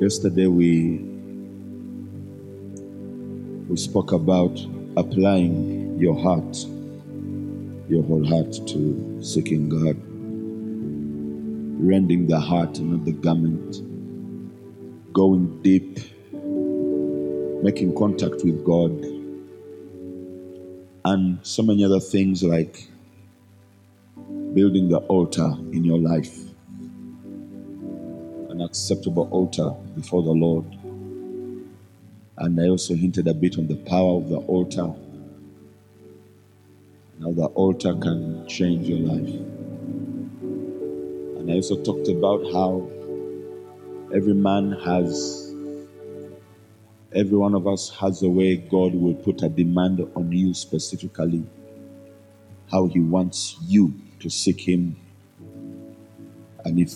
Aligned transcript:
Yesterday 0.00 0.46
we 0.46 1.00
we 3.68 3.76
spoke 3.76 4.12
about 4.12 4.56
applying 4.96 5.98
your 5.98 6.16
heart, 6.16 6.56
your 7.88 8.04
whole 8.04 8.24
heart 8.24 8.52
to 8.68 9.18
seeking 9.20 9.68
God, 9.68 9.96
rending 11.84 12.28
the 12.28 12.38
heart 12.38 12.78
and 12.78 12.92
not 12.92 13.04
the 13.06 13.10
garment, 13.10 13.82
going 15.12 15.60
deep, 15.62 15.98
making 17.64 17.96
contact 17.96 18.44
with 18.44 18.64
God, 18.64 18.92
and 21.06 21.40
so 21.44 21.64
many 21.64 21.84
other 21.84 21.98
things 21.98 22.44
like 22.44 22.88
building 24.54 24.90
the 24.90 24.98
altar 25.08 25.56
in 25.72 25.82
your 25.82 25.98
life, 25.98 26.47
acceptable 28.68 29.26
altar 29.30 29.70
before 29.96 30.22
the 30.22 30.30
Lord. 30.30 30.66
And 32.36 32.60
I 32.60 32.68
also 32.68 32.94
hinted 32.94 33.26
a 33.26 33.32
bit 33.32 33.56
on 33.58 33.66
the 33.66 33.76
power 33.76 34.18
of 34.18 34.28
the 34.28 34.36
altar, 34.36 34.92
how 37.22 37.32
the 37.32 37.46
altar 37.54 37.94
can 37.94 38.46
change 38.46 38.86
your 38.86 38.98
life. 38.98 39.34
And 41.38 41.50
I 41.50 41.54
also 41.54 41.82
talked 41.82 42.08
about 42.08 42.44
how 42.52 42.86
every 44.14 44.34
man 44.34 44.72
has, 44.72 45.50
every 47.14 47.38
one 47.38 47.54
of 47.54 47.66
us 47.66 47.88
has 48.00 48.22
a 48.22 48.28
way 48.28 48.56
God 48.56 48.94
will 48.94 49.14
put 49.14 49.42
a 49.42 49.48
demand 49.48 50.06
on 50.14 50.30
you 50.30 50.52
specifically, 50.52 51.42
how 52.70 52.86
He 52.86 53.00
wants 53.00 53.56
you 53.66 53.94
to 54.20 54.28
seek 54.28 54.60
Him. 54.60 54.94
And 56.66 56.78
if 56.78 56.94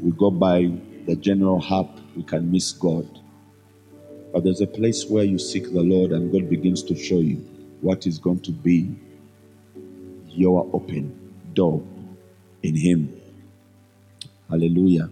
we 0.00 0.12
go 0.12 0.30
by 0.30 0.72
the 1.06 1.16
general 1.16 1.60
harp, 1.60 1.88
we 2.16 2.22
can 2.22 2.50
miss 2.50 2.72
God. 2.72 3.06
But 4.32 4.44
there's 4.44 4.60
a 4.60 4.66
place 4.66 5.06
where 5.06 5.24
you 5.24 5.38
seek 5.38 5.64
the 5.64 5.82
Lord 5.82 6.12
and 6.12 6.32
God 6.32 6.48
begins 6.48 6.82
to 6.84 6.96
show 6.96 7.18
you 7.18 7.36
what 7.80 8.06
is 8.06 8.18
going 8.18 8.40
to 8.40 8.52
be 8.52 8.94
your 10.28 10.68
open 10.72 11.34
door 11.54 11.82
in 12.62 12.76
Him. 12.76 13.20
Hallelujah. 14.48 15.10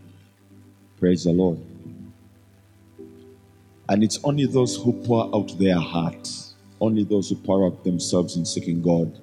Praise 0.98 1.24
the 1.24 1.32
Lord. 1.32 1.58
And 3.88 4.04
it's 4.04 4.18
only 4.22 4.46
those 4.46 4.76
who 4.76 4.92
pour 4.92 5.34
out 5.34 5.58
their 5.58 5.78
hearts, 5.78 6.54
only 6.80 7.04
those 7.04 7.30
who 7.30 7.36
pour 7.36 7.66
out 7.66 7.84
themselves 7.84 8.36
in 8.36 8.44
seeking 8.44 8.82
God, 8.82 9.18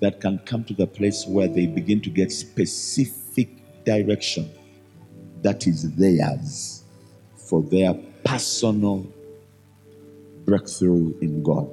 that 0.00 0.20
can 0.20 0.38
come 0.40 0.64
to 0.64 0.74
the 0.74 0.86
place 0.86 1.24
where 1.26 1.48
they 1.48 1.66
begin 1.66 2.00
to 2.02 2.10
get 2.10 2.32
specific 2.32 3.48
direction 3.84 4.50
that 5.44 5.66
is 5.66 5.94
theirs 5.94 6.82
for 7.36 7.62
their 7.62 7.94
personal 8.24 9.06
breakthrough 10.46 11.14
in 11.20 11.42
God. 11.42 11.68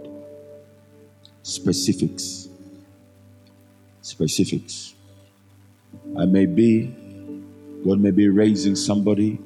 Specifics. 1.41 2.49
Specifics. 4.01 4.93
I 6.19 6.25
may 6.25 6.45
be, 6.45 6.87
God 7.85 8.01
may 8.01 8.11
be 8.11 8.27
raising 8.27 8.75
somebody 8.75 9.37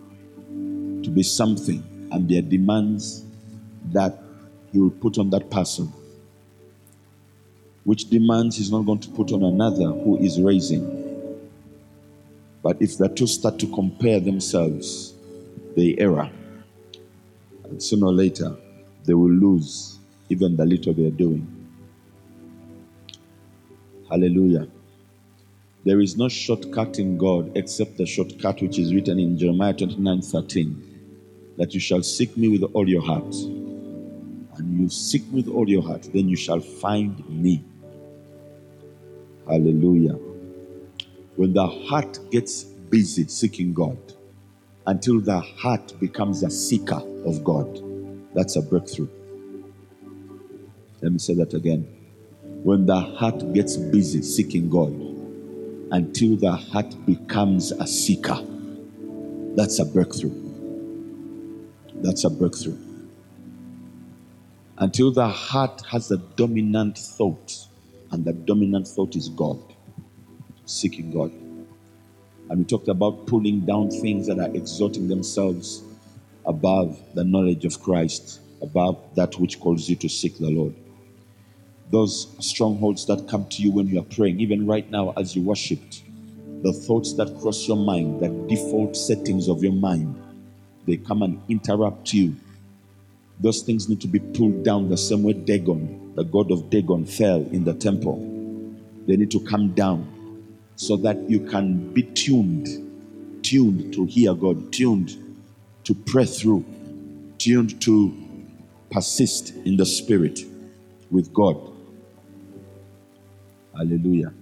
to 0.47 1.09
be 1.11 1.21
something, 1.21 2.09
and 2.11 2.27
there 2.27 2.39
are 2.39 2.41
demands 2.41 3.23
that 3.91 4.17
He 4.71 4.79
will 4.79 4.89
put 4.89 5.19
on 5.19 5.29
that 5.29 5.51
person, 5.51 5.93
which 7.83 8.09
demands 8.09 8.57
He's 8.57 8.71
not 8.71 8.87
going 8.87 8.99
to 8.99 9.09
put 9.09 9.31
on 9.31 9.43
another 9.43 9.85
who 9.85 10.17
is 10.17 10.41
raising. 10.41 11.04
But 12.66 12.81
if 12.81 12.97
the 12.97 13.08
two 13.09 13.27
start 13.27 13.59
to 13.59 13.67
compare 13.67 14.19
themselves, 14.19 15.13
they 15.75 15.95
error. 15.99 16.31
And 17.66 17.81
sooner 17.81 18.07
or 18.07 18.11
later, 18.11 18.55
they 19.03 19.13
will 19.13 19.30
lose 19.30 19.99
even 20.30 20.57
the 20.57 20.66
little 20.66 20.91
they 20.91 21.05
are 21.05 21.11
doing. 21.11 21.45
Hallelujah. 24.09 24.67
There 25.84 26.01
is 26.01 26.17
no 26.17 26.28
shortcut 26.28 26.97
in 26.97 27.19
God 27.19 27.56
except 27.56 27.97
the 27.97 28.07
shortcut 28.07 28.59
which 28.63 28.79
is 28.79 28.95
written 28.95 29.19
in 29.19 29.38
Jeremiah 29.38 29.73
29 29.75 30.23
13 30.23 31.53
that 31.57 31.75
you 31.75 31.79
shall 31.79 32.01
seek 32.01 32.35
me 32.35 32.47
with 32.47 32.63
all 32.73 32.89
your 32.89 33.03
heart. 33.03 33.35
And 34.57 34.79
you 34.81 34.89
seek 34.89 35.22
with 35.31 35.47
all 35.50 35.69
your 35.69 35.84
heart, 35.84 36.09
then 36.12 36.28
you 36.28 36.35
shall 36.35 36.62
find 36.62 37.29
me. 37.29 37.63
Hallelujah. 39.47 40.18
When 41.35 41.53
the 41.53 41.68
heart 41.68 42.19
gets 42.31 42.63
busy 42.63 43.28
seeking 43.28 43.73
God, 43.73 43.97
until 44.88 45.19
the 45.19 45.40
heart 45.40 45.94
becomes 46.00 46.44
a 46.44 46.50
seeker 46.50 47.01
of 47.25 47.44
God, 47.44 47.81
that's 48.34 48.56
a 48.56 48.62
breakthrough. 48.62 49.09
Let 51.01 51.12
me 51.12 51.19
say 51.19 51.34
that 51.35 51.53
again. 51.53 51.88
When 52.63 52.85
the 52.85 53.00
heart 53.00 53.53
gets 53.53 53.78
busy 53.78 54.22
seeking 54.22 54.69
God, 54.69 54.94
until 55.91 56.38
the 56.38 56.51
heart 56.51 56.95
becomes 57.06 57.72
a 57.72 57.85
seeker, 57.85 58.40
that's 59.56 59.79
a 59.79 59.85
breakthrough. 59.85 60.34
That's 61.95 62.24
a 62.24 62.29
breakthrough. 62.29 62.78
Until 64.78 65.12
the 65.12 65.28
heart 65.28 65.81
has 65.91 66.12
a 66.12 66.18
dominant 66.18 66.97
thought, 66.97 67.68
and 68.12 68.25
the 68.25 68.34
dominant 68.34 68.88
thought 68.88 69.16
is 69.16 69.29
God, 69.29 69.59
seeking 70.65 71.11
God. 71.11 71.31
And 72.49 72.59
we 72.59 72.65
talked 72.65 72.87
about 72.87 73.25
pulling 73.25 73.61
down 73.61 73.89
things 73.89 74.27
that 74.27 74.39
are 74.39 74.53
exalting 74.55 75.07
themselves 75.07 75.83
above 76.45 76.99
the 77.15 77.23
knowledge 77.23 77.65
of 77.65 77.81
Christ, 77.81 78.39
above 78.61 78.97
that 79.15 79.39
which 79.39 79.59
calls 79.59 79.89
you 79.89 79.95
to 79.97 80.09
seek 80.09 80.37
the 80.37 80.49
Lord. 80.49 80.75
Those 81.91 82.35
strongholds 82.39 83.05
that 83.07 83.27
come 83.27 83.47
to 83.49 83.61
you 83.61 83.71
when 83.71 83.87
you 83.87 83.99
are 83.99 84.03
praying, 84.03 84.39
even 84.39 84.67
right 84.67 84.89
now 84.89 85.13
as 85.17 85.35
you 85.35 85.41
worshiped, 85.41 86.03
the 86.61 86.73
thoughts 86.73 87.13
that 87.13 87.39
cross 87.41 87.67
your 87.67 87.77
mind, 87.77 88.19
the 88.21 88.29
default 88.47 88.95
settings 88.95 89.47
of 89.47 89.63
your 89.63 89.73
mind, 89.73 90.21
they 90.85 90.97
come 90.97 91.23
and 91.23 91.41
interrupt 91.49 92.13
you. 92.13 92.35
Those 93.39 93.61
things 93.63 93.89
need 93.89 94.01
to 94.01 94.07
be 94.07 94.19
pulled 94.19 94.63
down 94.63 94.89
the 94.89 94.97
same 94.97 95.23
way 95.23 95.33
Dagon, 95.33 96.13
the 96.15 96.23
god 96.23 96.51
of 96.51 96.69
Dagon, 96.69 97.05
fell 97.05 97.41
in 97.51 97.63
the 97.63 97.73
temple. 97.73 98.17
They 99.07 99.17
need 99.17 99.31
to 99.31 99.39
come 99.39 99.69
down 99.73 100.14
so 100.75 100.97
that 100.97 101.18
you 101.30 101.40
can 101.40 101.94
be 101.94 102.03
tuned, 102.03 102.68
tuned 103.44 103.94
to 103.94 104.06
hear 104.06 104.34
God, 104.34 104.72
tuned 104.74 105.16
to 105.84 105.94
pray 105.94 106.25
through, 106.25 106.66
tuned 107.38 107.81
to 107.81 108.13
persist 108.91 109.56
in 109.66 109.78
the 109.78 109.86
spirit 109.86 110.41
with 111.12 111.34
God. 111.34 111.58
Hallelujah. 113.75 114.34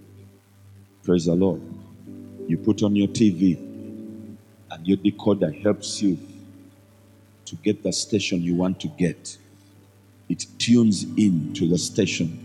Praise 1.03 1.25
the 1.25 1.35
Lord. 1.35 1.61
You 2.47 2.57
put 2.57 2.83
on 2.83 2.95
your 2.95 3.07
TV, 3.07 3.57
and 3.57 4.87
your 4.87 4.97
decoder 4.97 5.61
helps 5.63 6.01
you 6.01 6.17
to 7.45 7.55
get 7.57 7.83
the 7.83 7.91
station 7.91 8.41
you 8.41 8.55
want 8.55 8.79
to 8.81 8.87
get. 8.87 9.37
It 10.29 10.45
tunes 10.57 11.03
in 11.17 11.53
to 11.55 11.67
the 11.67 11.77
station. 11.77 12.42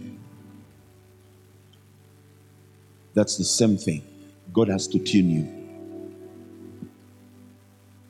That's 3.19 3.37
the 3.37 3.43
same 3.43 3.77
thing. 3.77 4.05
God 4.53 4.69
has 4.69 4.87
to 4.87 4.99
tune 5.01 5.29
you. 5.29 5.49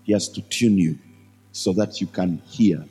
He 0.04 0.12
has 0.12 0.28
to 0.28 0.42
tune 0.42 0.76
you 0.76 0.98
so 1.50 1.72
that 1.72 1.98
you 2.02 2.06
can 2.06 2.42
hear. 2.44 2.84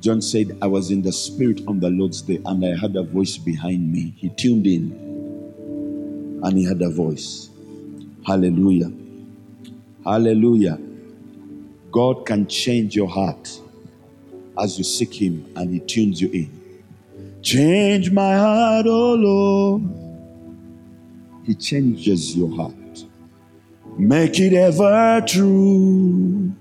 John 0.00 0.22
said, 0.22 0.56
I 0.62 0.68
was 0.68 0.90
in 0.90 1.02
the 1.02 1.12
spirit 1.12 1.60
on 1.68 1.80
the 1.80 1.90
Lord's 1.90 2.22
day 2.22 2.40
and 2.46 2.64
I 2.64 2.74
heard 2.74 2.96
a 2.96 3.02
voice 3.02 3.36
behind 3.36 3.92
me. 3.92 4.14
He 4.16 4.30
tuned 4.30 4.66
in 4.66 6.40
and 6.42 6.56
he 6.56 6.64
had 6.64 6.80
a 6.80 6.88
voice. 6.88 7.50
Hallelujah. 8.26 8.90
Hallelujah. 10.02 10.78
God 11.90 12.24
can 12.24 12.46
change 12.46 12.96
your 12.96 13.08
heart 13.08 13.60
as 14.58 14.78
you 14.78 14.84
seek 14.84 15.12
him 15.12 15.52
and 15.56 15.74
he 15.74 15.80
tunes 15.80 16.22
you 16.22 16.30
in. 16.30 17.42
Change 17.42 18.10
my 18.10 18.34
heart, 18.38 18.86
oh 18.86 19.12
Lord. 19.12 20.01
He 21.44 21.54
changes 21.54 22.36
your 22.36 22.54
heart. 22.54 23.04
Make 23.98 24.38
it 24.38 24.52
ever 24.52 25.22
true. 25.26 26.52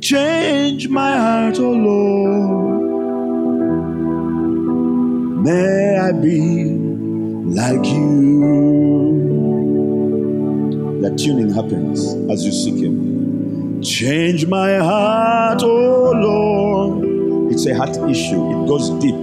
Change 0.00 0.88
my 0.88 1.16
heart, 1.16 1.58
oh 1.60 1.70
Lord. 1.70 2.82
May 5.44 5.96
I 5.98 6.12
be 6.12 6.74
like 7.54 7.86
you. 7.86 8.62
The 11.02 11.10
tuning 11.16 11.54
happens 11.54 12.14
as 12.30 12.44
you 12.44 12.50
seek 12.50 12.82
Him. 12.82 13.80
Change 13.80 14.46
my 14.46 14.78
heart, 14.78 15.62
oh 15.62 16.12
Lord. 16.14 17.52
It's 17.52 17.64
a 17.66 17.76
heart 17.76 17.96
issue, 18.10 18.50
it 18.50 18.66
goes 18.66 18.90
deep, 19.00 19.14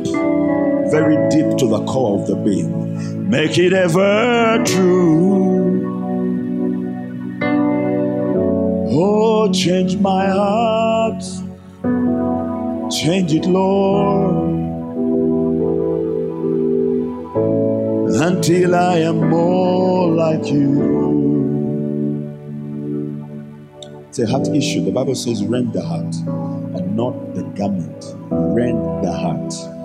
very 0.92 1.18
deep 1.30 1.58
to 1.58 1.68
the 1.68 1.84
core 1.86 2.22
of 2.22 2.28
the 2.28 2.36
being. 2.36 2.89
Make 3.30 3.60
it 3.60 3.74
ever 3.74 4.64
true. 4.66 5.78
Oh, 8.92 9.52
change 9.54 9.98
my 9.98 10.26
heart. 10.26 11.22
Change 12.92 13.36
it, 13.36 13.46
Lord. 13.46 14.50
Until 18.16 18.74
I 18.74 18.98
am 18.98 19.30
more 19.30 20.10
like 20.10 20.48
you. 20.48 21.46
It's 24.08 24.18
a 24.18 24.26
heart 24.26 24.48
issue. 24.48 24.84
The 24.84 24.92
Bible 24.92 25.14
says, 25.14 25.44
rend 25.44 25.74
the 25.74 25.86
heart 25.86 26.16
and 26.76 26.96
not 26.96 27.36
the 27.36 27.44
garment. 27.56 28.16
Rend 28.32 29.04
the 29.04 29.12
heart. 29.14 29.79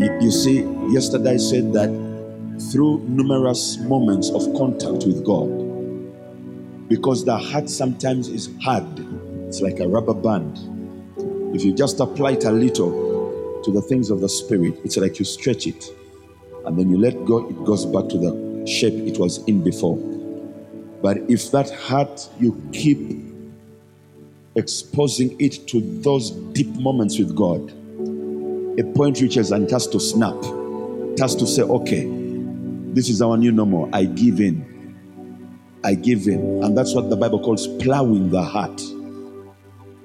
You, 0.00 0.30
see, 0.30 0.62
yesterday 0.88 1.34
I 1.34 1.36
said 1.36 1.74
that 1.74 1.90
through 2.72 3.00
numerous 3.00 3.76
moments 3.76 4.30
of 4.30 4.42
contact 4.56 5.04
with 5.04 5.22
God, 5.26 6.88
because 6.88 7.26
the 7.26 7.36
heart 7.36 7.68
sometimes 7.68 8.28
is 8.28 8.48
hard, 8.62 8.86
it's 9.46 9.60
like 9.60 9.78
a 9.78 9.86
rubber 9.86 10.14
band. 10.14 10.56
If 11.54 11.62
you 11.64 11.74
just 11.74 12.00
apply 12.00 12.30
it 12.30 12.44
a 12.44 12.50
little 12.50 13.60
to 13.62 13.70
the 13.70 13.82
things 13.82 14.08
of 14.08 14.22
the 14.22 14.28
Spirit, 14.30 14.80
it's 14.84 14.96
like 14.96 15.18
you 15.18 15.26
stretch 15.26 15.66
it, 15.66 15.84
and 16.64 16.78
then 16.78 16.88
you 16.88 16.96
let 16.96 17.22
go, 17.26 17.46
it 17.46 17.62
goes 17.66 17.84
back 17.84 18.08
to 18.08 18.16
the 18.16 18.66
shape 18.66 18.94
it 18.94 19.18
was 19.18 19.44
in 19.44 19.62
before. 19.62 19.98
But 21.02 21.18
if 21.28 21.50
that 21.50 21.70
heart 21.72 22.26
you 22.38 22.58
keep 22.72 23.22
exposing 24.56 25.38
it 25.38 25.68
to 25.68 25.82
those 26.00 26.30
deep 26.30 26.74
moments 26.76 27.18
with 27.18 27.36
God, 27.36 27.70
a 28.80 28.84
point 28.94 29.20
reaches 29.20 29.52
and 29.52 29.64
it 29.64 29.70
has 29.70 29.86
to 29.88 30.00
snap. 30.00 30.36
It 30.42 31.20
has 31.20 31.36
to 31.36 31.46
say, 31.46 31.62
okay, 31.62 32.08
this 32.92 33.08
is 33.10 33.20
our 33.20 33.36
new 33.36 33.52
normal. 33.52 33.90
I 33.92 34.04
give 34.04 34.40
in. 34.40 34.66
I 35.84 35.94
give 35.94 36.26
in. 36.26 36.64
And 36.64 36.76
that's 36.76 36.94
what 36.94 37.10
the 37.10 37.16
Bible 37.16 37.40
calls 37.40 37.66
plowing 37.66 38.30
the 38.30 38.42
heart, 38.42 38.80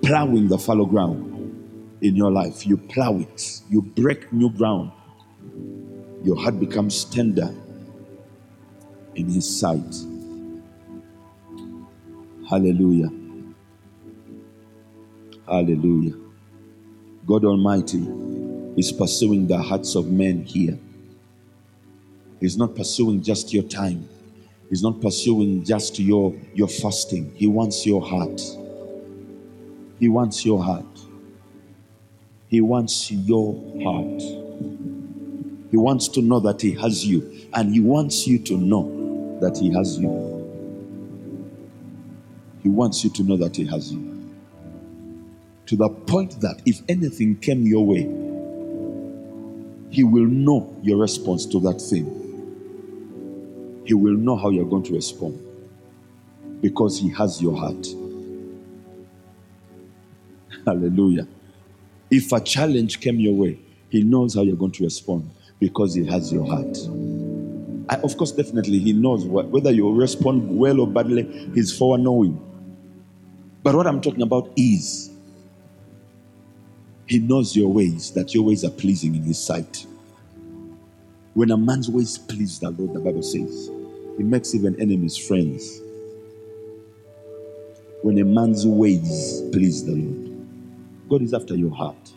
plowing 0.03 0.49
the 0.49 0.57
fallow 0.57 0.85
ground 0.85 1.31
in 2.01 2.15
your 2.15 2.31
life. 2.31 2.67
You 2.67 2.77
plow 2.77 3.17
it, 3.17 3.61
you 3.69 3.81
break 3.81 4.31
new 4.33 4.49
ground. 4.49 4.91
Your 6.23 6.35
heart 6.35 6.59
becomes 6.59 7.05
tender 7.05 7.53
in 9.15 9.29
His 9.29 9.59
sight. 9.59 9.95
Hallelujah. 12.49 13.09
Hallelujah. 15.47 16.15
God 17.25 17.45
Almighty 17.45 18.05
is 18.77 18.91
pursuing 18.91 19.47
the 19.47 19.57
hearts 19.57 19.95
of 19.95 20.07
men 20.07 20.43
here. 20.43 20.77
He's 22.39 22.57
not 22.57 22.75
pursuing 22.75 23.23
just 23.23 23.53
your 23.53 23.63
time. 23.63 24.07
He's 24.69 24.83
not 24.83 24.99
pursuing 25.01 25.63
just 25.63 25.99
your, 25.99 26.35
your 26.53 26.67
fasting. 26.67 27.31
He 27.35 27.47
wants 27.47 27.85
your 27.85 28.01
heart. 28.01 28.41
He 29.99 30.09
wants 30.09 30.45
your 30.45 30.63
heart. 30.63 30.85
He 32.47 32.61
wants 32.61 33.11
your 33.11 33.53
heart. 33.83 34.21
He 35.71 35.77
wants 35.77 36.07
to 36.09 36.21
know 36.21 36.39
that 36.41 36.61
He 36.61 36.71
has 36.73 37.05
you, 37.05 37.49
and 37.53 37.73
He 37.73 37.79
wants 37.79 38.27
you 38.27 38.39
to 38.39 38.57
know 38.57 39.37
that 39.41 39.57
He 39.57 39.73
has 39.73 39.97
you. 39.97 40.33
He 42.63 42.69
wants 42.69 43.03
you 43.03 43.09
to 43.11 43.23
know 43.23 43.37
that 43.37 43.55
He 43.55 43.65
has 43.65 43.91
you. 43.91 44.33
To 45.67 45.75
the 45.75 45.89
point 45.89 46.41
that 46.41 46.61
if 46.65 46.81
anything 46.87 47.37
came 47.37 47.65
your 47.65 47.85
way, 47.85 48.03
He 49.95 50.03
will 50.03 50.25
know 50.25 50.75
your 50.83 50.97
response 50.97 51.45
to 51.45 51.57
that 51.61 51.79
thing. 51.79 52.05
He 53.85 53.93
will 53.93 54.15
know 54.15 54.35
how 54.35 54.49
you're 54.49 54.65
going 54.65 54.83
to 54.83 54.93
respond 54.93 55.39
because 56.59 56.99
He 56.99 57.09
has 57.11 57.41
your 57.41 57.55
heart. 57.55 57.87
Hallelujah. 60.65 61.25
If 62.11 62.33
a 62.33 62.41
challenge 62.41 62.99
came 62.99 63.21
your 63.21 63.35
way, 63.35 63.57
He 63.87 64.03
knows 64.03 64.35
how 64.35 64.41
you're 64.41 64.57
going 64.57 64.73
to 64.73 64.83
respond 64.83 65.31
because 65.61 65.93
He 65.95 66.05
has 66.07 66.29
your 66.33 66.45
heart. 66.45 66.77
I, 67.87 67.95
of 68.03 68.17
course, 68.17 68.33
definitely, 68.33 68.79
He 68.79 68.91
knows 68.91 69.23
what, 69.23 69.47
whether 69.47 69.71
you 69.71 69.89
respond 69.93 70.57
well 70.57 70.81
or 70.81 70.87
badly, 70.87 71.23
He's 71.53 71.71
foreknowing. 71.71 72.37
But 73.63 73.75
what 73.75 73.87
I'm 73.87 74.01
talking 74.01 74.23
about 74.23 74.51
is 74.57 75.14
He 77.07 77.19
knows 77.19 77.55
your 77.55 77.71
ways, 77.71 78.11
that 78.11 78.33
your 78.33 78.43
ways 78.43 78.63
are 78.65 78.71
pleasing 78.71 79.15
in 79.15 79.23
His 79.23 79.39
sight. 79.39 79.85
When 81.33 81.51
a 81.51 81.57
man's 81.57 81.89
ways 81.89 82.17
please 82.17 82.59
the 82.59 82.69
Lord, 82.69 82.93
the 82.93 82.99
Bible 82.99 83.23
says, 83.23 83.69
he 84.17 84.23
makes 84.23 84.55
even 84.55 84.79
enemies 84.79 85.17
friends. 85.17 85.81
When 88.01 88.17
a 88.19 88.23
man's 88.23 88.65
ways 88.65 89.43
please 89.51 89.83
the 89.85 89.95
Lord, 89.95 90.47
God 91.09 91.21
is 91.21 91.33
after 91.33 91.55
your 91.55 91.75
heart. 91.75 92.13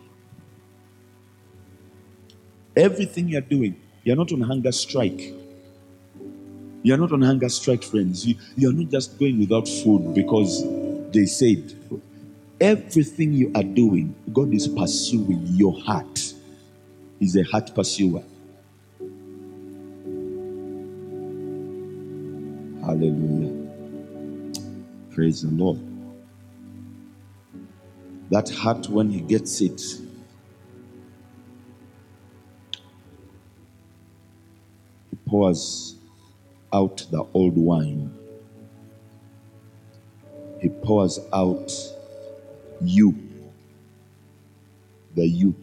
Everything 2.76 3.29
you're 3.29 3.41
doing, 3.41 3.75
you're 4.05 4.17
not 4.17 4.32
on 4.32 4.41
hunger 4.43 4.70
strike. 4.70 5.34
You're 6.84 6.96
not 6.99 7.12
on 7.12 7.23
hunger 7.23 7.49
strike, 7.49 7.82
friends. 7.82 8.25
You, 8.25 8.37
you're 8.56 8.73
not 8.73 8.91
just 8.91 9.19
going 9.19 9.41
without 9.41 9.67
food 9.67 10.14
because 10.14 10.62
they 11.11 11.26
said. 11.26 11.75
Everything 12.60 13.32
you 13.32 13.52
are 13.55 13.62
doing, 13.62 14.14
God 14.32 14.52
is 14.52 14.66
pursuing 14.66 15.43
your 15.46 15.81
heart. 15.81 16.34
He's 17.20 17.37
a 17.37 17.44
heart 17.44 17.72
pursuer. 17.75 18.22
Hallelujah. 22.81 23.69
Praise 25.10 25.43
the 25.43 25.50
Lord. 25.50 25.78
That 28.31 28.50
heart, 28.50 28.88
when 28.88 29.10
he 29.10 29.20
gets 29.20 29.60
it, 29.60 29.81
he 35.10 35.16
pours 35.26 35.96
out 36.72 37.06
the 37.10 37.25
old 37.34 37.56
wine. 37.56 38.12
He 40.60 40.69
pours 40.69 41.20
out 41.32 41.72
you, 42.82 43.16
the 45.14 45.26
you. 45.26 45.54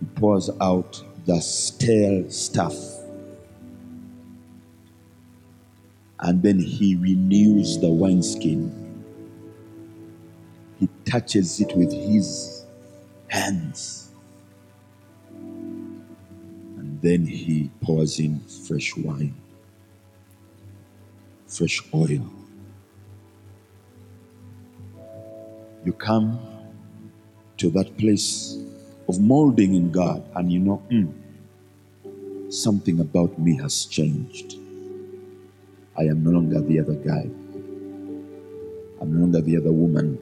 He 0.00 0.06
pours 0.16 0.50
out 0.60 1.02
the 1.26 1.40
stale 1.40 2.30
stuff 2.30 2.74
and 6.20 6.42
then 6.42 6.58
he 6.58 6.96
renews 6.96 7.78
the 7.78 7.88
wineskin. 7.88 9.04
He 10.78 10.88
touches 11.04 11.60
it 11.60 11.76
with 11.76 11.92
his 11.92 12.64
hands. 13.28 14.10
And 16.62 17.00
then 17.02 17.26
he 17.26 17.70
pours 17.80 18.18
in 18.18 18.40
fresh 18.40 18.96
wine, 18.96 19.34
fresh 21.46 21.82
oil. 21.94 22.30
You 25.86 25.92
come 25.92 26.40
to 27.58 27.70
that 27.70 27.96
place 27.96 28.58
of 29.08 29.20
molding 29.20 29.72
in 29.76 29.92
God, 29.92 30.24
and 30.34 30.52
you 30.52 30.58
know, 30.58 30.82
mm, 30.90 31.12
something 32.52 32.98
about 32.98 33.38
me 33.38 33.56
has 33.58 33.84
changed. 33.84 34.56
I 35.96 36.02
am 36.02 36.24
no 36.24 36.32
longer 36.32 36.60
the 36.60 36.80
other 36.80 36.94
guy. 36.94 37.30
I'm 39.00 39.14
no 39.14 39.20
longer 39.20 39.40
the 39.40 39.58
other 39.58 39.70
woman 39.70 40.18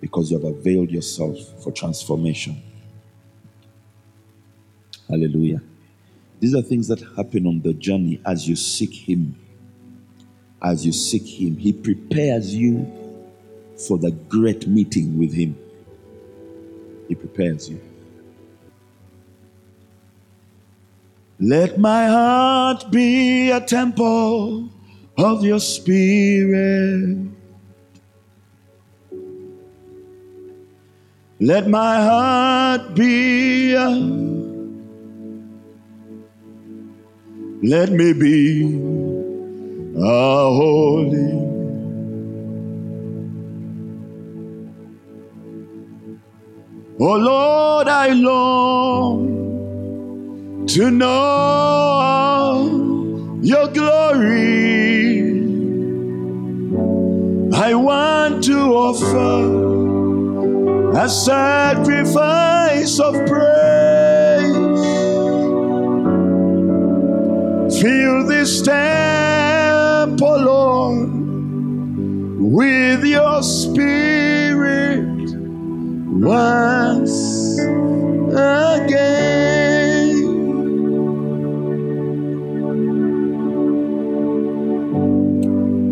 because 0.00 0.30
you 0.30 0.38
have 0.38 0.56
availed 0.56 0.90
yourself 0.90 1.36
for 1.62 1.70
transformation. 1.70 2.62
Hallelujah. 5.06 5.60
These 6.40 6.54
are 6.54 6.62
things 6.62 6.88
that 6.88 7.00
happen 7.14 7.46
on 7.46 7.60
the 7.60 7.74
journey 7.74 8.22
as 8.24 8.48
you 8.48 8.56
seek 8.56 8.94
Him. 8.94 9.34
As 10.62 10.86
you 10.86 10.92
seek 10.92 11.26
Him, 11.26 11.58
He 11.58 11.74
prepares 11.74 12.54
you 12.54 13.07
for 13.86 13.98
the 13.98 14.10
great 14.10 14.66
meeting 14.66 15.18
with 15.18 15.32
Him. 15.32 15.56
He 17.08 17.14
prepares 17.14 17.68
you. 17.68 17.80
Let 21.40 21.78
my 21.78 22.06
heart 22.08 22.90
be 22.90 23.50
a 23.50 23.60
temple 23.60 24.68
of 25.16 25.44
your 25.44 25.60
spirit. 25.60 27.28
Let 31.40 31.68
my 31.68 32.02
heart 32.02 32.96
be 32.96 33.72
a, 33.74 33.88
let 37.62 37.92
me 37.92 38.12
be 38.12 38.64
a 39.96 40.00
holy 40.00 41.57
Oh 47.00 47.14
Lord, 47.16 47.86
I 47.86 48.08
long 48.08 49.46
to 50.66 50.90
know 50.90 52.58
your 53.40 53.68
glory. 53.68 55.20
I 57.54 57.72
want 57.74 58.42
to 58.46 58.58
offer 58.74 59.44
a 60.98 61.08
sacrifice 61.08 62.98
of 62.98 63.14
praise. 63.28 64.82
Fill 67.80 68.26
this 68.26 68.60
temple, 68.62 70.38
Lord, 70.40 71.10
with 72.40 73.04
your 73.04 73.40
spirit 73.44 74.27
once 76.20 77.58
again. 78.34 79.08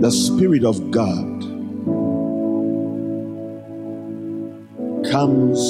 The 0.01 0.11
Spirit 0.11 0.65
of 0.65 0.91
God 0.91 1.41
comes 5.11 5.61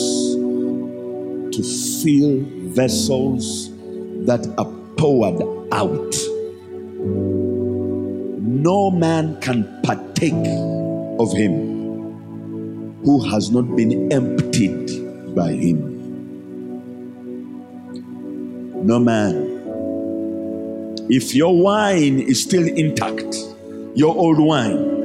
to 1.54 1.62
fill 2.02 2.40
vessels 2.72 3.70
that 4.26 4.46
are 4.58 4.72
poured 4.96 5.42
out. 5.72 6.14
No 8.40 8.90
man 8.90 9.38
can 9.40 9.80
partake 9.82 10.32
of 11.20 11.32
him 11.32 11.75
who 13.06 13.22
has 13.30 13.52
not 13.52 13.76
been 13.76 14.10
emptied 14.12 15.32
by 15.32 15.52
him. 15.52 15.78
No 18.84 18.98
man. 18.98 19.54
If 21.08 21.32
your 21.32 21.56
wine 21.56 22.18
is 22.18 22.42
still 22.42 22.66
intact, 22.66 23.36
your 23.94 24.12
old 24.12 24.40
wine, 24.40 24.96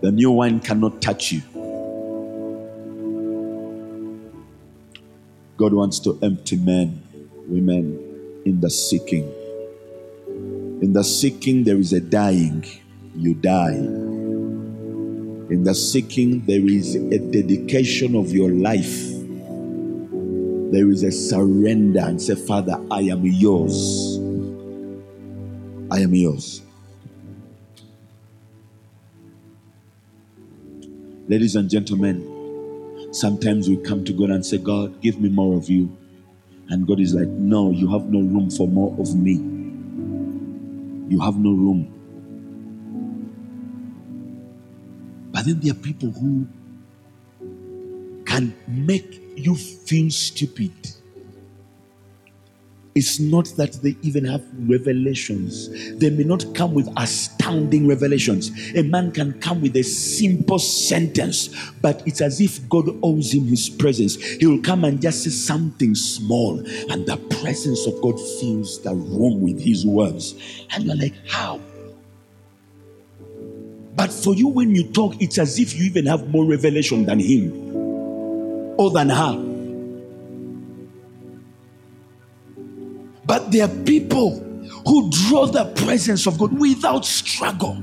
the 0.00 0.10
new 0.10 0.32
wine 0.32 0.58
cannot 0.58 1.00
touch 1.00 1.30
you. 1.30 1.42
God 5.56 5.72
wants 5.74 6.00
to 6.00 6.18
empty 6.22 6.56
men, 6.56 7.00
women 7.46 8.42
in 8.44 8.60
the 8.60 8.68
seeking. 8.68 9.32
In 10.82 10.92
the 10.92 11.04
seeking, 11.04 11.62
there 11.62 11.78
is 11.78 11.92
a 11.92 12.00
dying. 12.00 12.64
You 13.14 13.34
die. 13.34 14.07
In 15.50 15.64
the 15.64 15.74
seeking, 15.74 16.44
there 16.46 16.66
is 16.66 16.94
a 16.94 17.18
dedication 17.18 18.16
of 18.16 18.32
your 18.32 18.50
life. 18.50 19.02
There 20.72 20.90
is 20.90 21.02
a 21.02 21.12
surrender 21.12 22.00
and 22.00 22.20
say, 22.20 22.34
Father, 22.34 22.80
I 22.90 23.02
am 23.02 23.24
yours. 23.24 24.18
I 25.90 26.00
am 26.00 26.14
yours. 26.14 26.62
Ladies 31.28 31.56
and 31.56 31.70
gentlemen, 31.70 32.34
Sometimes 33.12 33.68
we 33.68 33.78
come 33.78 34.04
to 34.04 34.12
God 34.12 34.30
and 34.30 34.44
say, 34.44 34.58
God, 34.58 35.00
give 35.00 35.18
me 35.20 35.30
more 35.30 35.56
of 35.56 35.70
you. 35.70 35.96
And 36.68 36.86
God 36.86 37.00
is 37.00 37.14
like, 37.14 37.28
No, 37.28 37.70
you 37.70 37.90
have 37.90 38.04
no 38.04 38.20
room 38.20 38.50
for 38.50 38.68
more 38.68 38.94
of 39.00 39.14
me. 39.16 39.32
You 41.08 41.20
have 41.20 41.36
no 41.36 41.50
room. 41.50 41.97
But 45.38 45.46
then 45.46 45.60
there 45.60 45.70
are 45.70 45.76
people 45.76 46.10
who 46.10 46.48
can 48.26 48.52
make 48.66 49.22
you 49.36 49.54
feel 49.54 50.10
stupid 50.10 50.72
it's 52.98 53.20
not 53.20 53.44
that 53.56 53.74
they 53.74 53.96
even 54.02 54.24
have 54.24 54.42
revelations. 54.68 55.68
They 56.00 56.10
may 56.10 56.24
not 56.24 56.52
come 56.52 56.74
with 56.74 56.88
astounding 56.96 57.86
revelations. 57.86 58.50
A 58.74 58.82
man 58.82 59.12
can 59.12 59.38
come 59.40 59.60
with 59.60 59.76
a 59.76 59.84
simple 59.84 60.58
sentence, 60.58 61.54
but 61.80 62.02
it's 62.06 62.20
as 62.20 62.40
if 62.40 62.68
God 62.68 62.88
owes 63.04 63.32
him 63.32 63.44
his 63.44 63.68
presence. 63.68 64.16
He 64.16 64.46
will 64.48 64.60
come 64.62 64.82
and 64.84 65.00
just 65.00 65.22
say 65.22 65.30
something 65.30 65.94
small, 65.94 66.58
and 66.90 67.06
the 67.06 67.18
presence 67.40 67.86
of 67.86 68.02
God 68.02 68.16
fills 68.40 68.82
the 68.82 68.96
room 68.96 69.42
with 69.42 69.60
his 69.60 69.86
words. 69.86 70.34
And 70.72 70.82
you're 70.82 70.96
like, 70.96 71.14
how? 71.28 71.60
But 73.98 74.12
for 74.12 74.32
you, 74.32 74.46
when 74.46 74.76
you 74.76 74.84
talk, 74.84 75.20
it's 75.20 75.38
as 75.38 75.58
if 75.58 75.74
you 75.74 75.84
even 75.86 76.06
have 76.06 76.28
more 76.28 76.44
revelation 76.44 77.04
than 77.04 77.18
him 77.18 77.50
or 78.78 78.92
than 78.92 79.08
her. 79.08 79.34
But 83.26 83.50
there 83.50 83.64
are 83.64 83.84
people 83.84 84.38
who 84.86 85.10
draw 85.10 85.46
the 85.46 85.64
presence 85.74 86.28
of 86.28 86.38
God 86.38 86.56
without 86.60 87.04
struggle. 87.04 87.76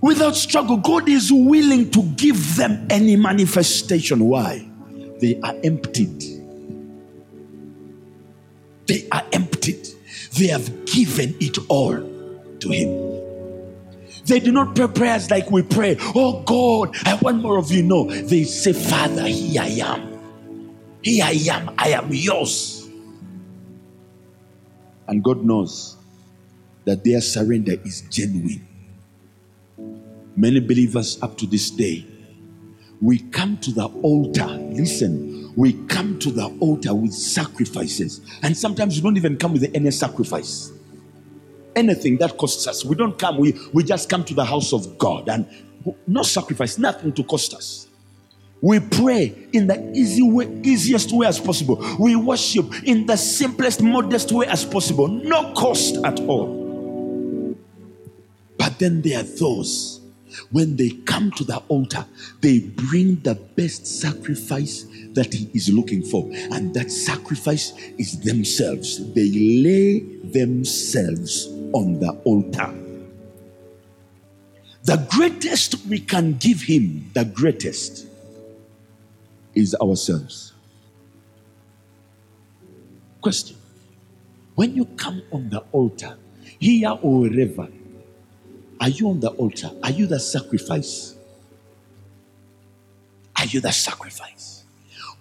Without 0.00 0.36
struggle, 0.36 0.78
God 0.78 1.06
is 1.06 1.30
willing 1.30 1.90
to 1.90 2.02
give 2.16 2.56
them 2.56 2.86
any 2.88 3.16
manifestation. 3.16 4.20
Why? 4.24 4.66
They 5.20 5.38
are 5.42 5.54
emptied. 5.62 6.24
They 8.86 9.06
are 9.12 9.22
emptied. 9.34 9.86
They 10.38 10.46
have 10.46 10.86
given 10.86 11.36
it 11.40 11.58
all 11.68 12.00
to 12.60 12.68
Him. 12.70 13.11
They 14.24 14.40
do 14.40 14.52
not 14.52 14.74
pray 14.74 14.88
prayers 14.88 15.30
like 15.30 15.50
we 15.50 15.62
pray, 15.62 15.96
Oh 16.00 16.42
God, 16.42 16.96
I 17.06 17.14
want 17.16 17.42
more 17.42 17.58
of 17.58 17.70
you. 17.70 17.82
No, 17.82 18.04
they 18.10 18.44
say, 18.44 18.72
Father, 18.72 19.26
here 19.26 19.62
I 19.62 19.66
am. 19.66 20.12
Here 21.02 21.24
I 21.24 21.32
am. 21.50 21.74
I 21.78 21.88
am 21.90 22.08
yours. 22.12 22.88
And 25.08 25.22
God 25.22 25.44
knows 25.44 25.96
that 26.84 27.04
their 27.04 27.20
surrender 27.20 27.74
is 27.84 28.02
genuine. 28.02 28.66
Many 30.36 30.60
believers 30.60 31.22
up 31.22 31.36
to 31.38 31.46
this 31.46 31.70
day, 31.70 32.06
we 33.00 33.18
come 33.18 33.58
to 33.58 33.72
the 33.72 33.86
altar. 34.02 34.46
Listen, 34.46 35.52
we 35.56 35.74
come 35.88 36.18
to 36.20 36.30
the 36.30 36.46
altar 36.60 36.94
with 36.94 37.12
sacrifices. 37.12 38.20
And 38.42 38.56
sometimes 38.56 38.96
you 38.96 39.02
don't 39.02 39.16
even 39.16 39.36
come 39.36 39.52
with 39.52 39.70
any 39.74 39.90
sacrifice. 39.90 40.71
Anything 41.74 42.18
that 42.18 42.36
costs 42.36 42.66
us. 42.66 42.84
We 42.84 42.96
don't 42.96 43.18
come, 43.18 43.38
we, 43.38 43.58
we 43.72 43.84
just 43.84 44.08
come 44.08 44.24
to 44.24 44.34
the 44.34 44.44
house 44.44 44.72
of 44.72 44.98
God 44.98 45.28
and 45.28 45.46
no 46.06 46.22
sacrifice, 46.22 46.78
nothing 46.78 47.12
to 47.14 47.24
cost 47.24 47.54
us. 47.54 47.88
We 48.60 48.78
pray 48.78 49.48
in 49.52 49.66
the 49.66 49.90
easy 49.92 50.22
way, 50.22 50.46
easiest 50.62 51.12
way 51.12 51.26
as 51.26 51.40
possible. 51.40 51.84
We 51.98 52.14
worship 52.14 52.66
in 52.84 53.06
the 53.06 53.16
simplest, 53.16 53.82
modest 53.82 54.30
way 54.30 54.46
as 54.46 54.64
possible. 54.64 55.08
No 55.08 55.52
cost 55.54 55.96
at 56.04 56.20
all. 56.20 57.56
But 58.56 58.78
then 58.78 59.02
there 59.02 59.18
are 59.18 59.24
those, 59.24 60.00
when 60.52 60.76
they 60.76 60.90
come 60.90 61.32
to 61.32 61.44
the 61.44 61.56
altar, 61.68 62.06
they 62.40 62.60
bring 62.60 63.16
the 63.22 63.34
best 63.34 63.84
sacrifice 63.84 64.86
that 65.14 65.34
he 65.34 65.50
is 65.52 65.68
looking 65.68 66.02
for. 66.02 66.30
And 66.52 66.72
that 66.74 66.92
sacrifice 66.92 67.72
is 67.98 68.20
themselves. 68.20 69.12
They 69.12 69.28
lay 69.28 70.00
themselves 70.22 71.48
on 71.72 72.00
the 72.00 72.10
altar. 72.24 72.72
The 74.84 75.06
greatest 75.10 75.86
we 75.86 76.00
can 76.00 76.34
give 76.34 76.62
him, 76.62 77.10
the 77.14 77.24
greatest 77.24 78.06
is 79.54 79.74
ourselves. 79.80 80.52
Question 83.20 83.56
When 84.54 84.74
you 84.74 84.86
come 84.96 85.22
on 85.30 85.48
the 85.50 85.60
altar, 85.72 86.16
here 86.58 86.98
or 87.00 87.20
wherever, 87.20 87.68
are 88.80 88.88
you 88.88 89.10
on 89.10 89.20
the 89.20 89.30
altar? 89.30 89.70
Are 89.84 89.90
you 89.92 90.06
the 90.06 90.18
sacrifice? 90.18 91.14
Are 93.36 93.46
you 93.46 93.60
the 93.60 93.72
sacrifice? 93.72 94.64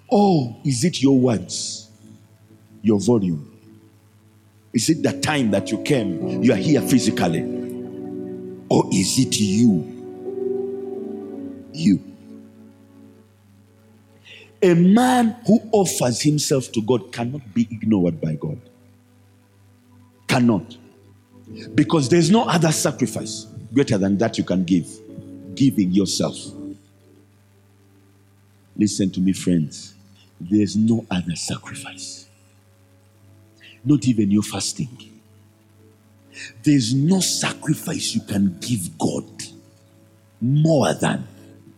Or 0.07 0.57
is 0.65 0.83
it 0.83 1.01
your 1.01 1.17
words, 1.17 1.89
your 2.81 2.99
volume? 2.99 3.50
Is 4.73 4.89
it 4.89 5.03
the 5.03 5.19
time 5.19 5.51
that 5.51 5.69
you 5.71 5.81
came, 5.83 6.41
you 6.41 6.53
are 6.53 6.57
here 6.57 6.81
physically? 6.81 7.41
Or 8.69 8.87
is 8.93 9.19
it 9.19 9.39
you? 9.39 9.85
You. 11.73 11.99
A 14.63 14.73
man 14.73 15.35
who 15.45 15.59
offers 15.71 16.21
himself 16.21 16.71
to 16.71 16.81
God 16.81 17.11
cannot 17.11 17.53
be 17.53 17.67
ignored 17.69 18.21
by 18.21 18.35
God. 18.35 18.59
Cannot. 20.27 20.77
Because 21.75 22.07
there's 22.07 22.31
no 22.31 22.43
other 22.43 22.71
sacrifice 22.71 23.47
greater 23.73 23.97
than 23.97 24.17
that 24.19 24.37
you 24.37 24.43
can 24.43 24.63
give. 24.63 24.87
Giving 25.55 25.91
yourself. 25.91 26.37
Listen 28.77 29.09
to 29.11 29.19
me, 29.19 29.33
friends. 29.33 29.93
There's 30.39 30.77
no 30.77 31.05
other 31.11 31.35
sacrifice. 31.35 32.27
Not 33.83 34.07
even 34.07 34.31
your 34.31 34.43
fasting. 34.43 34.89
There's 36.63 36.93
no 36.93 37.19
sacrifice 37.19 38.15
you 38.15 38.21
can 38.21 38.57
give 38.59 38.97
God 38.97 39.25
more 40.41 40.93
than 40.93 41.27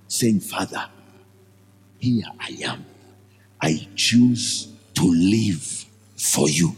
saying, 0.08 0.42
Father, 0.42 0.88
here 2.00 2.26
I 2.40 2.58
am. 2.66 2.86
I 3.62 3.88
choose 3.96 4.68
to 4.96 5.04
live 5.06 5.86
for 6.18 6.50
you. 6.50 6.76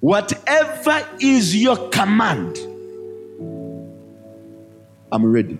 Whatever 0.00 1.06
is 1.20 1.56
your 1.56 1.88
command, 1.90 2.58
I'm 5.10 5.24
ready. 5.26 5.58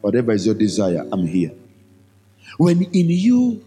Whatever 0.00 0.32
is 0.32 0.44
your 0.46 0.54
desire, 0.54 1.06
I'm 1.10 1.26
here. 1.26 1.52
When 2.58 2.82
in 2.82 3.10
you 3.10 3.64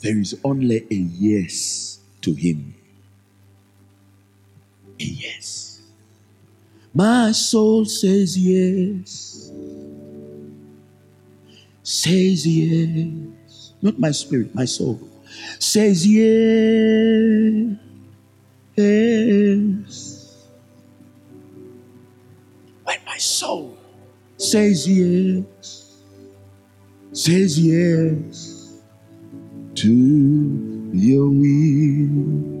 there 0.00 0.18
is 0.18 0.38
only 0.44 0.86
a 0.90 0.94
yes 0.94 1.98
to 2.22 2.32
Him. 2.32 2.74
A 5.00 5.04
yes. 5.04 5.80
My 6.94 7.32
soul 7.32 7.84
says 7.84 8.38
yes. 8.38 9.50
Says 11.82 12.46
yes. 12.46 13.72
Not 13.82 13.98
my 13.98 14.10
spirit, 14.10 14.54
my 14.54 14.64
soul. 14.64 15.00
Says 15.58 16.06
yes. 16.06 17.78
Yes. 18.76 20.46
When 22.84 22.98
my 23.06 23.18
soul 23.18 23.76
says 24.36 24.86
yes. 24.88 26.02
Says 27.12 27.58
yes 27.58 28.47
to 29.78 30.90
your 30.92 31.28
will. 31.28 32.58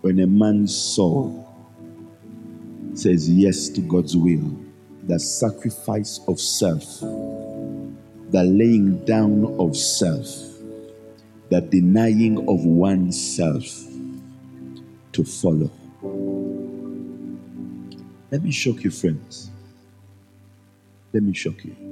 When 0.00 0.18
a 0.18 0.26
man's 0.26 0.76
soul 0.76 1.46
says 2.94 3.30
yes 3.30 3.68
to 3.68 3.80
God's 3.80 4.16
will, 4.16 4.58
the 5.04 5.20
sacrifice 5.20 6.18
of 6.26 6.40
self, 6.40 7.00
the 7.00 8.42
laying 8.42 9.04
down 9.04 9.56
of 9.60 9.76
self, 9.76 10.26
the 11.48 11.60
denying 11.60 12.38
of 12.48 12.64
oneself 12.64 13.64
to 15.12 15.22
follow. 15.22 15.70
Let 18.32 18.42
me 18.42 18.50
shock 18.50 18.82
you, 18.82 18.90
friends. 18.90 19.50
Let 21.12 21.22
me 21.22 21.32
shock 21.32 21.64
you. 21.64 21.87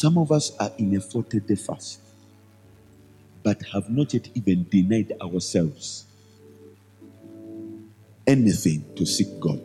Some 0.00 0.16
of 0.16 0.32
us 0.32 0.56
are 0.56 0.72
in 0.78 0.96
a 0.96 1.00
40 1.02 1.40
day 1.40 1.56
fast 1.56 2.00
but 3.42 3.60
have 3.70 3.90
not 3.90 4.14
yet 4.14 4.30
even 4.34 4.66
denied 4.70 5.12
ourselves 5.20 6.06
anything 8.26 8.82
to 8.96 9.04
seek 9.04 9.28
God. 9.38 9.60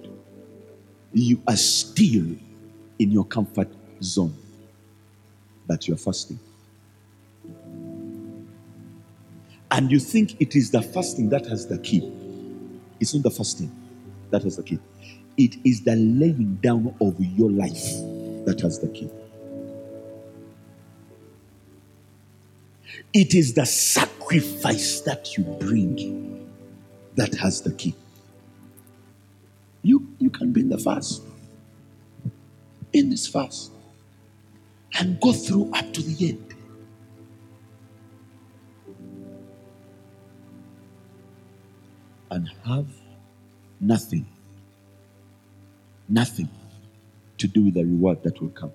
You 1.13 1.42
are 1.48 1.56
still 1.56 2.36
in 3.00 3.12
your 3.12 3.24
comfort 3.24 3.70
zone, 4.04 4.36
but 5.68 5.88
you're 5.88 5.96
fasting. 5.96 6.38
And 9.72 9.89
you 9.89 10.00
think 10.01 10.42
it 10.42 10.54
is 10.54 10.70
the 10.70 10.82
fasting 10.82 11.30
that 11.30 11.46
has 11.46 11.65
the 11.65 11.77
key. 11.77 12.12
It's 13.00 13.13
not 13.13 13.24
the 13.24 13.32
fasting 13.32 13.72
that 14.32 14.44
has 14.44 14.58
the 14.58 14.63
key, 14.63 14.80
it 15.38 15.56
is 15.63 15.86
the 15.86 15.96
laying 15.96 16.56
down 16.56 16.94
of 17.00 17.18
your 17.22 17.50
life 17.50 17.86
that 18.46 18.60
has 18.62 18.82
the 18.82 18.89
key. 18.89 19.10
It 23.15 23.34
is 23.34 23.53
the 23.53 23.65
sacrifice 23.65 25.00
that 25.01 25.38
you 25.38 25.45
bring 25.45 26.51
that 27.15 27.34
has 27.36 27.62
the 27.62 27.72
key. 27.72 27.95
You, 29.84 30.05
you 30.19 30.29
can 30.29 30.51
be 30.51 30.60
in 30.60 30.67
the 30.67 30.77
fast, 30.77 31.22
in 32.91 33.10
this 33.10 33.25
fast, 33.25 33.72
and 35.00 35.17
go 35.22 35.31
through 35.31 35.72
up 35.74 35.93
to 35.93 36.01
the 36.01 36.27
end. 36.27 36.55
And 42.30 42.49
have 42.65 42.88
nothing, 43.80 44.25
nothing 46.10 46.49
to 47.38 47.47
do 47.47 47.63
with 47.63 47.75
the 47.75 47.86
reward 47.86 48.23
that 48.23 48.41
will 48.41 48.49
come. 48.49 48.73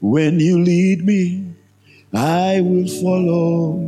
When 0.00 0.38
you 0.38 0.60
lead 0.60 1.04
me 1.04 1.56
I 2.12 2.60
will 2.62 2.88
follow. 2.88 3.84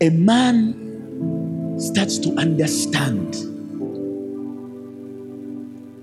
A 0.00 0.10
man 0.10 1.78
starts 1.78 2.18
to 2.18 2.32
understand 2.36 3.34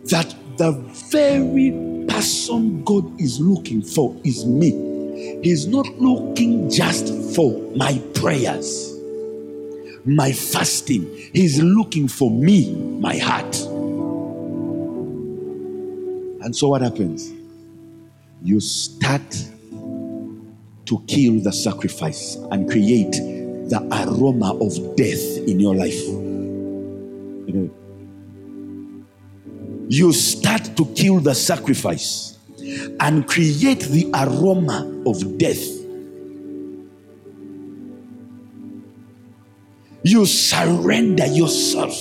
that 0.09 0.35
the 0.57 0.71
very 1.09 1.71
person 2.07 2.83
God 2.83 3.19
is 3.19 3.39
looking 3.39 3.81
for 3.81 4.15
is 4.23 4.45
me. 4.45 5.39
He's 5.41 5.65
not 5.65 5.87
looking 5.97 6.69
just 6.69 7.07
for 7.35 7.59
my 7.75 7.99
prayers, 8.13 8.93
my 10.05 10.31
fasting. 10.31 11.05
He's 11.33 11.61
looking 11.61 12.07
for 12.07 12.29
me, 12.29 12.75
my 12.75 13.17
heart. 13.17 13.55
And 16.43 16.55
so 16.55 16.67
what 16.69 16.81
happens? 16.81 17.33
You 18.45 18.59
start 18.59 19.23
to 20.85 21.03
kill 21.07 21.39
the 21.39 21.51
sacrifice 21.51 22.35
and 22.51 22.69
create 22.69 23.13
the 23.13 23.81
aroma 23.91 24.53
of 24.63 24.95
death 24.95 25.47
in 25.47 25.59
your 25.59 25.73
life. 25.73 25.99
You 29.89 30.13
start 30.13 30.77
to 30.77 30.85
kill 30.93 31.19
the 31.21 31.33
sacrifice 31.33 32.37
and 32.99 33.27
create 33.27 33.79
the 33.79 34.11
aroma 34.13 35.03
of 35.07 35.39
death. 35.39 35.63
You 40.03 40.27
surrender 40.27 41.25
yourself 41.25 41.95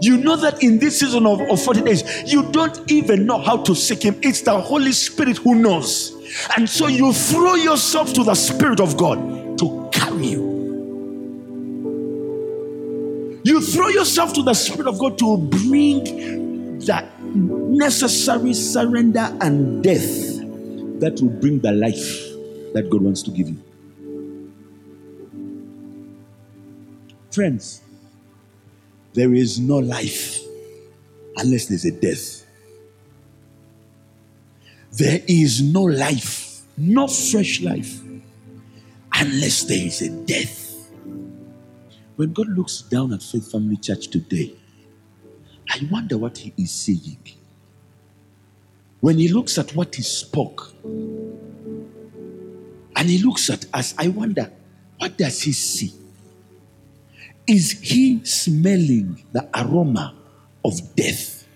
you 0.00 0.18
know 0.18 0.36
that 0.36 0.62
in 0.62 0.78
this 0.78 1.00
season 1.00 1.26
of, 1.26 1.40
of 1.40 1.62
40 1.62 1.82
days, 1.82 2.32
you 2.32 2.50
don't 2.50 2.90
even 2.90 3.26
know 3.26 3.38
how 3.38 3.56
to 3.58 3.74
seek 3.74 4.02
Him. 4.02 4.18
It's 4.22 4.42
the 4.42 4.58
Holy 4.60 4.92
Spirit 4.92 5.38
who 5.38 5.54
knows. 5.54 6.14
And 6.56 6.68
so 6.68 6.86
you 6.86 7.12
throw 7.12 7.54
yourself 7.54 8.12
to 8.14 8.24
the 8.24 8.34
Spirit 8.34 8.80
of 8.80 8.96
God 8.96 9.58
to 9.58 9.88
carry 9.92 10.26
you. 10.26 10.48
You 13.44 13.62
throw 13.62 13.88
yourself 13.88 14.34
to 14.34 14.42
the 14.42 14.54
Spirit 14.54 14.88
of 14.88 14.98
God 14.98 15.18
to 15.18 15.38
bring 15.38 16.78
that 16.80 17.06
necessary 17.22 18.52
surrender 18.52 19.34
and 19.40 19.82
death 19.82 20.38
that 21.00 21.18
will 21.20 21.30
bring 21.30 21.60
the 21.60 21.72
life 21.72 22.28
that 22.74 22.88
God 22.90 23.02
wants 23.02 23.22
to 23.22 23.30
give 23.30 23.48
you. 23.48 23.62
Friends, 27.30 27.82
there 29.18 29.34
is 29.34 29.58
no 29.58 29.78
life 29.78 30.38
unless 31.38 31.66
there's 31.66 31.84
a 31.84 31.90
death. 31.90 32.46
There 34.92 35.20
is 35.26 35.60
no 35.60 35.82
life, 35.82 36.62
no 36.76 37.08
fresh 37.08 37.60
life, 37.60 38.00
unless 39.12 39.64
there 39.64 39.84
is 39.84 40.02
a 40.02 40.10
death. 40.10 40.88
When 42.14 42.32
God 42.32 42.48
looks 42.50 42.82
down 42.82 43.12
at 43.12 43.24
Faith 43.24 43.50
Family 43.50 43.78
Church 43.78 44.06
today, 44.06 44.54
I 45.68 45.80
wonder 45.90 46.16
what 46.16 46.38
He 46.38 46.54
is 46.56 46.70
saying. 46.70 47.18
When 49.00 49.18
He 49.18 49.26
looks 49.26 49.58
at 49.58 49.74
what 49.74 49.96
He 49.96 50.02
spoke, 50.02 50.72
and 50.84 51.98
He 53.08 53.18
looks 53.18 53.50
at 53.50 53.66
us, 53.74 53.96
I 53.98 54.06
wonder, 54.08 54.52
what 54.98 55.18
does 55.18 55.42
He 55.42 55.50
see? 55.50 55.92
Is 57.48 57.70
he 57.80 58.22
smelling 58.24 59.24
the 59.32 59.48
aroma 59.54 60.14
of 60.62 60.94
death? 60.94 61.46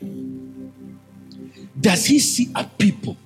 Does 1.78 2.06
he 2.06 2.18
see 2.18 2.50
a 2.54 2.64
people 2.64 3.16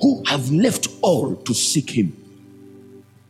who 0.00 0.22
have 0.26 0.50
left 0.50 0.88
all 1.00 1.34
to 1.36 1.54
seek 1.54 1.88
him? 1.88 2.14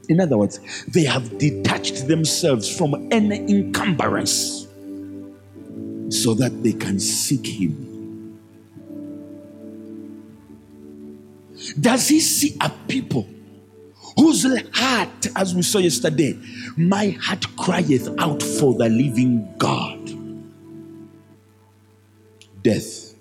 In 0.08 0.20
other 0.20 0.36
words, 0.36 0.58
they 0.88 1.04
have 1.04 1.38
detached 1.38 2.08
themselves 2.08 2.68
from 2.68 3.08
any 3.12 3.38
encumbrance 3.38 4.66
so 6.10 6.34
that 6.34 6.62
they 6.64 6.72
can 6.72 6.98
seek 6.98 7.46
him. 7.46 8.40
Does 11.80 12.08
he 12.08 12.18
see 12.18 12.56
a 12.60 12.68
people 12.88 13.28
whose 14.16 14.44
heart, 14.74 15.26
as 15.36 15.54
we 15.54 15.62
saw 15.62 15.78
yesterday, 15.78 16.38
my 16.76 17.10
heart 17.20 17.44
crieth 17.56 18.08
out 18.18 18.42
for 18.42 18.74
the 18.74 18.88
living 18.88 19.48
God. 19.58 19.98
Death. 22.62 23.14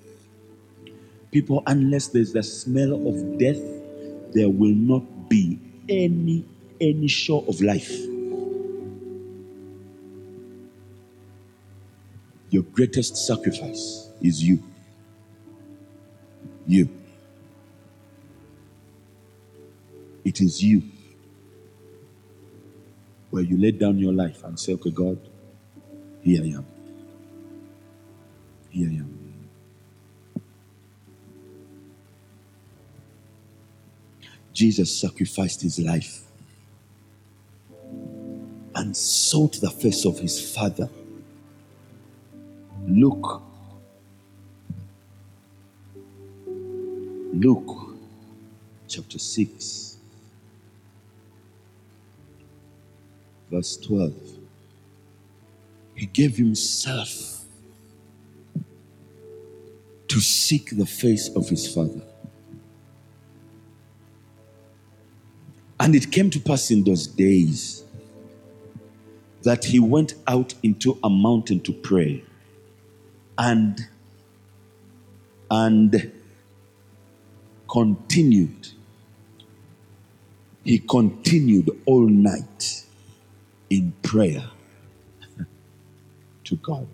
People, 1.32 1.64
unless 1.66 2.08
there's 2.08 2.34
the 2.34 2.44
smell 2.44 3.08
of 3.08 3.40
death, 3.40 3.62
there 4.34 4.50
will 4.50 4.76
not 4.76 5.30
be 5.30 5.60
any 5.90 6.46
any 6.80 7.08
show 7.08 7.40
of 7.48 7.62
life. 7.62 7.92
Your 12.50 12.64
greatest 12.64 13.16
sacrifice 13.16 14.10
is 14.22 14.44
you. 14.44 14.62
You. 16.68 16.90
It 20.26 20.42
is 20.42 20.64
you 20.64 20.84
where 23.32 23.44
you 23.44 23.58
lay 23.58 23.72
down 23.72 23.98
your 24.00 24.14
life 24.14 24.44
and 24.44 24.60
say, 24.60 24.74
Okay, 24.74 24.92
God, 24.92 25.20
here 26.22 26.44
I 26.44 26.48
am. 26.48 26.66
Here 28.70 28.90
I 28.90 28.94
am. 28.96 29.20
Jesus 34.54 35.00
sacrificed 35.00 35.62
his 35.62 35.80
life 35.80 36.24
and 38.76 38.96
sought 38.96 39.60
the 39.62 39.70
face 39.70 40.06
of 40.06 40.20
his 40.20 40.54
Father. 40.54 40.90
Look, 42.88 43.42
Luke 47.34 47.96
chapter 48.88 49.20
6, 49.20 49.91
verse 53.62 53.78
12. 53.78 54.14
He 55.94 56.08
gave 56.08 56.36
himself 56.36 57.44
to 60.08 60.20
seek 60.20 60.76
the 60.76 60.86
face 60.88 61.30
of 61.36 61.48
his 61.48 61.72
Father. 61.72 62.02
And 65.80 65.96
it 65.96 66.12
came 66.12 66.32
to 66.32 66.40
pass 66.40 66.72
in 66.72 66.84
those 66.84 67.06
days 67.06 67.84
that 69.44 69.64
he 69.64 69.80
went 69.80 70.16
out 70.28 70.56
into 70.64 70.98
a 71.04 71.10
mountain 71.10 71.60
to 71.62 71.74
pray 71.74 72.24
and 73.38 73.80
and 75.52 76.12
continued 77.68 78.70
he 80.64 80.78
continued 80.78 81.70
all 81.86 82.08
night 82.08 82.86
in 83.72 83.92
prayer 84.04 84.44
to 86.44 86.56
God 86.58 86.88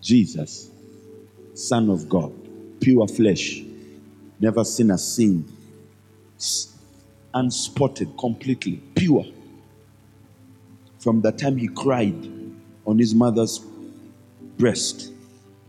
Jesus 0.00 0.70
son 1.54 1.90
of 1.90 2.08
God 2.08 2.32
pure 2.80 3.08
flesh 3.08 3.62
never 4.40 4.64
seen 4.64 4.90
a 4.90 4.98
sin, 4.98 5.44
unspotted, 7.34 8.16
completely 8.18 8.80
pure. 8.94 9.24
From 10.98 11.20
the 11.20 11.32
time 11.32 11.56
he 11.56 11.68
cried 11.68 12.30
on 12.86 12.98
his 12.98 13.14
mother's 13.14 13.60
breast, 14.56 15.12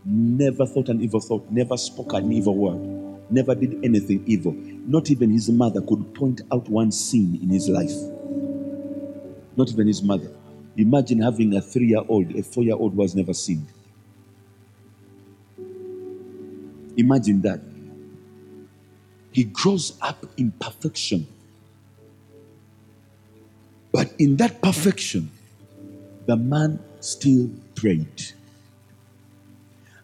never 0.04 0.66
thought 0.66 0.88
an 0.88 1.00
evil 1.00 1.20
thought, 1.20 1.50
never 1.50 1.76
spoke 1.76 2.12
an 2.14 2.32
evil 2.32 2.56
word, 2.56 3.30
never 3.30 3.54
did 3.54 3.84
anything 3.84 4.22
evil. 4.26 4.54
Not 4.86 5.10
even 5.10 5.30
his 5.30 5.48
mother 5.50 5.80
could 5.82 6.14
point 6.14 6.40
out 6.52 6.68
one 6.68 6.90
sin 6.92 7.38
in 7.42 7.48
his 7.50 7.68
life. 7.68 7.94
Not 9.56 9.70
even 9.70 9.86
his 9.86 10.02
mother. 10.02 10.30
Imagine 10.76 11.20
having 11.20 11.54
a 11.54 11.60
three 11.60 11.88
year 11.88 12.02
old, 12.08 12.34
a 12.34 12.42
four 12.42 12.62
year 12.64 12.74
old 12.76 12.96
was 12.96 13.14
never 13.14 13.34
sinned. 13.34 13.66
Imagine 16.96 17.40
that. 17.42 17.60
He 19.32 19.44
grows 19.44 19.96
up 20.02 20.26
in 20.36 20.50
perfection. 20.52 21.26
But 23.92 24.12
in 24.18 24.36
that 24.36 24.60
perfection, 24.62 25.30
the 26.26 26.36
man 26.36 26.80
still 27.00 27.50
prayed. 27.74 28.22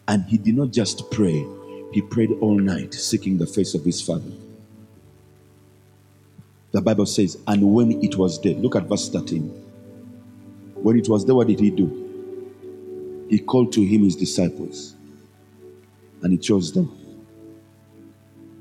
And 0.07 0.23
he 0.25 0.37
did 0.37 0.55
not 0.55 0.71
just 0.71 1.09
pray, 1.11 1.45
he 1.91 2.01
prayed 2.01 2.31
all 2.41 2.57
night, 2.57 2.93
seeking 2.93 3.37
the 3.37 3.47
face 3.47 3.73
of 3.75 3.83
his 3.83 4.01
father. 4.01 4.31
The 6.71 6.81
Bible 6.81 7.05
says, 7.05 7.37
and 7.47 7.73
when 7.73 8.03
it 8.03 8.15
was 8.15 8.37
day, 8.37 8.53
look 8.53 8.75
at 8.75 8.83
verse 8.83 9.09
13. 9.09 9.43
When 10.75 10.97
it 10.97 11.07
was 11.09 11.23
day, 11.23 11.33
what 11.33 11.47
did 11.47 11.59
he 11.59 11.69
do? 11.71 13.25
He 13.29 13.39
called 13.39 13.73
to 13.73 13.81
him 13.83 14.03
his 14.03 14.15
disciples 14.15 14.95
and 16.21 16.31
he 16.31 16.37
chose 16.37 16.71
them. 16.71 16.85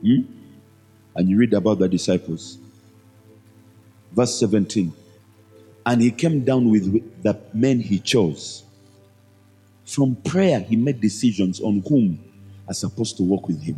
Hmm? 0.03 0.23
and 1.17 1.29
you 1.31 1.39
read 1.39 1.55
about 1.55 1.79
the 1.79 1.89
disciples. 1.89 2.59
Verse 4.13 4.39
17. 4.39 4.93
And 5.85 6.03
he 6.03 6.11
came 6.11 6.45
down 6.45 6.71
with 6.71 7.23
the 7.23 7.41
men 7.55 7.81
he 7.81 7.99
chose. 7.99 8.65
From 9.85 10.17
prayer, 10.17 10.61
he 10.61 10.77
made 10.77 11.01
decisions 11.01 11.61
on 11.61 11.83
whom 11.89 12.19
are 12.69 12.75
supposed 12.75 13.17
to 13.17 13.23
walk 13.23 13.49
with 13.49 13.63
him. 13.63 13.77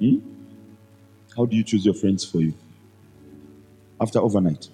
Hmm? 0.00 0.29
How 1.36 1.46
do 1.46 1.56
you 1.56 1.64
choose 1.64 1.84
your 1.84 1.94
friends 1.94 2.24
for 2.24 2.40
you? 2.40 2.54
After 4.00 4.18
overnight? 4.18 4.68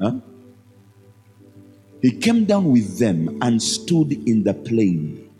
Huh? 0.00 0.16
He 2.02 2.12
came 2.12 2.44
down 2.44 2.70
with 2.70 2.98
them 2.98 3.38
and 3.42 3.62
stood 3.62 4.12
in 4.12 4.44
the 4.44 4.54
plain 4.54 5.30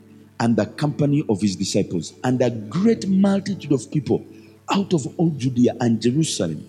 and 0.41 0.57
the 0.57 0.67
company 0.67 1.25
of 1.29 1.41
his 1.41 1.57
disciples, 1.57 2.12
and 2.23 2.43
a 2.43 2.51
great 2.51 3.09
multitude 3.09 3.73
of 3.73 3.91
people 3.91 4.25
out 4.71 4.93
of 4.93 5.07
all 5.19 5.31
Judea 5.31 5.75
and 5.81 6.01
Jerusalem, 6.01 6.69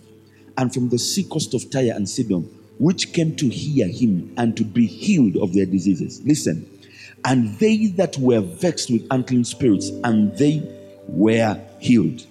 and 0.57 0.73
from 0.73 0.89
the 0.89 0.97
sea 0.97 1.23
coast 1.23 1.53
of 1.53 1.69
Tyre 1.69 1.93
and 1.93 2.07
Sidon, 2.07 2.43
which 2.77 3.11
came 3.11 3.35
to 3.35 3.49
hear 3.49 3.87
him 3.87 4.33
and 4.37 4.55
to 4.55 4.63
be 4.63 4.85
healed 4.85 5.35
of 5.37 5.53
their 5.53 5.65
diseases. 5.65 6.21
Listen, 6.23 6.69
and 7.25 7.57
they 7.59 7.87
that 7.87 8.17
were 8.17 8.39
vexed 8.39 8.89
with 8.89 9.05
unclean 9.11 9.43
spirits, 9.43 9.89
and 10.03 10.37
they 10.37 10.61
were 11.07 11.59
healed. 11.79 12.25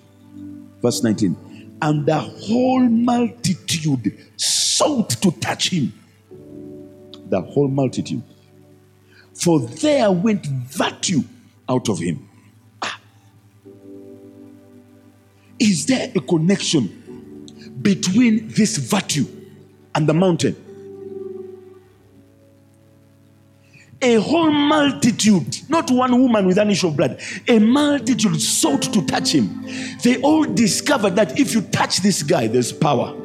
Verse 0.82 1.02
19. 1.02 1.76
And 1.82 2.06
the 2.06 2.18
whole 2.18 2.80
multitude 2.80 4.18
sought 4.36 5.10
to 5.10 5.30
touch 5.32 5.70
him. 5.70 5.92
The 7.28 7.40
whole 7.40 7.68
multitude 7.68 8.22
for 9.36 9.60
there 9.60 10.10
went 10.10 10.46
virtue 10.46 11.22
out 11.68 11.88
of 11.88 11.98
him. 11.98 12.26
Ah. 12.80 12.98
Is 15.58 15.86
there 15.86 16.10
a 16.14 16.20
connection 16.20 17.44
between 17.82 18.48
this 18.48 18.78
virtue 18.78 19.26
and 19.94 20.08
the 20.08 20.14
mountain? 20.14 20.56
A 24.06 24.20
whole 24.20 24.52
multitude, 24.52 25.68
not 25.68 25.90
one 25.90 26.22
woman 26.22 26.46
with 26.46 26.58
an 26.58 26.70
issue 26.70 26.86
of 26.86 26.96
blood, 26.96 27.20
a 27.48 27.58
multitude 27.58 28.40
sought 28.40 28.82
to 28.82 29.04
touch 29.04 29.34
him. 29.34 29.66
They 30.04 30.20
all 30.22 30.44
discovered 30.44 31.16
that 31.16 31.40
if 31.40 31.52
you 31.52 31.62
touch 31.62 31.96
this 32.02 32.22
guy, 32.22 32.46
there's 32.46 32.70
power. 32.70 33.16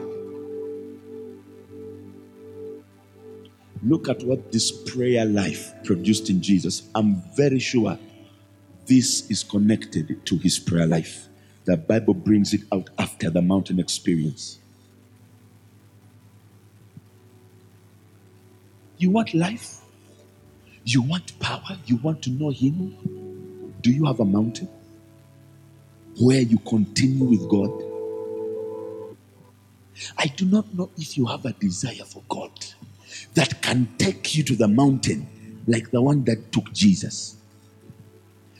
Look 3.83 4.09
at 4.09 4.23
what 4.23 4.51
this 4.51 4.71
prayer 4.71 5.23
life 5.23 5.71
produced 5.83 6.31
in 6.31 6.41
Jesus. 6.41 6.89
I'm 6.95 7.21
very 7.37 7.59
sure 7.59 7.99
this 8.87 9.29
is 9.29 9.43
connected 9.43 10.25
to 10.25 10.37
his 10.39 10.57
prayer 10.57 10.87
life. 10.87 11.27
The 11.65 11.77
Bible 11.77 12.15
brings 12.15 12.55
it 12.55 12.61
out 12.73 12.89
after 12.97 13.29
the 13.29 13.43
mountain 13.43 13.79
experience. 13.79 14.57
You 18.97 19.11
want 19.11 19.35
life? 19.35 19.80
You 20.83 21.01
want 21.01 21.39
power? 21.39 21.77
You 21.85 21.97
want 21.97 22.21
to 22.23 22.29
know 22.29 22.49
Him? 22.49 22.95
Do 23.81 23.91
you 23.91 24.05
have 24.05 24.19
a 24.19 24.25
mountain 24.25 24.69
where 26.19 26.41
you 26.41 26.57
continue 26.59 27.25
with 27.25 27.47
God? 27.49 27.71
I 30.17 30.27
do 30.27 30.45
not 30.45 30.73
know 30.73 30.89
if 30.97 31.17
you 31.17 31.25
have 31.25 31.45
a 31.45 31.53
desire 31.53 32.05
for 32.05 32.23
God 32.27 32.51
that 33.33 33.61
can 33.61 33.87
take 33.97 34.35
you 34.35 34.43
to 34.43 34.55
the 34.55 34.67
mountain 34.67 35.27
like 35.67 35.91
the 35.91 36.01
one 36.01 36.23
that 36.25 36.51
took 36.51 36.71
Jesus. 36.73 37.35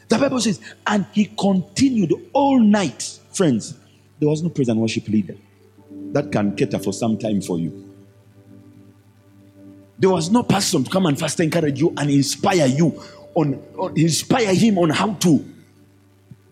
The 0.08 0.18
Bible 0.18 0.42
says, 0.42 0.60
and 0.86 1.06
he 1.14 1.26
continued 1.40 2.14
all 2.34 2.60
night. 2.60 3.20
Friends, 3.34 3.78
there 4.20 4.30
was 4.30 4.44
no 4.44 4.50
praise 4.50 4.70
and 4.70 4.80
worship 4.80 5.08
leader 5.08 5.36
that 6.12 6.32
can 6.32 6.56
cater 6.56 6.80
for 6.80 6.94
some 6.94 7.18
time 7.18 7.42
for 7.42 7.58
you. 7.58 7.91
There 10.02 10.10
was 10.10 10.32
no 10.32 10.42
person 10.42 10.84
to 10.84 10.90
come 10.90 11.06
and 11.06 11.18
first 11.18 11.40
encourage 11.40 11.80
you 11.80 11.94
and 11.96 12.10
inspire 12.10 12.66
you 12.66 13.00
on, 13.36 13.64
on 13.78 13.96
inspire 13.96 14.52
him 14.52 14.80
on 14.80 14.90
how 14.90 15.14
to 15.14 15.46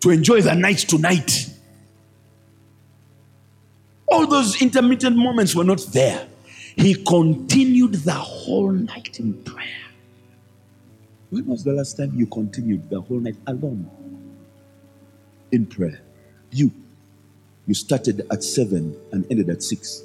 to 0.02 0.10
enjoy 0.10 0.40
the 0.40 0.54
night 0.54 0.78
tonight. 0.78 1.50
All 4.06 4.28
those 4.28 4.62
intermittent 4.62 5.16
moments 5.16 5.56
were 5.56 5.64
not 5.64 5.84
there. 5.92 6.28
He 6.76 6.94
continued 6.94 7.94
the 7.94 8.12
whole 8.12 8.70
night 8.70 9.18
in 9.18 9.34
prayer. 9.42 9.66
When 11.30 11.46
was 11.46 11.64
the 11.64 11.72
last 11.72 11.96
time 11.96 12.12
you 12.14 12.26
continued 12.26 12.88
the 12.88 13.00
whole 13.00 13.18
night 13.18 13.36
alone 13.48 13.90
in 15.50 15.66
prayer? 15.66 16.00
You. 16.52 16.70
You 17.66 17.74
started 17.74 18.24
at 18.30 18.44
7 18.44 18.96
and 19.10 19.26
ended 19.28 19.50
at 19.50 19.64
6. 19.64 20.02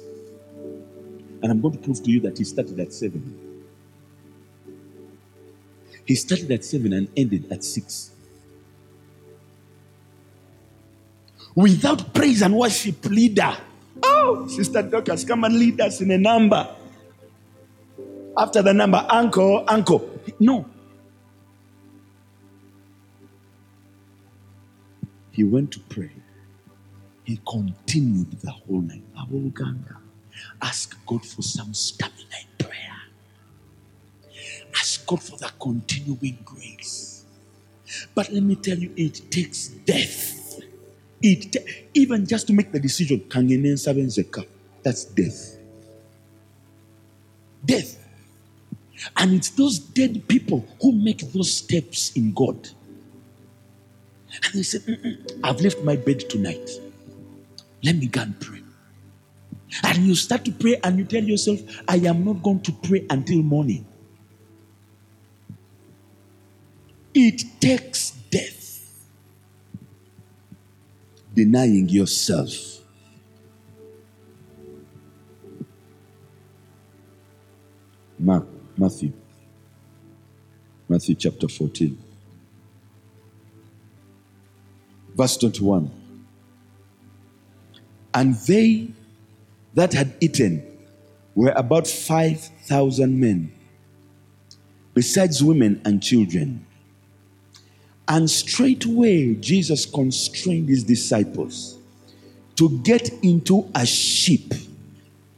And 1.42 1.52
I'm 1.52 1.60
going 1.60 1.76
to 1.76 1.80
prove 1.80 2.02
to 2.02 2.10
you 2.10 2.20
that 2.20 2.38
he 2.38 2.44
started 2.44 2.78
at 2.80 2.92
7. 2.92 3.62
He 6.04 6.14
started 6.14 6.50
at 6.50 6.64
7 6.64 6.92
and 6.92 7.08
ended 7.16 7.50
at 7.52 7.64
6. 7.64 8.12
without 11.56 12.14
praise 12.14 12.42
and 12.42 12.54
worship 12.54 13.04
leader. 13.06 13.56
Oh, 14.02 14.46
Sister 14.46 14.82
Dorcas, 14.82 15.24
come 15.24 15.42
and 15.44 15.58
lead 15.58 15.80
us 15.80 16.00
in 16.00 16.10
a 16.12 16.18
number. 16.18 16.68
After 18.36 18.62
the 18.62 18.74
number, 18.74 19.04
uncle, 19.08 19.64
uncle. 19.66 20.20
No. 20.38 20.66
He 25.32 25.42
went 25.42 25.72
to 25.72 25.80
pray. 25.80 26.10
He 27.24 27.40
continued 27.46 28.30
the 28.42 28.50
whole 28.50 28.82
night. 28.82 29.02
Awoluganga. 29.16 29.96
Ask 30.62 30.96
God 31.06 31.24
for 31.24 31.42
some 31.42 31.74
stamina 31.74 32.36
in 32.40 32.66
prayer. 32.66 32.96
Ask 34.74 35.06
God 35.06 35.22
for 35.22 35.36
that 35.38 35.58
continuing 35.58 36.38
grace. 36.44 37.24
But 38.14 38.30
let 38.32 38.42
me 38.42 38.56
tell 38.56 38.78
you, 38.78 38.92
it 38.96 39.30
takes 39.30 39.68
death. 39.68 40.60
It 41.22 41.56
even 41.94 42.26
just 42.26 42.46
to 42.48 42.52
make 42.52 42.72
the 42.72 42.80
decision, 42.80 43.24
that's 44.82 45.04
death. 45.04 45.56
Death. 47.64 47.98
And 49.16 49.34
it's 49.34 49.50
those 49.50 49.78
dead 49.78 50.26
people 50.28 50.66
who 50.80 50.92
make 50.92 51.20
those 51.32 51.52
steps 51.52 52.12
in 52.16 52.32
God. 52.32 52.68
And 54.44 54.54
they 54.54 54.62
say, 54.62 54.78
I've 55.42 55.60
left 55.60 55.82
my 55.82 55.96
bed 55.96 56.20
tonight. 56.28 56.70
Let 57.82 57.96
me 57.96 58.06
go 58.06 58.22
and 58.22 58.38
pray. 58.40 58.62
And 59.82 59.98
you 59.98 60.14
start 60.14 60.44
to 60.44 60.52
pray 60.52 60.76
and 60.82 60.98
you 60.98 61.04
tell 61.04 61.22
yourself, 61.22 61.60
I 61.88 61.96
am 61.96 62.24
not 62.24 62.42
going 62.42 62.60
to 62.60 62.72
pray 62.72 63.04
until 63.10 63.42
morning. 63.42 63.86
It 67.14 67.42
takes 67.60 68.10
death. 68.30 69.06
Denying 71.34 71.88
yourself. 71.88 72.50
Mark, 78.18 78.46
Matthew. 78.76 79.12
Matthew 80.88 81.14
chapter 81.16 81.48
14. 81.48 81.98
Verse 85.14 85.36
21. 85.38 85.90
And 88.14 88.34
they 88.34 88.88
that 89.76 89.92
had 89.92 90.14
eaten 90.20 90.62
were 91.34 91.52
about 91.54 91.86
5,000 91.86 93.20
men, 93.20 93.52
besides 94.94 95.44
women 95.44 95.80
and 95.84 96.02
children. 96.02 96.66
And 98.08 98.28
straightway 98.30 99.34
Jesus 99.34 99.84
constrained 99.84 100.70
his 100.70 100.82
disciples 100.82 101.76
to 102.56 102.80
get 102.84 103.10
into 103.22 103.70
a 103.74 103.84
ship 103.84 104.54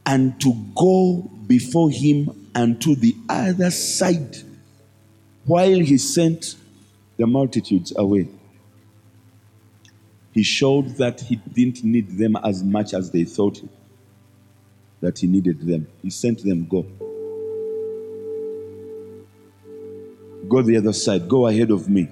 and 0.05 0.39
to 0.39 0.53
go 0.73 1.29
before 1.45 1.89
him 1.89 2.49
and 2.55 2.81
to 2.81 2.95
the 2.95 3.13
other 3.27 3.71
side 3.71 4.37
while 5.45 5.79
he 5.79 5.97
sent 5.97 6.55
the 7.17 7.27
multitudes 7.27 7.91
away. 7.97 8.29
He 10.31 10.43
showed 10.43 10.95
that 10.97 11.19
he 11.19 11.35
didn't 11.35 11.83
need 11.83 12.17
them 12.17 12.37
as 12.37 12.63
much 12.63 12.93
as 12.93 13.11
they 13.11 13.25
thought 13.25 13.61
that 15.01 15.19
he 15.19 15.27
needed 15.27 15.61
them. 15.61 15.87
He 16.01 16.09
sent 16.09 16.43
them, 16.43 16.67
Go. 16.67 16.85
Go 20.47 20.61
the 20.61 20.77
other 20.77 20.93
side, 20.93 21.29
go 21.29 21.47
ahead 21.47 21.71
of 21.71 21.87
me. 21.89 22.09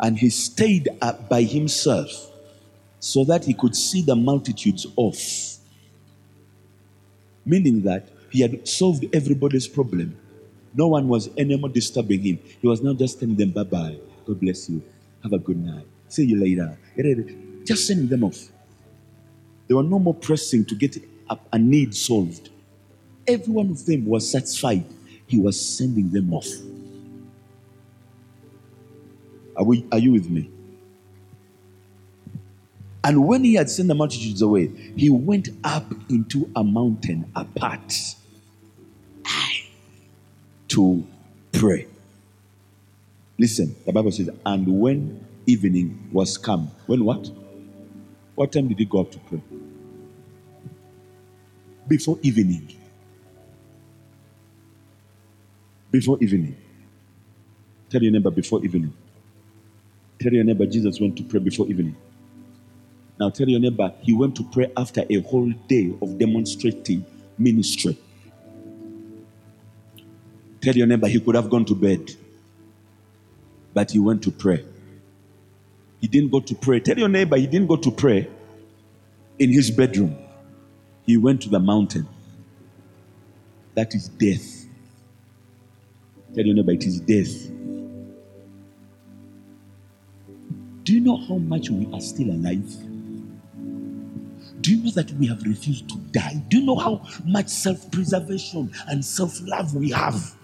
And 0.00 0.18
he 0.18 0.30
stayed 0.30 0.88
up 1.00 1.28
by 1.28 1.42
himself 1.42 2.30
so 3.00 3.24
that 3.24 3.44
he 3.44 3.54
could 3.54 3.74
see 3.74 4.02
the 4.02 4.14
multitudes 4.14 4.86
off. 4.96 5.58
Meaning 7.44 7.82
that 7.82 8.08
he 8.30 8.40
had 8.40 8.66
solved 8.66 9.04
everybody's 9.14 9.68
problem. 9.68 10.16
No 10.74 10.88
one 10.88 11.08
was 11.08 11.28
anymore 11.36 11.70
disturbing 11.70 12.22
him. 12.22 12.38
He 12.60 12.66
was 12.66 12.82
now 12.82 12.94
just 12.94 13.20
telling 13.20 13.36
them, 13.36 13.50
bye 13.50 13.64
bye. 13.64 13.96
God 14.26 14.40
bless 14.40 14.68
you. 14.68 14.82
Have 15.22 15.32
a 15.32 15.38
good 15.38 15.56
night. 15.64 15.86
See 16.08 16.24
you 16.24 16.36
later. 16.36 16.76
Just 17.64 17.86
sending 17.86 18.08
them 18.08 18.24
off. 18.24 18.48
They 19.68 19.74
were 19.74 19.82
no 19.82 19.98
more 19.98 20.14
pressing 20.14 20.64
to 20.66 20.74
get 20.74 20.96
a 21.52 21.58
need 21.58 21.94
solved. 21.94 22.50
Every 23.26 23.52
one 23.52 23.70
of 23.70 23.86
them 23.86 24.06
was 24.06 24.30
satisfied. 24.30 24.84
He 25.26 25.38
was 25.38 25.60
sending 25.60 26.10
them 26.10 26.32
off. 26.32 26.48
Are, 29.56 29.64
we, 29.64 29.86
are 29.92 29.98
you 29.98 30.12
with 30.12 30.28
me? 30.28 30.50
And 33.04 33.26
when 33.26 33.44
he 33.44 33.54
had 33.54 33.68
sent 33.68 33.88
the 33.88 33.94
multitudes 33.94 34.40
away, 34.40 34.70
he 34.96 35.10
went 35.10 35.50
up 35.62 35.92
into 36.08 36.50
a 36.56 36.64
mountain 36.64 37.30
apart 37.36 37.92
to 40.68 41.06
pray. 41.52 41.86
Listen, 43.38 43.74
the 43.84 43.92
Bible 43.92 44.10
says, 44.10 44.30
and 44.46 44.66
when 44.80 45.24
evening 45.46 46.08
was 46.12 46.38
come, 46.38 46.70
when 46.86 47.04
what? 47.04 47.30
What 48.34 48.52
time 48.52 48.68
did 48.68 48.78
he 48.78 48.84
go 48.84 49.00
up 49.00 49.12
to 49.12 49.18
pray? 49.18 49.42
Before 51.86 52.18
evening. 52.22 52.74
Before 55.90 56.18
evening. 56.20 56.56
Tell 57.90 58.02
your 58.02 58.12
neighbor 58.12 58.30
before 58.30 58.64
evening. 58.64 58.92
Tell 60.18 60.32
your 60.32 60.44
neighbor 60.44 60.66
Jesus 60.66 60.98
went 61.00 61.16
to 61.16 61.22
pray 61.22 61.40
before 61.40 61.66
evening. 61.68 61.96
Now 63.20 63.30
tell 63.30 63.48
your 63.48 63.60
neighbor 63.60 63.92
he 64.00 64.12
went 64.12 64.34
to 64.36 64.44
pray 64.44 64.72
after 64.76 65.04
a 65.08 65.20
whole 65.20 65.50
day 65.68 65.94
of 66.02 66.18
demonstrating 66.18 67.04
ministry. 67.38 67.96
Tell 70.60 70.74
your 70.74 70.86
neighbor 70.86 71.06
he 71.06 71.20
could 71.20 71.34
have 71.34 71.50
gone 71.50 71.64
to 71.66 71.74
bed, 71.74 72.10
but 73.72 73.90
he 73.90 73.98
went 73.98 74.22
to 74.22 74.30
pray. 74.30 74.64
He 76.00 76.08
didn't 76.08 76.30
go 76.30 76.40
to 76.40 76.54
pray. 76.54 76.80
Tell 76.80 76.98
your 76.98 77.08
neighbor 77.08 77.36
he 77.36 77.46
didn't 77.46 77.68
go 77.68 77.76
to 77.76 77.90
pray 77.90 78.28
in 79.38 79.50
his 79.52 79.70
bedroom. 79.70 80.23
He 81.06 81.16
went 81.16 81.42
to 81.42 81.48
the 81.48 81.60
mountain. 81.60 82.08
That 83.74 83.94
is 83.94 84.08
death. 84.08 84.66
Tell 86.34 86.44
your 86.44 86.54
neighbor 86.54 86.72
it 86.72 86.84
is 86.84 87.00
death. 87.00 87.50
Do 90.84 90.92
you 90.92 91.00
know 91.00 91.16
how 91.16 91.36
much 91.38 91.70
we 91.70 91.88
are 91.92 92.00
still 92.00 92.30
alive? 92.30 92.70
Do 94.60 94.74
you 94.74 94.84
know 94.84 94.90
that 94.92 95.10
we 95.12 95.26
have 95.26 95.42
refused 95.42 95.88
to 95.90 95.96
die? 96.12 96.42
Do 96.48 96.58
you 96.58 96.66
know 96.66 96.76
how 96.76 97.02
much 97.26 97.48
self 97.48 97.90
preservation 97.90 98.72
and 98.88 99.04
self 99.04 99.40
love 99.42 99.74
we 99.74 99.90
have? 99.90 100.34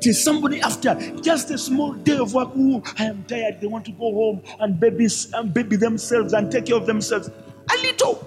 Till 0.00 0.14
somebody 0.14 0.60
after 0.60 0.94
just 1.22 1.50
a 1.50 1.58
small 1.58 1.92
day 1.94 2.16
of 2.18 2.34
work, 2.34 2.54
ooh, 2.56 2.82
I 2.98 3.04
am 3.04 3.24
tired. 3.24 3.60
They 3.60 3.66
want 3.66 3.84
to 3.86 3.92
go 3.92 4.12
home 4.12 4.42
and 4.60 4.78
baby, 4.78 5.08
and 5.34 5.52
baby 5.52 5.76
themselves 5.76 6.32
and 6.32 6.50
take 6.50 6.66
care 6.66 6.76
of 6.76 6.86
themselves. 6.86 7.28
A 7.28 7.82
little. 7.82 8.26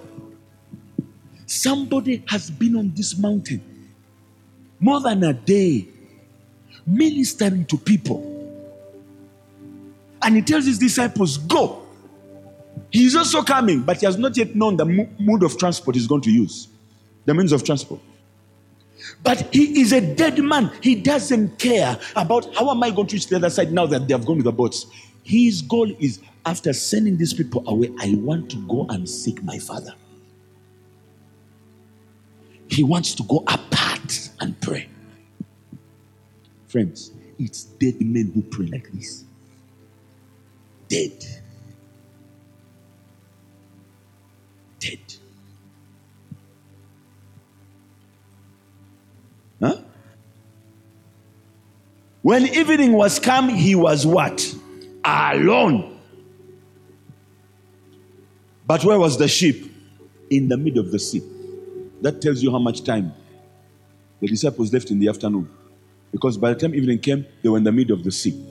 Somebody 1.49 2.23
has 2.27 2.51
been 2.51 2.75
on 2.75 2.93
this 2.95 3.17
mountain 3.17 3.59
more 4.79 5.01
than 5.01 5.23
a 5.23 5.33
day 5.33 5.87
ministering 6.85 7.65
to 7.65 7.75
people. 7.75 8.23
And 10.21 10.35
he 10.35 10.43
tells 10.43 10.67
his 10.67 10.77
disciples, 10.77 11.37
Go. 11.39 11.81
He 12.91 13.03
is 13.05 13.15
also 13.15 13.41
coming, 13.41 13.81
but 13.81 13.97
he 13.97 14.05
has 14.05 14.19
not 14.19 14.37
yet 14.37 14.55
known 14.55 14.77
the 14.77 14.85
mode 15.19 15.41
of 15.41 15.57
transport 15.57 15.95
he's 15.95 16.05
going 16.05 16.21
to 16.21 16.31
use, 16.31 16.67
the 17.25 17.33
means 17.33 17.51
of 17.51 17.63
transport. 17.63 17.99
But 19.23 19.51
he 19.51 19.81
is 19.81 19.91
a 19.91 20.01
dead 20.01 20.37
man. 20.37 20.71
He 20.81 20.93
doesn't 20.93 21.57
care 21.57 21.97
about 22.15 22.53
how 22.55 22.69
am 22.69 22.83
I 22.83 22.91
going 22.91 23.07
to 23.07 23.15
reach 23.15 23.25
the 23.25 23.37
other 23.37 23.49
side 23.49 23.71
now 23.71 23.87
that 23.87 24.07
they 24.07 24.13
have 24.13 24.23
gone 24.23 24.37
with 24.37 24.45
the 24.45 24.51
boats. 24.51 24.85
His 25.23 25.63
goal 25.63 25.91
is 25.99 26.19
after 26.45 26.73
sending 26.73 27.17
these 27.17 27.33
people 27.33 27.67
away, 27.67 27.89
I 27.99 28.13
want 28.19 28.51
to 28.51 28.57
go 28.67 28.85
and 28.89 29.09
seek 29.09 29.41
my 29.41 29.57
father. 29.57 29.95
He 32.69 32.83
wants 32.83 33.15
to 33.15 33.23
go 33.23 33.43
apart 33.47 34.29
and 34.39 34.59
pray. 34.61 34.87
Friends, 36.67 37.11
it's 37.39 37.63
dead 37.63 37.99
men 37.99 38.31
who 38.33 38.43
pray 38.43 38.67
like 38.67 38.91
this. 38.91 39.23
Dead. 40.87 41.23
Dead. 44.79 44.99
Huh? 49.59 49.77
When 52.21 52.45
evening 52.45 52.93
was 52.93 53.19
come, 53.19 53.49
he 53.49 53.73
was 53.73 54.05
what? 54.05 54.55
Alone. 55.03 55.99
But 58.67 58.85
where 58.85 58.99
was 58.99 59.17
the 59.17 59.27
ship? 59.27 59.57
In 60.29 60.47
the 60.47 60.57
middle 60.57 60.85
of 60.85 60.91
the 60.91 60.99
sea. 60.99 61.23
That 62.01 62.21
tells 62.21 62.41
you 62.41 62.51
how 62.51 62.59
much 62.59 62.83
time 62.83 63.13
the 64.19 64.27
disciples 64.27 64.73
left 64.73 64.91
in 64.91 64.99
the 64.99 65.07
afternoon. 65.07 65.49
Because 66.11 66.37
by 66.37 66.53
the 66.53 66.59
time 66.59 66.73
evening 66.73 66.99
came, 66.99 67.25
they 67.41 67.49
were 67.49 67.57
in 67.57 67.63
the 67.63 67.71
middle 67.71 67.95
of 67.95 68.03
the 68.03 68.11
sea. 68.11 68.45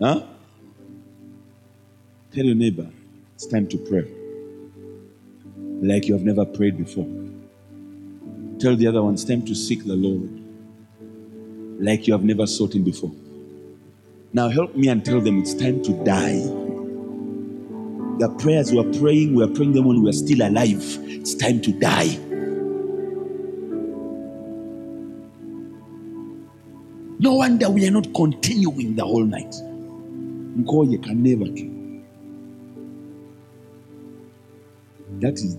Huh? 0.00 0.26
Tell 2.32 2.44
your 2.44 2.54
neighbor, 2.54 2.88
it's 3.34 3.46
time 3.46 3.66
to 3.68 3.78
pray. 3.78 4.06
Like 5.56 6.06
you 6.06 6.14
have 6.14 6.24
never 6.24 6.44
prayed 6.44 6.76
before. 6.76 7.06
Tell 8.58 8.76
the 8.76 8.86
other 8.86 9.02
one, 9.02 9.14
it's 9.14 9.24
time 9.24 9.44
to 9.46 9.54
seek 9.54 9.84
the 9.84 9.94
Lord. 9.94 10.30
Like 11.82 12.06
you 12.06 12.14
have 12.14 12.24
never 12.24 12.46
sought 12.46 12.74
Him 12.74 12.84
before. 12.84 13.12
Now 14.32 14.48
help 14.48 14.74
me 14.74 14.88
and 14.88 15.04
tell 15.04 15.20
them 15.20 15.40
it's 15.40 15.54
time 15.54 15.82
to 15.82 15.92
die. 16.04 16.42
The 18.18 18.34
prayers 18.38 18.72
we 18.72 18.78
are 18.78 18.98
praying, 18.98 19.34
we 19.34 19.44
are 19.44 19.48
praying 19.48 19.72
them 19.72 19.84
when 19.84 20.02
we 20.02 20.08
are 20.08 20.12
still 20.14 20.40
alive. 20.40 20.82
It's 21.02 21.34
time 21.34 21.60
to 21.60 21.72
die. 21.72 22.18
No 27.18 27.34
wonder 27.34 27.70
we 27.70 27.86
are 27.86 27.90
not 27.90 28.12
continuing 28.14 28.94
the 28.94 29.04
whole 29.04 29.24
night. 29.24 29.54
Ngoye 30.62 31.02
can 31.02 31.22
never 31.22 31.44
do. 31.44 31.72
That 35.20 35.34
is 35.34 35.56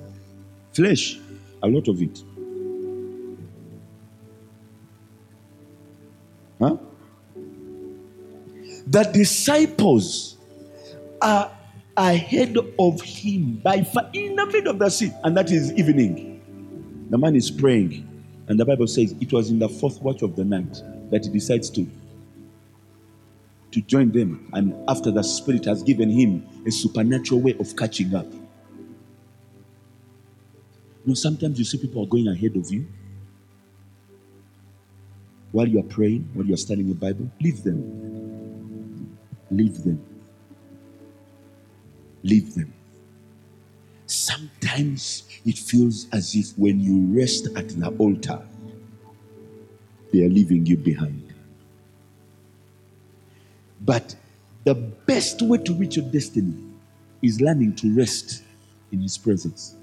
flesh, 0.73 1.19
a 1.63 1.67
lot 1.67 1.87
of 1.87 2.01
it. 2.01 2.23
Huh? 6.59 6.77
The 8.87 9.03
disciples 9.13 10.37
are 11.21 11.51
ahead 11.97 12.55
of 12.77 13.01
him 13.01 13.55
by 13.63 13.83
far 13.83 14.09
in 14.13 14.35
the 14.35 14.45
middle 14.45 14.71
of 14.71 14.79
the 14.79 14.89
sea, 14.89 15.11
and 15.23 15.35
that 15.35 15.51
is 15.51 15.73
evening. 15.73 16.41
The 17.09 17.17
man 17.17 17.35
is 17.35 17.49
praying, 17.49 18.07
and 18.47 18.59
the 18.59 18.65
Bible 18.65 18.87
says 18.87 19.15
it 19.19 19.33
was 19.33 19.49
in 19.49 19.59
the 19.59 19.67
fourth 19.67 20.01
watch 20.01 20.21
of 20.21 20.35
the 20.35 20.45
night 20.45 20.81
that 21.09 21.25
he 21.25 21.31
decides 21.31 21.69
to 21.71 21.87
to 23.71 23.81
join 23.81 24.11
them 24.11 24.49
and 24.53 24.73
after 24.89 25.11
the 25.11 25.21
spirit 25.21 25.65
has 25.65 25.83
given 25.83 26.09
him 26.09 26.47
a 26.65 26.71
supernatural 26.71 27.41
way 27.41 27.53
of 27.59 27.75
catching 27.75 28.15
up. 28.15 28.25
You 28.31 28.41
know 31.05 31.13
sometimes 31.13 31.59
you 31.59 31.65
see 31.65 31.77
people 31.77 32.03
are 32.03 32.07
going 32.07 32.29
ahead 32.29 32.55
of 32.55 32.71
you. 32.71 32.87
While 35.51 35.67
you 35.67 35.79
are 35.79 35.83
praying 35.83 36.29
while 36.33 36.45
you 36.45 36.53
are 36.53 36.57
studying 36.57 36.87
the 36.87 36.95
bible 36.95 37.29
leave 37.41 37.63
them. 37.63 39.17
Leave 39.51 39.83
them 39.83 40.16
leave 42.23 42.55
them 42.55 42.73
sometimes 44.05 45.23
it 45.45 45.57
feels 45.57 46.07
as 46.13 46.33
if 46.33 46.57
when 46.57 46.79
you 46.79 47.19
rest 47.19 47.47
at 47.55 47.69
the 47.69 47.87
altar 47.97 48.41
they 50.13 50.23
are 50.23 50.29
leaving 50.29 50.65
you 50.65 50.77
behind. 50.77 51.33
But 53.81 54.15
the 54.63 54.75
best 54.75 55.41
way 55.41 55.57
to 55.59 55.73
reach 55.73 55.97
your 55.97 56.09
destiny 56.09 56.53
is 57.21 57.41
learning 57.41 57.75
to 57.77 57.95
rest 57.95 58.43
in 58.91 59.01
His 59.01 59.17
presence. 59.17 59.75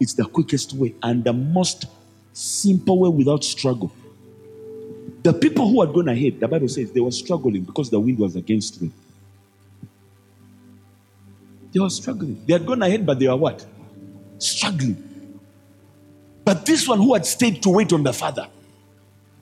It's 0.00 0.14
the 0.14 0.24
quickest 0.24 0.72
way 0.72 0.94
and 1.02 1.22
the 1.22 1.32
most 1.32 1.86
simple 2.32 2.98
way 2.98 3.08
without 3.08 3.44
struggle. 3.44 3.92
The 5.22 5.32
people 5.32 5.68
who 5.68 5.80
had 5.80 5.94
gone 5.94 6.08
ahead, 6.08 6.40
the 6.40 6.48
Bible 6.48 6.68
says 6.68 6.92
they 6.92 7.00
were 7.00 7.10
struggling 7.10 7.62
because 7.62 7.90
the 7.90 8.00
wind 8.00 8.18
was 8.18 8.36
against 8.36 8.80
them. 8.80 8.92
They 11.74 11.80
were 11.80 11.90
struggling. 11.90 12.40
They 12.46 12.52
had 12.52 12.64
gone 12.64 12.82
ahead, 12.82 13.04
but 13.04 13.18
they 13.18 13.26
were 13.26 13.36
what? 13.36 13.66
Struggling. 14.38 14.96
But 16.44 16.64
this 16.64 16.86
one 16.86 16.98
who 16.98 17.14
had 17.14 17.26
stayed 17.26 17.62
to 17.64 17.70
wait 17.70 17.92
on 17.92 18.04
the 18.04 18.12
Father, 18.12 18.46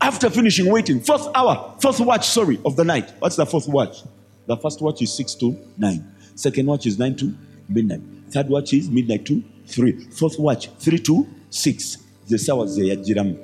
after 0.01 0.31
finishing 0.31 0.73
waiting, 0.73 1.01
fourth 1.01 1.29
hour, 1.35 1.75
fourth 1.81 2.01
watch, 2.01 2.27
sorry, 2.27 2.59
of 2.65 2.75
the 2.75 2.85
night. 2.85 3.13
What's 3.19 3.37
the 3.37 3.45
fourth 3.45 3.69
watch? 3.69 4.03
The 4.47 4.57
first 4.57 4.81
watch 4.81 5.03
is 5.03 5.13
6 5.13 5.35
to 5.35 5.57
9. 5.77 6.15
Second 6.35 6.67
watch 6.67 6.87
is 6.87 6.99
9 6.99 7.15
to 7.17 7.35
midnight. 7.69 8.01
Third 8.31 8.49
watch 8.49 8.73
is 8.73 8.89
midnight 8.89 9.27
to 9.27 9.45
3. 9.67 9.93
Fourth 10.11 10.39
watch, 10.39 10.69
3 10.79 10.99
to 10.99 11.27
6. 11.51 11.99
The 12.29 12.39
sawa 12.39 12.67
ze 12.67 12.89
yagiramu 12.89 13.37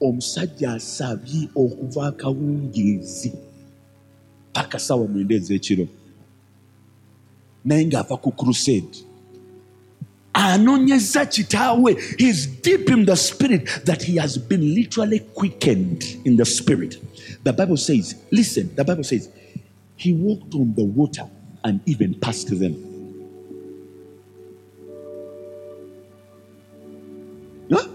omusajja 0.00 0.72
asabye 0.72 1.48
okuva 1.54 2.06
akawungeezi 2.06 3.32
paka 4.52 4.78
sawa 4.78 5.06
mwenda 5.06 5.34
ez'ekiro 5.34 5.88
naye 7.64 7.84
ng'ava 7.84 8.16
ku 8.16 8.32
crusade. 8.32 9.04
Anonyeza 10.32 11.26
kitaawe 11.26 11.96
he's 12.18 12.46
deep 12.46 12.88
in 12.90 13.04
the 13.04 13.16
spirit 13.16 13.68
that 13.84 14.02
he 14.02 14.16
has 14.16 14.38
been 14.38 14.74
literally 14.74 15.20
quickened 15.34 16.04
in 16.24 16.36
the 16.36 16.44
spirit. 16.44 16.98
The 17.42 17.52
bible 17.52 17.76
says 17.76 18.14
listen 18.30 18.74
the 18.76 18.84
bible 18.84 19.04
says 19.04 19.28
he 19.96 20.12
walked 20.12 20.54
on 20.54 20.74
the 20.74 20.84
water 20.84 21.28
and 21.64 21.80
even 21.86 22.14
passed 22.14 22.48
them. 22.58 22.86
Huh? 27.72 27.88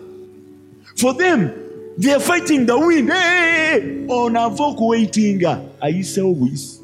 for 0.98 1.14
them 1.14 1.52
they 1.98 2.14
are 2.14 2.20
fighting 2.20 2.66
the 2.66 2.78
wind. 2.78 3.10
Hey, 3.10 4.06
onava 4.08 4.60
oh, 4.60 4.72
okuwaitinga 4.72 5.62
ayisewo 5.82 6.34
buyisi 6.34 6.80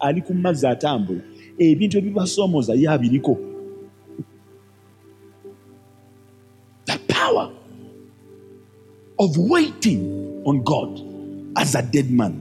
ali 0.00 0.20
ku 0.22 0.34
mazzi 0.34 0.66
atambula 0.66 1.20
ebintu 1.58 1.98
ebibasomoza 1.98 2.74
ye 2.74 2.88
abiriko 2.88 3.54
power 7.24 7.50
of 9.18 9.36
waiting 9.36 10.42
on 10.44 10.62
God 10.62 11.00
as 11.56 11.74
a 11.74 11.82
dead 11.82 12.10
man. 12.10 12.40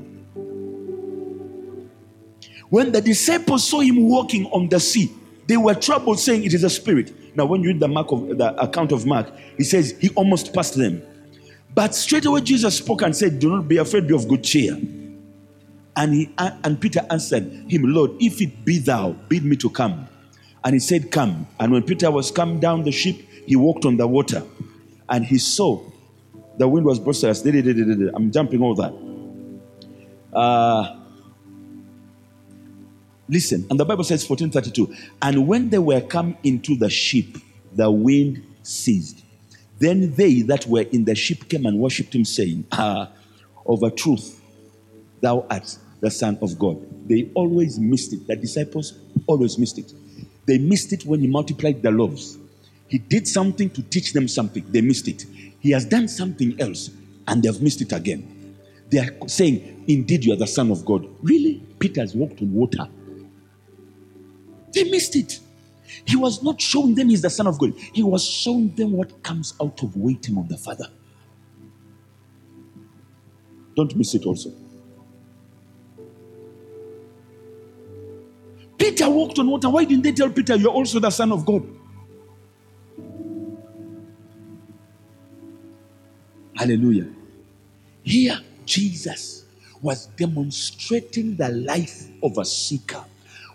When 2.69 2.91
the 2.91 3.01
disciples 3.01 3.67
saw 3.67 3.81
him 3.81 4.09
walking 4.09 4.47
on 4.47 4.67
the 4.69 4.79
sea, 4.79 5.11
they 5.47 5.57
were 5.57 5.75
troubled, 5.75 6.19
saying, 6.19 6.43
It 6.43 6.53
is 6.53 6.63
a 6.63 6.69
spirit. 6.69 7.13
Now, 7.35 7.45
when 7.45 7.61
you 7.61 7.69
read 7.69 7.79
the 7.79 7.87
mark 7.87 8.11
of 8.11 8.37
the 8.37 8.59
account 8.61 8.91
of 8.91 9.05
Mark, 9.05 9.31
he 9.57 9.63
says 9.63 9.95
he 9.99 10.09
almost 10.09 10.53
passed 10.53 10.75
them. 10.75 11.01
But 11.75 11.95
straight 11.95 12.25
away 12.25 12.41
Jesus 12.41 12.77
spoke 12.77 13.01
and 13.01 13.15
said, 13.15 13.39
Do 13.39 13.55
not 13.55 13.67
be 13.67 13.77
afraid, 13.77 14.07
be 14.07 14.15
of 14.15 14.27
good 14.27 14.43
cheer. 14.43 14.77
And 15.95 16.13
he 16.13 16.33
and 16.37 16.79
Peter 16.79 17.05
answered 17.09 17.43
him, 17.67 17.83
Lord, 17.83 18.11
if 18.19 18.41
it 18.41 18.65
be 18.65 18.79
thou, 18.79 19.11
bid 19.11 19.45
me 19.45 19.55
to 19.57 19.69
come. 19.69 20.07
And 20.63 20.73
he 20.73 20.79
said, 20.79 21.11
Come. 21.11 21.47
And 21.59 21.71
when 21.71 21.83
Peter 21.83 22.09
was 22.09 22.31
come 22.31 22.59
down 22.59 22.83
the 22.83 22.91
ship, 22.91 23.17
he 23.45 23.55
walked 23.55 23.85
on 23.85 23.97
the 23.97 24.07
water 24.07 24.43
and 25.09 25.25
he 25.25 25.37
saw 25.37 25.83
the 26.57 26.67
wind 26.67 26.85
was 26.85 26.99
boisterous. 26.99 27.43
I'm 27.45 28.31
jumping 28.31 28.61
all 28.61 28.75
that. 28.75 28.93
Uh, 30.31 30.99
listen, 33.27 33.65
and 33.69 33.79
the 33.79 33.85
Bible 33.85 34.03
says 34.03 34.27
1432. 34.27 34.95
And 35.21 35.47
when 35.47 35.69
they 35.69 35.79
were 35.79 36.01
come 36.01 36.37
into 36.43 36.75
the 36.77 36.89
ship, 36.89 37.37
the 37.73 37.89
wind 37.89 38.43
ceased. 38.61 39.23
Then 39.79 40.13
they 40.13 40.41
that 40.43 40.67
were 40.67 40.81
in 40.81 41.05
the 41.05 41.15
ship 41.15 41.49
came 41.49 41.65
and 41.65 41.79
worshipped 41.79 42.13
him, 42.13 42.25
saying, 42.25 42.65
Ah, 42.71 43.11
of 43.65 43.81
a 43.83 43.89
truth, 43.89 44.39
thou 45.21 45.45
art 45.49 45.77
the 46.03 46.11
Son 46.11 46.37
of 46.41 46.59
God. 46.59 46.77
They 47.07 47.31
always 47.33 47.79
missed 47.79 48.11
it. 48.11 48.27
The 48.27 48.35
disciples 48.35 48.99
always 49.25 49.57
missed 49.57 49.79
it. 49.79 49.93
They 50.45 50.57
missed 50.57 50.91
it 50.91 51.05
when 51.05 51.21
he 51.21 51.27
multiplied 51.27 51.81
the 51.81 51.91
loaves. 51.91 52.37
He 52.89 52.97
did 52.97 53.25
something 53.25 53.69
to 53.69 53.81
teach 53.81 54.11
them 54.11 54.27
something. 54.27 54.65
They 54.69 54.81
missed 54.81 55.07
it. 55.07 55.25
He 55.61 55.71
has 55.71 55.85
done 55.85 56.09
something 56.09 56.59
else 56.59 56.89
and 57.25 57.41
they've 57.41 57.61
missed 57.61 57.79
it 57.79 57.93
again. 57.93 58.57
They 58.89 58.99
are 58.99 59.27
saying, 59.29 59.85
Indeed, 59.87 60.25
you 60.25 60.33
are 60.33 60.35
the 60.35 60.45
Son 60.45 60.71
of 60.71 60.83
God. 60.83 61.07
Really? 61.21 61.63
Peter 61.79 62.01
has 62.01 62.13
walked 62.13 62.41
on 62.41 62.53
water. 62.53 62.85
They 64.73 64.83
missed 64.83 65.15
it. 65.15 65.39
He 66.05 66.17
was 66.17 66.43
not 66.43 66.59
showing 66.59 66.95
them 66.95 67.07
he's 67.07 67.21
the 67.21 67.29
Son 67.29 67.47
of 67.47 67.57
God, 67.57 67.73
he 67.93 68.03
was 68.03 68.25
showing 68.25 68.75
them 68.75 68.91
what 68.91 69.23
comes 69.23 69.53
out 69.61 69.81
of 69.83 69.95
waiting 69.95 70.37
on 70.37 70.49
the 70.49 70.57
Father. 70.57 70.87
Don't 73.77 73.95
miss 73.95 74.13
it 74.15 74.25
also. 74.25 74.51
Peter 78.83 79.09
walked 79.09 79.39
on 79.39 79.49
water. 79.49 79.69
Why 79.69 79.85
didn't 79.85 80.03
they 80.03 80.11
tell 80.11 80.29
Peter, 80.29 80.55
You're 80.57 80.73
also 80.73 80.99
the 80.99 81.09
Son 81.09 81.31
of 81.31 81.45
God? 81.45 81.65
Hallelujah. 86.53 87.07
Here, 88.03 88.37
Jesus 88.65 89.45
was 89.81 90.07
demonstrating 90.17 91.37
the 91.37 91.47
life 91.47 92.09
of 92.21 92.37
a 92.37 92.43
seeker. 92.43 93.01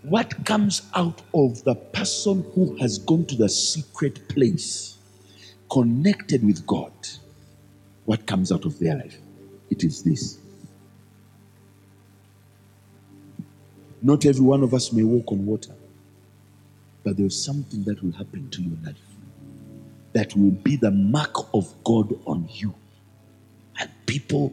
What 0.00 0.46
comes 0.46 0.80
out 0.94 1.20
of 1.34 1.62
the 1.64 1.74
person 1.74 2.50
who 2.54 2.74
has 2.76 2.96
gone 2.96 3.26
to 3.26 3.36
the 3.36 3.50
secret 3.50 4.30
place, 4.30 4.96
connected 5.70 6.42
with 6.42 6.66
God? 6.66 6.92
What 8.06 8.26
comes 8.26 8.50
out 8.50 8.64
of 8.64 8.78
their 8.78 8.96
life? 8.96 9.18
It 9.68 9.84
is 9.84 10.02
this. 10.02 10.38
Not 14.00 14.24
every 14.26 14.42
one 14.42 14.62
of 14.62 14.74
us 14.74 14.92
may 14.92 15.02
walk 15.02 15.32
on 15.32 15.44
water, 15.46 15.74
but 17.04 17.16
there's 17.16 17.42
something 17.42 17.84
that 17.84 18.02
will 18.02 18.12
happen 18.12 18.48
to 18.50 18.62
your 18.62 18.76
life 18.84 18.96
that 20.12 20.34
will 20.34 20.50
be 20.50 20.76
the 20.76 20.90
mark 20.90 21.34
of 21.54 21.72
God 21.84 22.18
on 22.26 22.48
you 22.50 22.74
and 23.78 23.90
people 24.06 24.52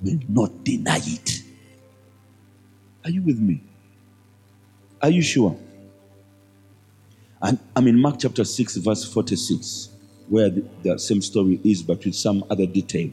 will 0.00 0.18
not 0.28 0.64
deny 0.64 0.98
it. 1.02 1.42
Are 3.04 3.10
you 3.10 3.22
with 3.22 3.38
me? 3.38 3.62
Are 5.00 5.10
you 5.10 5.22
sure? 5.22 5.56
And 7.40 7.58
I'm 7.74 7.86
in 7.86 8.00
Mark 8.00 8.16
chapter 8.18 8.44
6, 8.44 8.76
verse 8.78 9.04
46, 9.04 9.90
where 10.28 10.50
the, 10.50 10.64
the 10.82 10.98
same 10.98 11.22
story 11.22 11.60
is, 11.62 11.82
but 11.82 12.04
with 12.04 12.14
some 12.14 12.42
other 12.50 12.66
detail. 12.66 13.10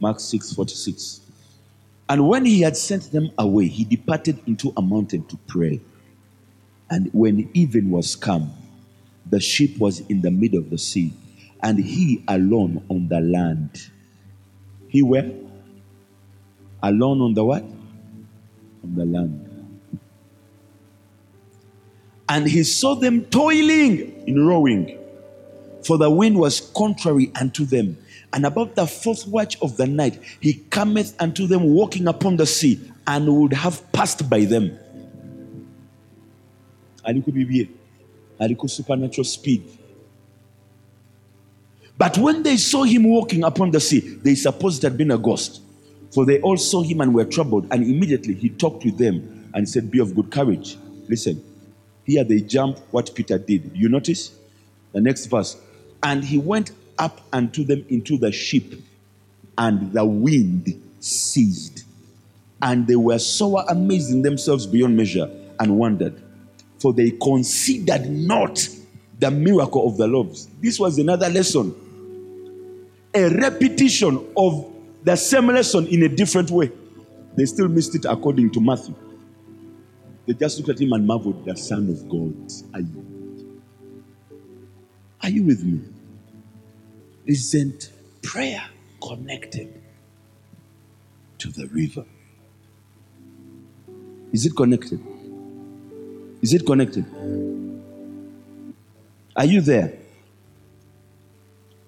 Mark 0.00 0.18
6, 0.18 0.54
46. 0.54 1.20
And 2.12 2.28
when 2.28 2.44
he 2.44 2.60
had 2.60 2.76
sent 2.76 3.10
them 3.10 3.30
away, 3.38 3.68
he 3.68 3.84
departed 3.84 4.38
into 4.46 4.70
a 4.76 4.82
mountain 4.82 5.24
to 5.28 5.38
pray. 5.46 5.80
And 6.90 7.08
when 7.14 7.48
even 7.54 7.90
was 7.90 8.16
come, 8.16 8.52
the 9.24 9.40
ship 9.40 9.78
was 9.78 10.00
in 10.10 10.20
the 10.20 10.30
middle 10.30 10.58
of 10.58 10.68
the 10.68 10.76
sea, 10.76 11.14
and 11.62 11.78
he 11.78 12.22
alone 12.28 12.84
on 12.90 13.08
the 13.08 13.18
land. 13.18 13.88
He 14.88 15.00
where? 15.00 15.32
Alone 16.82 17.22
on 17.22 17.32
the 17.32 17.46
what? 17.46 17.62
On 17.62 18.94
the 18.94 19.06
land. 19.06 19.48
And 22.28 22.46
he 22.46 22.62
saw 22.64 22.94
them 22.94 23.24
toiling 23.24 24.22
in 24.26 24.46
rowing, 24.46 24.98
for 25.82 25.96
the 25.96 26.10
wind 26.10 26.36
was 26.36 26.60
contrary 26.60 27.32
unto 27.40 27.64
them. 27.64 27.96
And 28.32 28.46
about 28.46 28.74
the 28.74 28.86
fourth 28.86 29.26
watch 29.26 29.60
of 29.60 29.76
the 29.76 29.86
night, 29.86 30.18
he 30.40 30.54
cometh 30.70 31.14
unto 31.20 31.46
them 31.46 31.64
walking 31.64 32.08
upon 32.08 32.36
the 32.36 32.46
sea, 32.46 32.80
and 33.06 33.28
would 33.40 33.52
have 33.52 33.92
passed 33.92 34.28
by 34.30 34.44
them. 34.44 34.78
Aliko 37.06 37.32
bibie, 37.32 37.68
supernatural 38.68 39.24
speed. 39.24 39.78
But 41.98 42.18
when 42.18 42.42
they 42.42 42.56
saw 42.56 42.84
him 42.84 43.04
walking 43.04 43.44
upon 43.44 43.70
the 43.70 43.80
sea, 43.80 44.00
they 44.00 44.34
supposed 44.34 44.82
it 44.82 44.88
had 44.88 44.98
been 44.98 45.10
a 45.10 45.18
ghost. 45.18 45.60
For 46.12 46.26
they 46.26 46.40
all 46.40 46.56
saw 46.56 46.82
him 46.82 47.00
and 47.00 47.14
were 47.14 47.24
troubled. 47.24 47.66
And 47.70 47.84
immediately 47.84 48.34
he 48.34 48.48
talked 48.50 48.84
with 48.84 48.98
them 48.98 49.50
and 49.54 49.68
said, 49.68 49.90
Be 49.90 49.98
of 49.98 50.14
good 50.14 50.30
courage. 50.30 50.76
Listen, 51.08 51.42
here 52.04 52.24
they 52.24 52.40
jump 52.40 52.78
what 52.90 53.14
Peter 53.14 53.38
did. 53.38 53.70
You 53.74 53.88
notice? 53.88 54.32
The 54.92 55.00
next 55.00 55.26
verse. 55.26 55.56
And 56.02 56.24
he 56.24 56.38
went 56.38 56.72
up 57.02 57.20
unto 57.32 57.64
them 57.64 57.84
into 57.88 58.16
the 58.16 58.30
ship, 58.30 58.74
and 59.58 59.92
the 59.92 60.04
wind 60.04 60.80
ceased. 61.00 61.84
And 62.62 62.86
they 62.86 62.94
were 62.94 63.18
so 63.18 63.58
amazed 63.58 64.12
in 64.12 64.22
themselves 64.22 64.66
beyond 64.66 64.96
measure 64.96 65.28
and 65.58 65.76
wondered, 65.76 66.22
for 66.78 66.92
they 66.92 67.10
considered 67.10 68.08
not 68.08 68.68
the 69.18 69.32
miracle 69.32 69.88
of 69.88 69.96
the 69.96 70.06
loaves. 70.06 70.48
This 70.60 70.78
was 70.78 70.96
another 70.98 71.28
lesson, 71.28 71.74
a 73.12 73.28
repetition 73.28 74.24
of 74.36 74.72
the 75.02 75.16
same 75.16 75.48
lesson 75.48 75.88
in 75.88 76.04
a 76.04 76.08
different 76.08 76.50
way. 76.50 76.70
They 77.36 77.46
still 77.46 77.68
missed 77.68 77.96
it 77.96 78.04
according 78.04 78.52
to 78.52 78.60
Matthew. 78.60 78.94
They 80.26 80.34
just 80.34 80.58
looked 80.58 80.70
at 80.70 80.80
him 80.80 80.92
and 80.92 81.04
marveled, 81.04 81.44
the 81.44 81.56
Son 81.56 81.88
of 81.90 82.08
God. 82.08 82.52
Are 82.74 82.80
you? 82.80 83.60
Are 85.20 85.28
you 85.30 85.42
with 85.42 85.64
me? 85.64 85.80
Isn't 87.26 87.90
prayer 88.22 88.64
connected 89.00 89.80
to 91.38 91.48
the 91.50 91.66
river? 91.68 92.04
Is 94.32 94.46
it 94.46 94.56
connected? 94.56 95.00
Is 96.40 96.54
it 96.54 96.66
connected? 96.66 97.04
Are 99.36 99.44
you 99.44 99.60
there? 99.60 99.94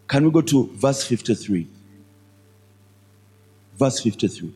Can 0.07 0.25
we 0.25 0.31
go 0.31 0.41
to 0.43 0.71
verse 0.75 1.05
53? 1.05 1.67
Verse 3.77 4.01
53. 4.01 4.53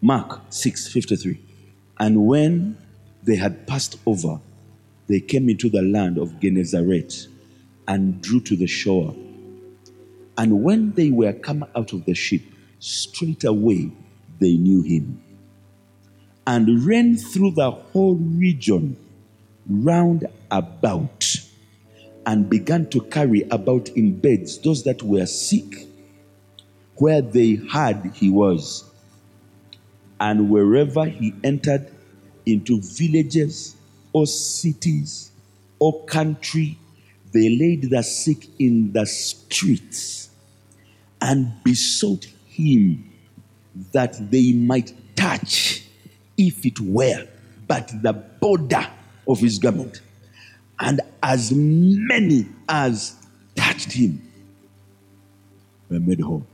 Mark 0.00 0.42
6 0.50 0.88
53. 0.88 1.40
And 1.98 2.26
when 2.26 2.78
they 3.24 3.36
had 3.36 3.66
passed 3.66 3.98
over, 4.06 4.40
they 5.08 5.20
came 5.20 5.48
into 5.48 5.68
the 5.68 5.82
land 5.82 6.18
of 6.18 6.38
Gennesaret 6.40 7.26
and 7.88 8.22
drew 8.22 8.40
to 8.42 8.54
the 8.56 8.68
shore. 8.68 9.14
And 10.40 10.62
when 10.62 10.92
they 10.92 11.10
were 11.10 11.34
come 11.34 11.66
out 11.76 11.92
of 11.92 12.06
the 12.06 12.14
ship, 12.14 12.40
straightway 12.78 13.90
they 14.38 14.56
knew 14.56 14.80
him 14.80 15.22
and 16.46 16.86
ran 16.86 17.18
through 17.18 17.50
the 17.50 17.70
whole 17.70 18.14
region 18.14 18.96
round 19.68 20.26
about 20.50 21.26
and 22.24 22.48
began 22.48 22.88
to 22.88 23.02
carry 23.02 23.42
about 23.50 23.90
in 23.90 24.18
beds 24.18 24.56
those 24.60 24.82
that 24.84 25.02
were 25.02 25.26
sick 25.26 25.86
where 26.96 27.20
they 27.20 27.56
heard 27.56 28.10
he 28.14 28.30
was. 28.30 28.90
And 30.20 30.48
wherever 30.48 31.04
he 31.04 31.34
entered 31.44 31.92
into 32.46 32.80
villages 32.80 33.76
or 34.14 34.26
cities 34.26 35.32
or 35.78 36.02
country, 36.06 36.78
they 37.34 37.58
laid 37.58 37.90
the 37.90 38.02
sick 38.02 38.46
in 38.58 38.92
the 38.92 39.04
streets 39.04 40.29
and 41.20 41.52
besought 41.64 42.26
him 42.46 43.10
that 43.92 44.16
they 44.30 44.52
might 44.52 44.92
touch, 45.16 45.84
if 46.36 46.64
it 46.64 46.80
were, 46.80 47.26
but 47.68 47.90
the 48.02 48.12
border 48.12 48.86
of 49.28 49.38
his 49.40 49.58
garment. 49.58 50.00
And 50.78 51.00
as 51.22 51.52
many 51.52 52.46
as 52.68 53.14
touched 53.54 53.92
him 53.92 54.22
were 55.90 56.00
made 56.00 56.20
whole. 56.20 56.46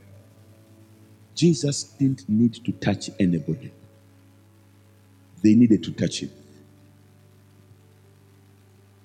Jesus 1.34 1.84
didn't 1.84 2.28
need 2.28 2.54
to 2.64 2.72
touch 2.72 3.10
anybody, 3.20 3.70
they 5.42 5.54
needed 5.54 5.84
to 5.84 5.92
touch 5.92 6.20
him. 6.20 6.30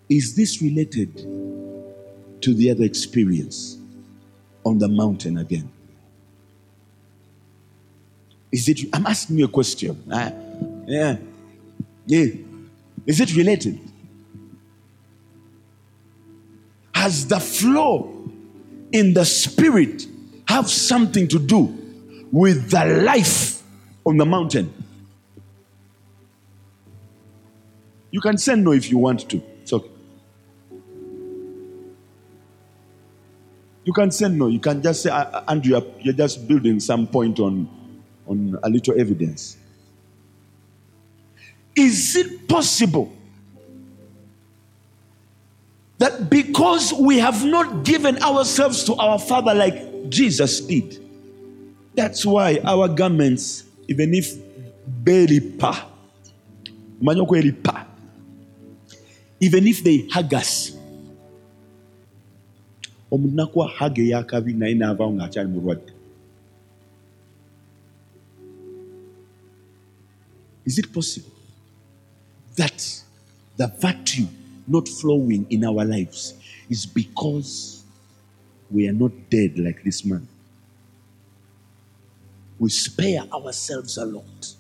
Is 0.09 0.36
this 0.36 0.62
related 0.62 1.16
to 2.41 2.53
the 2.53 2.72
other 2.72 2.84
experience 2.84 3.78
on 4.64 4.78
the 4.78 4.88
mountain 4.88 5.38
again? 5.38 5.70
Is 8.51 8.68
it? 8.68 8.82
I'm 8.93 9.05
asking 9.05 9.38
you 9.38 9.45
a 9.45 9.47
question. 9.47 10.03
Uh, 10.12 10.32
yeah. 10.86 11.18
Yeah. 12.05 12.26
Is 13.05 13.20
it 13.20 13.36
related? 13.36 13.80
Has 16.93 17.28
the 17.28 17.39
flow 17.39 18.30
in 18.91 19.14
the 19.14 19.26
spirit 19.26 20.05
have 20.47 20.70
something 20.70 21.28
to 21.30 21.39
do 21.39 21.78
with 22.32 22.72
the 22.72 22.86
life 22.86 23.64
on 24.05 24.18
the 24.18 24.26
mountain. 24.26 24.74
You 28.12 28.20
can 28.20 28.38
say 28.38 28.55
no 28.55 28.74
if 28.74 28.89
you 28.91 28.97
want 28.97 29.30
to. 29.30 29.41
You 33.84 33.94
can 33.94 34.12
say 34.12 34.30
no. 34.30 34.48
You 34.48 34.60
can 34.60 34.82
just 34.82 35.04
say, 35.04 35.10
uh, 35.10 35.24
uh, 35.24 35.44
Andrew, 35.48 35.82
you're 36.00 36.14
just 36.14 36.48
building 36.48 36.80
some 36.80 37.08
point 37.08 37.40
on, 37.40 37.68
on 38.28 38.60
a 38.64 38.70
little 38.70 39.00
evidence. 39.00 39.58
Is 41.76 42.16
it 42.16 42.48
possible 42.48 43.12
that 45.98 46.30
because 46.30 46.94
we 46.94 47.18
have 47.20 47.46
not 47.46 47.84
given 47.84 48.22
ourselves 48.22 48.84
to 48.84 48.96
our 48.96 49.18
Father 49.18 49.54
like 49.54 50.10
Jesus 50.10 50.60
did, 50.62 51.00
that's 51.96 52.26
why 52.26 52.60
our 52.64 52.88
garments, 52.88 53.64
even 53.88 54.14
if 54.14 54.34
barely 54.86 55.40
pa, 55.40 55.88
pa, 57.64 57.86
even 59.40 59.68
if 59.68 59.84
they 59.84 60.08
hug 60.12 60.34
us, 60.34 60.78
omuntu 63.12 63.68
hage 63.78 64.01
eyakabi 64.01 64.53
naye 64.53 64.76
ng'akyali 64.76 65.49
mulwadde 65.49 65.93
is 70.66 70.78
it 70.78 70.88
possible 70.93 71.32
that 72.55 73.03
the 73.57 73.68
virtue 73.68 74.28
not 74.68 74.88
flowing 74.89 75.45
in 75.49 75.66
our 75.66 75.86
lives 75.86 76.34
is 76.70 76.86
because 76.86 77.84
we 78.72 78.88
are 78.88 78.93
not 78.93 79.12
dead 79.30 79.57
like 79.57 79.84
this 79.84 80.05
man 80.05 80.28
we 82.62 82.70
spare 82.70 83.24
ourselves 83.34 83.97
a 83.97 84.05
lot. 84.05 84.55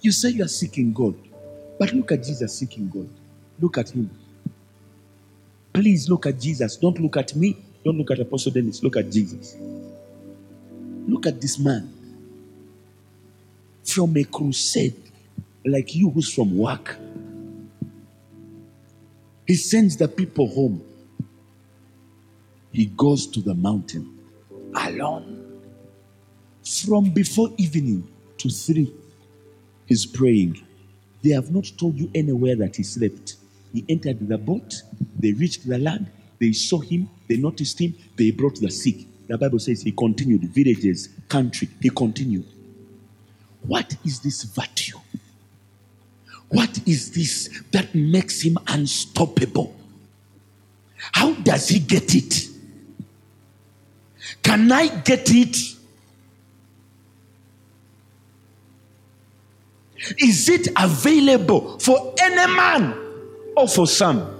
You 0.00 0.10
say 0.10 0.30
you 0.30 0.42
are 0.42 0.48
seeking 0.48 0.90
God, 0.94 1.14
but 1.78 1.92
look 1.92 2.12
at 2.12 2.24
Jesus 2.24 2.54
seeking 2.54 2.88
God. 2.88 3.10
Look 3.60 3.76
at 3.76 3.90
him. 3.90 4.08
Please 5.78 6.10
look 6.10 6.26
at 6.26 6.40
Jesus. 6.40 6.76
Don't 6.76 6.98
look 6.98 7.16
at 7.16 7.36
me. 7.36 7.56
Don't 7.84 7.96
look 7.96 8.10
at 8.10 8.18
Apostle 8.18 8.50
Dennis. 8.50 8.82
Look 8.82 8.96
at 8.96 9.12
Jesus. 9.12 9.56
Look 11.06 11.24
at 11.24 11.40
this 11.40 11.56
man 11.56 11.88
from 13.84 14.16
a 14.16 14.24
crusade 14.24 15.00
like 15.64 15.94
you 15.94 16.10
who's 16.10 16.34
from 16.34 16.58
work. 16.58 16.96
He 19.46 19.54
sends 19.54 19.96
the 19.96 20.08
people 20.08 20.48
home. 20.48 20.82
He 22.72 22.86
goes 22.86 23.28
to 23.28 23.40
the 23.40 23.54
mountain 23.54 24.18
alone. 24.74 25.62
From 26.64 27.10
before 27.10 27.50
evening, 27.56 28.02
to 28.38 28.48
3, 28.48 28.92
he's 29.86 30.06
praying. 30.06 30.60
They 31.22 31.30
have 31.30 31.52
not 31.52 31.70
told 31.78 31.96
you 31.96 32.10
anywhere 32.16 32.56
that 32.56 32.74
he 32.74 32.82
slept. 32.82 33.36
He 33.72 33.84
entered 33.88 34.26
the 34.26 34.38
boat, 34.38 34.82
they 35.18 35.32
reached 35.32 35.68
the 35.68 35.78
land, 35.78 36.10
they 36.38 36.52
saw 36.52 36.78
him, 36.78 37.08
they 37.28 37.36
noticed 37.36 37.80
him, 37.80 37.94
they 38.16 38.30
brought 38.30 38.60
the 38.60 38.70
sick. 38.70 39.06
The 39.26 39.36
Bible 39.36 39.58
says 39.58 39.82
he 39.82 39.92
continued, 39.92 40.42
villages, 40.44 41.08
country, 41.28 41.68
he 41.80 41.90
continued. 41.90 42.46
What 43.62 43.96
is 44.04 44.20
this 44.20 44.44
virtue? 44.44 44.98
What 46.48 46.80
is 46.86 47.10
this 47.10 47.62
that 47.72 47.94
makes 47.94 48.40
him 48.40 48.56
unstoppable? 48.68 49.76
How 50.96 51.34
does 51.34 51.68
he 51.68 51.78
get 51.78 52.14
it? 52.14 52.48
Can 54.42 54.72
I 54.72 54.88
get 54.88 55.30
it? 55.30 55.56
Is 60.18 60.48
it 60.48 60.68
available 60.76 61.78
for 61.80 62.14
any 62.18 62.54
man 62.54 63.07
or 63.58 63.68
for 63.68 63.86
some? 63.86 64.34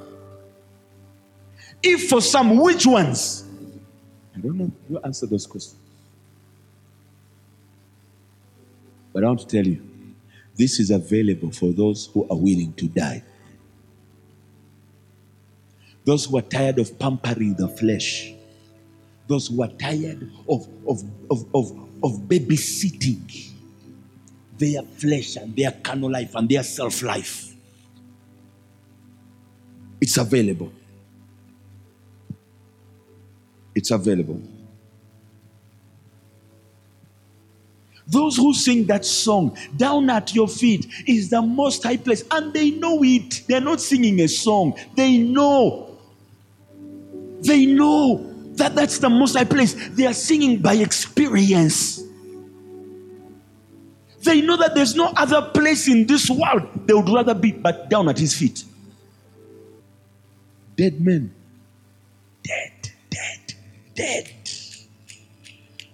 If 1.83 2.09
for 2.09 2.21
some, 2.21 2.57
which 2.57 2.87
ones? 2.87 3.45
I 4.37 4.41
don't 4.41 4.57
know. 4.57 4.71
You 4.89 5.01
answer 5.01 5.27
those 5.27 5.47
questions. 5.47 5.77
But 9.13 9.25
I 9.25 9.27
want 9.27 9.41
to 9.41 9.47
tell 9.47 9.67
you 9.67 9.83
this 10.57 10.79
is 10.79 10.91
available 10.91 11.51
for 11.51 11.73
those 11.73 12.07
who 12.13 12.27
are 12.31 12.37
willing 12.37 12.73
to 12.75 12.87
die. 12.87 13.23
Those 16.05 16.25
who 16.25 16.39
are 16.39 16.43
tired 16.43 16.79
of 16.79 16.99
pampering 16.99 17.55
the 17.55 17.69
flesh. 17.69 18.33
Those 19.27 19.49
who 19.49 19.63
are 19.63 19.69
tired 19.69 20.31
of, 20.49 20.69
of, 20.89 21.03
of, 21.31 21.45
of, 21.55 21.73
of 22.03 22.13
babysitting 22.29 23.51
their 24.57 24.83
flesh 24.83 25.37
and 25.37 25.55
their 25.55 25.73
carnal 25.73 26.11
life 26.11 26.35
and 26.35 26.49
their 26.49 26.63
self 26.63 27.03
life. 27.03 27.55
It's 30.01 30.17
available. 30.17 30.73
It's 33.75 33.91
available. 33.91 34.41
Those 38.07 38.37
who 38.37 38.55
sing 38.55 38.87
that 38.87 39.05
song 39.05 39.57
down 39.77 40.09
at 40.09 40.35
your 40.35 40.49
feet 40.49 40.87
is 41.07 41.29
the 41.29 41.43
most 41.43 41.83
high 41.83 41.99
place, 41.99 42.25
and 42.31 42.55
they 42.55 42.71
know 42.71 43.03
it. 43.03 43.43
They're 43.47 43.61
not 43.61 43.81
singing 43.81 44.21
a 44.21 44.29
song, 44.29 44.75
they 44.97 45.19
know. 45.19 45.97
They 47.41 47.67
know 47.67 48.33
that 48.55 48.75
that's 48.75 48.99
the 48.99 49.11
most 49.11 49.37
high 49.37 49.45
place. 49.45 49.75
They 49.91 50.07
are 50.07 50.15
singing 50.15 50.61
by 50.61 50.75
experience. 50.75 52.03
They 54.23 54.41
know 54.41 54.57
that 54.57 54.75
there's 54.75 54.97
no 54.97 55.13
other 55.15 55.43
place 55.43 55.87
in 55.87 56.07
this 56.07 56.29
world 56.29 56.63
they 56.87 56.95
would 56.95 57.09
rather 57.09 57.35
be 57.35 57.53
but 57.53 57.89
down 57.89 58.09
at 58.09 58.19
his 58.19 58.35
feet. 58.35 58.65
Dead 60.79 61.01
men. 61.01 61.35
Dead, 62.45 62.93
dead, 63.11 63.55
dead. 63.97 64.29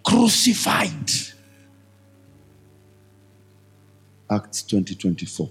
Crucified. 0.05 1.11
Acts 4.31 4.63
2024. 4.65 5.51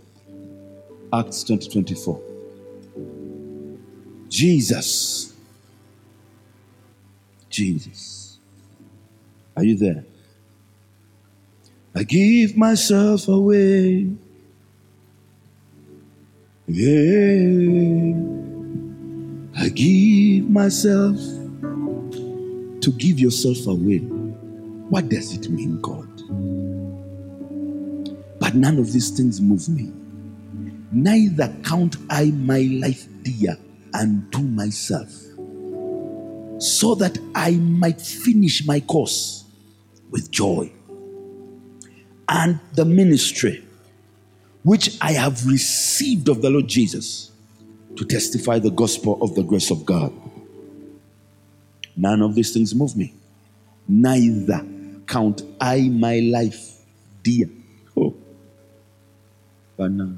Acts 1.11 1.43
2024. 1.45 2.21
Jesus. 4.29 5.33
Jesus. 7.49 8.37
Are 9.57 9.63
you 9.63 9.75
there? 9.77 10.05
I 11.95 12.03
give 12.03 12.55
myself 12.55 13.27
away. 13.27 14.11
Yeah. 16.67 18.42
I 19.63 19.69
give 19.69 20.49
myself 20.49 21.15
to 22.81 22.91
give 22.97 23.17
yourself 23.17 23.65
away. 23.65 23.99
What 24.89 25.07
does 25.07 25.33
it 25.33 25.49
mean, 25.49 25.79
God? 25.79 26.09
But 28.41 28.55
none 28.55 28.77
of 28.77 28.91
these 28.91 29.11
things 29.11 29.39
move 29.39 29.69
me. 29.69 29.89
Neither 30.91 31.55
count 31.63 31.95
I 32.09 32.25
my 32.31 32.59
life 32.59 33.07
dear 33.21 33.57
unto 33.93 34.39
myself, 34.39 35.09
so 36.61 36.93
that 36.95 37.17
I 37.33 37.51
might 37.51 38.01
finish 38.01 38.67
my 38.67 38.81
course 38.81 39.45
with 40.11 40.29
joy 40.29 40.73
and 42.27 42.59
the 42.73 42.83
ministry 42.83 43.63
which 44.63 44.97
I 44.99 45.13
have 45.13 45.47
received 45.47 46.27
of 46.27 46.41
the 46.41 46.49
Lord 46.49 46.67
Jesus 46.67 47.32
to 47.95 48.05
testify 48.05 48.59
the 48.59 48.71
gospel 48.71 49.17
of 49.21 49.35
the 49.35 49.43
grace 49.43 49.71
of 49.71 49.85
God. 49.85 50.13
None 51.95 52.21
of 52.21 52.35
these 52.35 52.53
things 52.53 52.73
move 52.73 52.95
me. 52.95 53.13
Neither 53.87 54.65
count 55.07 55.43
I 55.59 55.89
my 55.89 56.19
life 56.19 56.81
dear. 57.21 57.49
Oh, 57.95 58.15
but 59.77 59.91
now, 59.91 60.13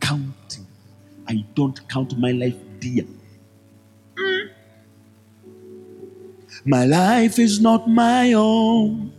counting, 0.00 0.66
I 1.26 1.44
don't 1.54 1.88
count 1.88 2.18
my 2.18 2.32
life 2.32 2.56
dear. 2.80 3.04
My 6.64 6.84
life 6.84 7.38
is 7.38 7.60
not 7.60 7.88
my 7.88 8.32
own. 8.32 9.12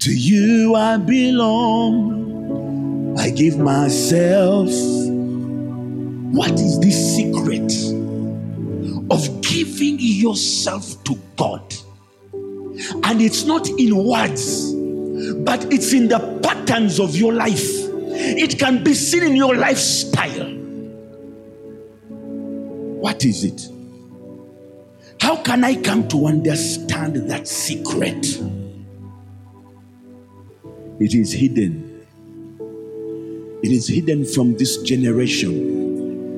To 0.00 0.12
you 0.12 0.74
I 0.74 0.98
belong. 0.98 2.32
I 3.18 3.30
give 3.30 3.56
myself. 3.58 4.68
What 6.32 6.52
is 6.52 6.80
this 6.80 7.14
secret 7.14 7.70
of 9.10 9.42
giving 9.42 9.98
yourself 10.00 11.04
to 11.04 11.14
God? 11.36 11.74
And 13.04 13.20
it's 13.20 13.44
not 13.44 13.68
in 13.68 13.94
words, 13.94 14.72
but 15.44 15.70
it's 15.70 15.92
in 15.92 16.08
the 16.08 16.40
patterns 16.42 16.98
of 16.98 17.14
your 17.14 17.34
life. 17.34 17.62
It 18.14 18.58
can 18.58 18.82
be 18.82 18.94
seen 18.94 19.24
in 19.24 19.36
your 19.36 19.54
lifestyle. 19.54 20.48
What 23.02 23.26
is 23.26 23.44
it? 23.44 23.68
How 25.20 25.36
can 25.36 25.64
I 25.64 25.74
come 25.74 26.08
to 26.08 26.24
understand 26.26 27.16
that 27.28 27.46
secret? 27.46 28.40
It 30.98 31.14
is 31.14 31.32
hidden. 31.32 32.06
It 33.62 33.70
is 33.70 33.86
hidden 33.86 34.24
from 34.24 34.56
this 34.56 34.78
generation. 34.78 35.81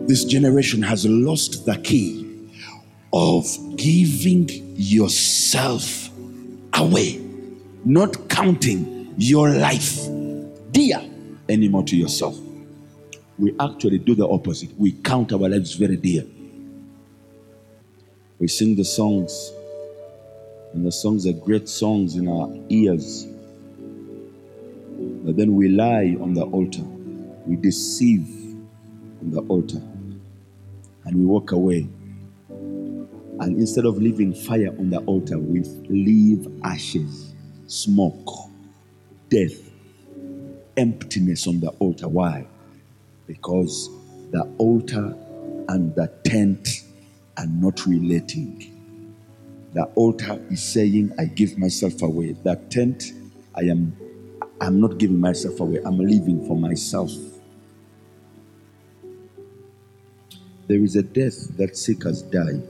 This 0.07 0.25
generation 0.25 0.83
has 0.83 1.07
lost 1.07 1.65
the 1.65 1.77
key 1.77 2.51
of 3.13 3.47
giving 3.77 4.49
yourself 4.77 6.11
away, 6.75 7.25
not 7.85 8.29
counting 8.29 9.15
your 9.17 9.49
life 9.51 10.07
dear 10.73 11.01
anymore 11.49 11.85
to 11.85 11.97
yourself. 11.97 12.39
We 13.39 13.55
actually 13.59 13.99
do 13.99 14.15
the 14.15 14.29
opposite. 14.29 14.77
We 14.77 14.93
count 14.93 15.33
our 15.33 15.49
lives 15.49 15.75
very 15.75 15.97
dear. 15.97 16.27
We 18.39 18.49
sing 18.49 18.77
the 18.77 18.85
songs, 18.85 19.53
and 20.75 20.85
the 20.85 20.93
songs 20.93 21.27
are 21.27 21.33
great 21.33 21.69
songs 21.69 22.17
in 22.17 22.29
our 22.29 22.51
ears. 22.69 23.27
But 25.25 25.37
then 25.37 25.55
we 25.55 25.69
lie 25.69 26.17
on 26.21 26.35
the 26.35 26.45
altar, 26.45 26.83
we 27.47 27.57
deceive 27.57 28.29
on 29.23 29.31
the 29.31 29.41
altar, 29.43 29.81
and 31.05 31.17
we 31.17 31.25
walk 31.25 31.53
away. 31.53 31.89
And 33.41 33.59
instead 33.59 33.85
of 33.85 33.99
leaving 33.99 34.33
fire 34.33 34.75
on 34.79 34.91
the 34.91 34.99
altar, 35.01 35.39
we 35.39 35.61
leave 35.89 36.47
ashes, 36.63 37.35
smoke, 37.67 38.31
death, 39.29 39.71
emptiness 40.77 41.47
on 41.47 41.61
the 41.61 41.69
altar. 41.81 42.09
Why? 42.09 42.47
Because 43.27 43.91
the 44.31 44.43
altar 44.59 45.17
and 45.69 45.95
the 45.95 46.13
tent 46.25 46.69
are 47.37 47.47
not 47.47 47.87
relating. 47.87 48.71
The 49.73 49.85
altar 49.97 50.41
is 50.51 50.63
saying, 50.63 51.13
I 51.19 51.25
give 51.25 51.59
myself 51.59 52.03
away. 52.03 52.33
The 52.33 52.57
tent, 52.71 53.13
I 53.57 53.63
am 53.63 53.97
I'm 54.61 54.81
not 54.81 54.99
giving 54.99 55.21
myself 55.21 55.61
away. 55.61 55.81
I'm 55.85 55.99
living 55.99 56.47
for 56.47 56.57
myself. 56.57 57.11
There 60.67 60.83
is 60.83 60.97
a 60.97 61.03
death 61.03 61.57
that 61.59 61.77
seekers 61.77 62.23
die. 62.23 62.61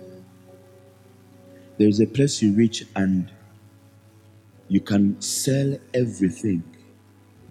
There 1.79 1.89
is 1.89 2.01
a 2.01 2.07
place 2.07 2.43
you 2.43 2.53
reach 2.53 2.85
and 2.97 3.31
you 4.69 4.81
can 4.81 5.21
sell 5.21 5.77
everything, 5.93 6.65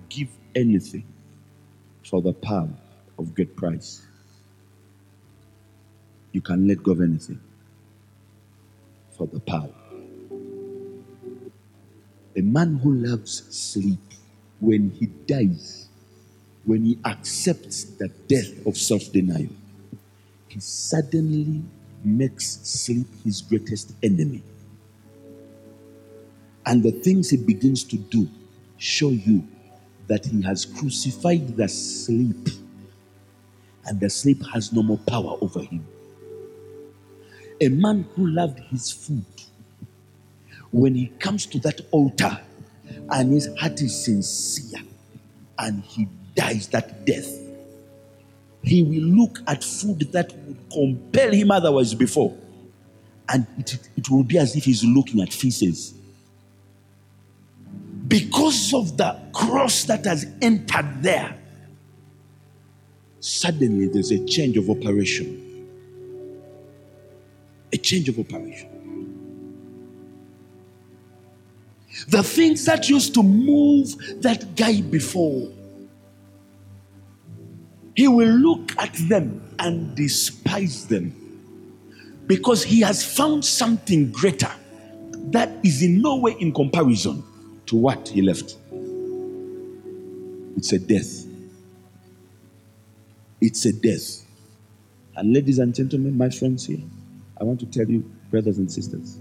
give 0.09 0.29
anything 0.55 1.05
for 2.03 2.21
the 2.21 2.33
power 2.33 2.69
of 3.17 3.33
great 3.35 3.55
price. 3.55 4.01
You 6.33 6.41
can 6.41 6.67
let 6.67 6.83
go 6.83 6.91
of 6.91 7.01
anything 7.01 7.39
for 9.17 9.27
the 9.27 9.39
power. 9.39 9.69
A 12.35 12.41
man 12.41 12.77
who 12.77 12.93
loves 12.93 13.43
sleep, 13.55 13.99
when 14.59 14.91
he 14.91 15.05
dies, 15.05 15.87
when 16.65 16.83
he 16.85 16.97
accepts 17.05 17.83
the 17.83 18.09
death 18.27 18.65
of 18.65 18.77
self 18.77 19.11
denial, 19.11 19.49
he 20.53 20.59
suddenly 20.59 21.63
makes 22.03 22.59
sleep 22.61 23.07
his 23.23 23.41
greatest 23.41 23.93
enemy. 24.03 24.43
And 26.65 26.83
the 26.83 26.91
things 26.91 27.31
he 27.31 27.37
begins 27.37 27.83
to 27.85 27.97
do 27.97 28.29
show 28.77 29.09
you 29.09 29.47
that 30.07 30.25
he 30.25 30.43
has 30.43 30.65
crucified 30.65 31.57
the 31.57 31.67
sleep, 31.67 32.49
and 33.85 33.99
the 33.99 34.09
sleep 34.09 34.43
has 34.53 34.71
no 34.71 34.83
more 34.83 34.99
power 34.99 35.37
over 35.41 35.61
him. 35.61 35.85
A 37.59 37.69
man 37.69 38.05
who 38.13 38.27
loved 38.27 38.59
his 38.59 38.91
food, 38.91 39.25
when 40.71 40.93
he 40.93 41.07
comes 41.19 41.47
to 41.47 41.59
that 41.59 41.81
altar 41.91 42.39
and 43.09 43.33
his 43.33 43.49
heart 43.59 43.81
is 43.81 44.05
sincere 44.05 44.81
and 45.57 45.83
he 45.83 46.07
dies 46.35 46.67
that 46.67 47.05
death, 47.05 47.42
he 48.63 48.81
will 48.81 49.03
look 49.03 49.39
at 49.47 49.63
food 49.63 49.99
that 50.13 50.31
would 50.31 50.57
compel 50.71 51.31
him 51.31 51.51
otherwise 51.51 51.93
before, 51.93 52.35
and 53.29 53.45
it, 53.57 53.89
it 53.97 54.09
will 54.09 54.23
be 54.23 54.37
as 54.37 54.55
if 54.55 54.65
he's 54.65 54.83
looking 54.83 55.21
at 55.21 55.33
feces. 55.33 55.93
Because 58.07 58.73
of 58.73 58.97
the 58.97 59.19
cross 59.33 59.83
that 59.85 60.05
has 60.05 60.25
entered 60.41 61.01
there, 61.01 61.37
suddenly 63.19 63.87
there's 63.87 64.11
a 64.11 64.25
change 64.25 64.57
of 64.57 64.69
operation. 64.69 65.39
A 67.71 67.77
change 67.77 68.07
of 68.09 68.19
operation. 68.19 68.69
The 72.07 72.23
things 72.23 72.65
that 72.65 72.89
used 72.89 73.13
to 73.15 73.23
move 73.23 73.95
that 74.21 74.55
guy 74.55 74.81
before, 74.81 75.49
he 77.95 78.07
will 78.07 78.29
look 78.29 78.77
at 78.79 78.93
them 78.93 79.55
and 79.59 79.95
despise 79.95 80.87
them 80.87 81.13
because 82.27 82.63
he 82.63 82.81
has 82.81 83.03
found 83.03 83.43
something 83.43 84.11
greater 84.11 84.51
that 85.31 85.49
is 85.63 85.83
in 85.83 86.01
no 86.01 86.17
way 86.17 86.35
in 86.39 86.53
comparison 86.53 87.23
to 87.65 87.75
what 87.75 88.07
he 88.07 88.21
left. 88.21 88.57
It's 90.57 90.71
a 90.71 90.79
death. 90.79 91.25
It's 93.41 93.65
a 93.65 93.73
death. 93.73 94.25
And, 95.15 95.33
ladies 95.33 95.59
and 95.59 95.75
gentlemen, 95.75 96.17
my 96.17 96.29
friends 96.29 96.65
here, 96.65 96.81
I 97.39 97.43
want 97.43 97.59
to 97.59 97.65
tell 97.65 97.89
you, 97.89 97.99
brothers 98.31 98.57
and 98.57 98.71
sisters, 98.71 99.17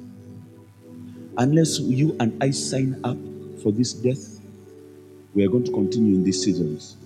unless 1.36 1.78
you 1.80 2.16
and 2.20 2.42
I 2.42 2.50
sign 2.50 3.00
up 3.04 3.16
for 3.62 3.72
this 3.72 3.92
death, 3.92 4.40
we 5.34 5.44
are 5.44 5.48
going 5.48 5.64
to 5.64 5.72
continue 5.72 6.14
in 6.14 6.24
these 6.24 6.42
seasons. 6.42 6.96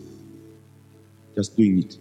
Just 1.36 1.56
doing 1.56 1.78
it. 1.80 1.96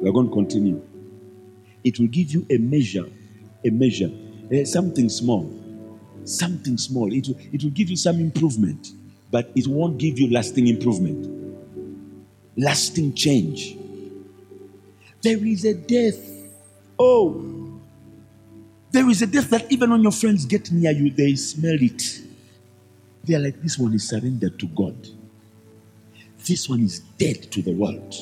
We 0.00 0.08
are 0.08 0.12
going 0.12 0.28
to 0.28 0.32
continue. 0.32 0.80
It 1.82 1.98
will 1.98 2.06
give 2.06 2.30
you 2.30 2.46
a 2.48 2.56
measure, 2.58 3.06
a 3.64 3.70
measure, 3.70 4.10
eh, 4.52 4.64
something 4.64 5.08
small, 5.08 5.50
something 6.24 6.78
small. 6.78 7.12
It 7.12 7.26
will, 7.26 7.36
it 7.52 7.64
will 7.64 7.70
give 7.70 7.90
you 7.90 7.96
some 7.96 8.20
improvement, 8.20 8.92
but 9.30 9.50
it 9.56 9.66
won't 9.66 9.98
give 9.98 10.18
you 10.18 10.30
lasting 10.30 10.68
improvement, 10.68 11.56
lasting 12.56 13.14
change. 13.14 13.76
There 15.22 15.44
is 15.44 15.64
a 15.64 15.74
death. 15.74 16.18
Oh, 16.96 17.80
there 18.92 19.08
is 19.10 19.20
a 19.22 19.26
death 19.26 19.50
that 19.50 19.70
even 19.70 19.90
when 19.90 20.02
your 20.02 20.12
friends 20.12 20.46
get 20.46 20.70
near 20.70 20.92
you, 20.92 21.10
they 21.10 21.34
smell 21.34 21.76
it. 21.80 22.20
They 23.24 23.34
are 23.34 23.40
like, 23.40 23.60
this 23.62 23.78
one 23.78 23.94
is 23.94 24.08
surrendered 24.08 24.58
to 24.60 24.66
God. 24.68 25.17
This 26.48 26.66
one 26.66 26.80
is 26.80 27.00
dead 27.18 27.52
to 27.52 27.60
the 27.60 27.72
world. 27.72 28.14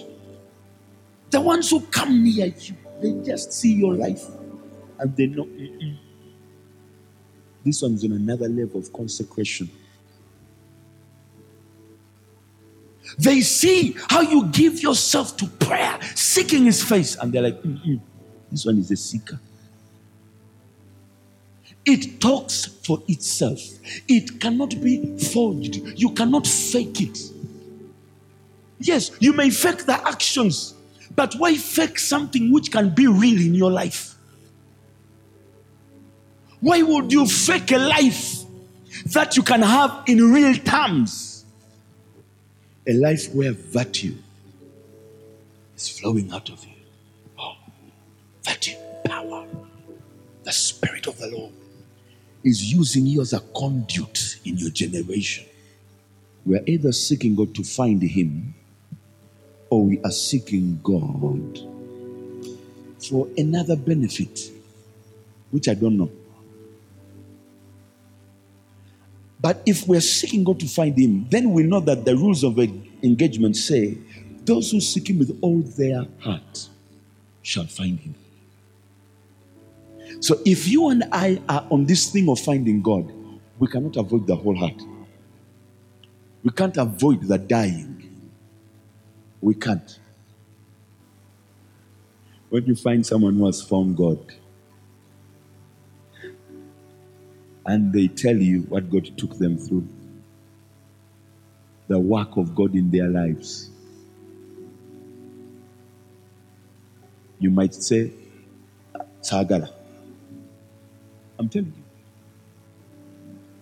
The 1.31 1.41
ones 1.41 1.70
who 1.70 1.81
come 1.81 2.24
near 2.24 2.47
you, 2.47 2.74
they 3.01 3.12
just 3.24 3.53
see 3.53 3.72
your 3.72 3.95
life 3.95 4.24
and 4.99 5.16
they 5.16 5.27
know 5.27 5.45
Mm-mm. 5.45 5.97
this 7.64 7.83
one's 7.83 8.05
on 8.05 8.12
another 8.12 8.49
level 8.49 8.81
of 8.81 8.93
consecration. 8.93 9.70
They 13.16 13.43
see 13.43 13.97
how 14.09 14.22
you 14.22 14.47
give 14.47 14.83
yourself 14.83 15.37
to 15.37 15.47
prayer, 15.47 15.97
seeking 16.16 16.64
His 16.64 16.83
face, 16.83 17.14
and 17.16 17.33
they're 17.33 17.43
like, 17.43 17.62
Mm-mm. 17.62 18.01
this 18.51 18.66
one 18.66 18.79
is 18.79 18.91
a 18.91 18.97
seeker. 18.97 19.39
It 21.85 22.20
talks 22.20 22.64
for 22.64 23.01
itself. 23.07 23.61
It 24.09 24.41
cannot 24.41 24.70
be 24.83 25.16
forged. 25.18 25.77
You 25.97 26.11
cannot 26.11 26.45
fake 26.45 27.01
it. 27.01 27.18
Yes, 28.79 29.11
you 29.20 29.33
may 29.33 29.51
fake 29.51 29.87
the 29.87 30.07
actions, 30.07 30.74
but 31.14 31.35
why 31.35 31.57
fake 31.57 31.99
something 31.99 32.53
which 32.53 32.70
can 32.70 32.91
be 32.91 33.07
real 33.07 33.41
in 33.41 33.55
your 33.55 33.70
life? 33.70 34.14
Why 36.61 36.83
would 36.83 37.12
you 37.12 37.27
fake 37.27 37.72
a 37.72 37.79
life 37.79 38.43
that 39.07 39.37
you 39.37 39.43
can 39.43 39.62
have 39.62 40.03
in 40.07 40.33
real 40.33 40.55
terms? 40.57 41.45
A 42.87 42.93
life 42.93 43.33
where 43.35 43.53
virtue 43.53 44.14
is 45.77 45.89
flowing 45.89 46.31
out 46.33 46.51
of 46.51 46.64
you. 46.64 46.72
Oh, 47.39 47.57
virtue, 48.43 48.77
power, 49.05 49.47
the 50.45 50.53
Spirit 50.53 51.07
of 51.07 51.18
the 51.18 51.29
Lord 51.29 51.53
is 52.45 52.72
using 52.72 53.07
you 53.07 53.20
as 53.20 53.33
a 53.33 53.41
conduit 53.41 54.37
in 54.45 54.57
your 54.57 54.70
generation. 54.70 55.45
We 56.45 56.57
are 56.57 56.62
either 56.66 56.93
seeking 56.93 57.35
God 57.35 57.55
to 57.57 57.64
find 57.64 58.01
Him 58.03 58.55
or 59.71 59.85
we 59.85 60.01
are 60.03 60.11
seeking 60.11 60.81
God 60.83 61.59
for 63.09 63.29
another 63.37 63.77
benefit, 63.77 64.51
which 65.51 65.69
I 65.69 65.75
don't 65.75 65.97
know. 65.97 66.11
But 69.41 69.62
if 69.67 69.87
we're 69.87 70.01
seeking 70.01 70.45
God 70.45 70.59
to 70.61 70.67
find 70.67 70.99
Him, 70.99 71.27
then 71.31 71.53
we 71.53 71.62
know 71.62 71.81
that 71.81 72.05
the 72.05 72.17
rules 72.17 72.43
of 72.43 72.59
engagement 72.59 73.57
say, 73.57 73.99
Those 74.45 74.71
who 74.71 74.81
seek 74.81 75.11
Him 75.11 75.19
with 75.19 75.39
all 75.41 75.61
their 75.61 76.05
heart 76.21 76.69
shall 77.43 77.67
find 77.67 77.99
Him. 78.01 78.14
So 80.21 80.41
if 80.45 80.67
you 80.67 80.89
and 80.89 81.05
I 81.12 81.41
are 81.49 81.67
on 81.71 81.85
this 81.85 82.11
thing 82.11 82.29
of 82.29 82.41
finding 82.41 82.81
God, 82.83 83.12
we 83.59 83.69
cannot 83.69 83.97
avoid 83.97 84.27
the 84.27 84.37
whole 84.37 84.57
heart. 84.57 84.81
We 86.43 86.51
can't 86.51 86.77
avoid 86.77 87.23
the 87.23 87.39
dying. 87.39 87.96
We 89.47 89.55
can't. 89.55 90.01
When 92.49 92.67
you 92.67 92.75
find 92.75 93.07
someone 93.07 93.37
who 93.37 93.47
has 93.47 93.63
found 93.63 93.97
God 93.97 94.19
and 97.65 97.93
they 97.93 98.09
tell 98.09 98.37
you 98.37 98.63
what 98.63 98.91
God 98.91 99.17
took 99.17 99.39
them 99.39 99.57
through, 99.57 99.87
the 101.87 101.97
work 101.97 102.37
of 102.37 102.57
God 102.57 102.75
in 102.75 102.91
their 102.91 103.07
lives, 103.07 103.71
you 107.39 107.51
might 107.51 107.73
say, 107.73 108.11
Sagara. 109.23 109.71
I'm 111.39 111.49
telling 111.49 111.73
you. 111.77 111.85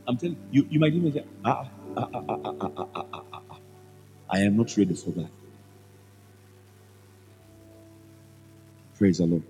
I'm 0.08 0.16
telling 0.16 0.38
you, 0.50 0.62
you, 0.62 0.68
you 0.70 0.80
might 0.80 0.94
even 0.94 1.12
say, 1.12 1.24
ah, 1.44 1.68
ah, 1.94 2.08
ah, 2.14 2.22
ah, 2.26 2.38
ah, 2.42 2.54
ah, 2.62 2.70
ah, 2.76 2.88
ah, 2.94 3.06
ah, 3.34 3.42
ah. 3.50 3.58
I 4.30 4.38
am 4.38 4.56
not 4.56 4.74
ready 4.78 4.94
for 4.94 5.10
that. 5.10 5.43
Praise 9.04 9.18
the 9.18 9.26
Lord. 9.26 9.42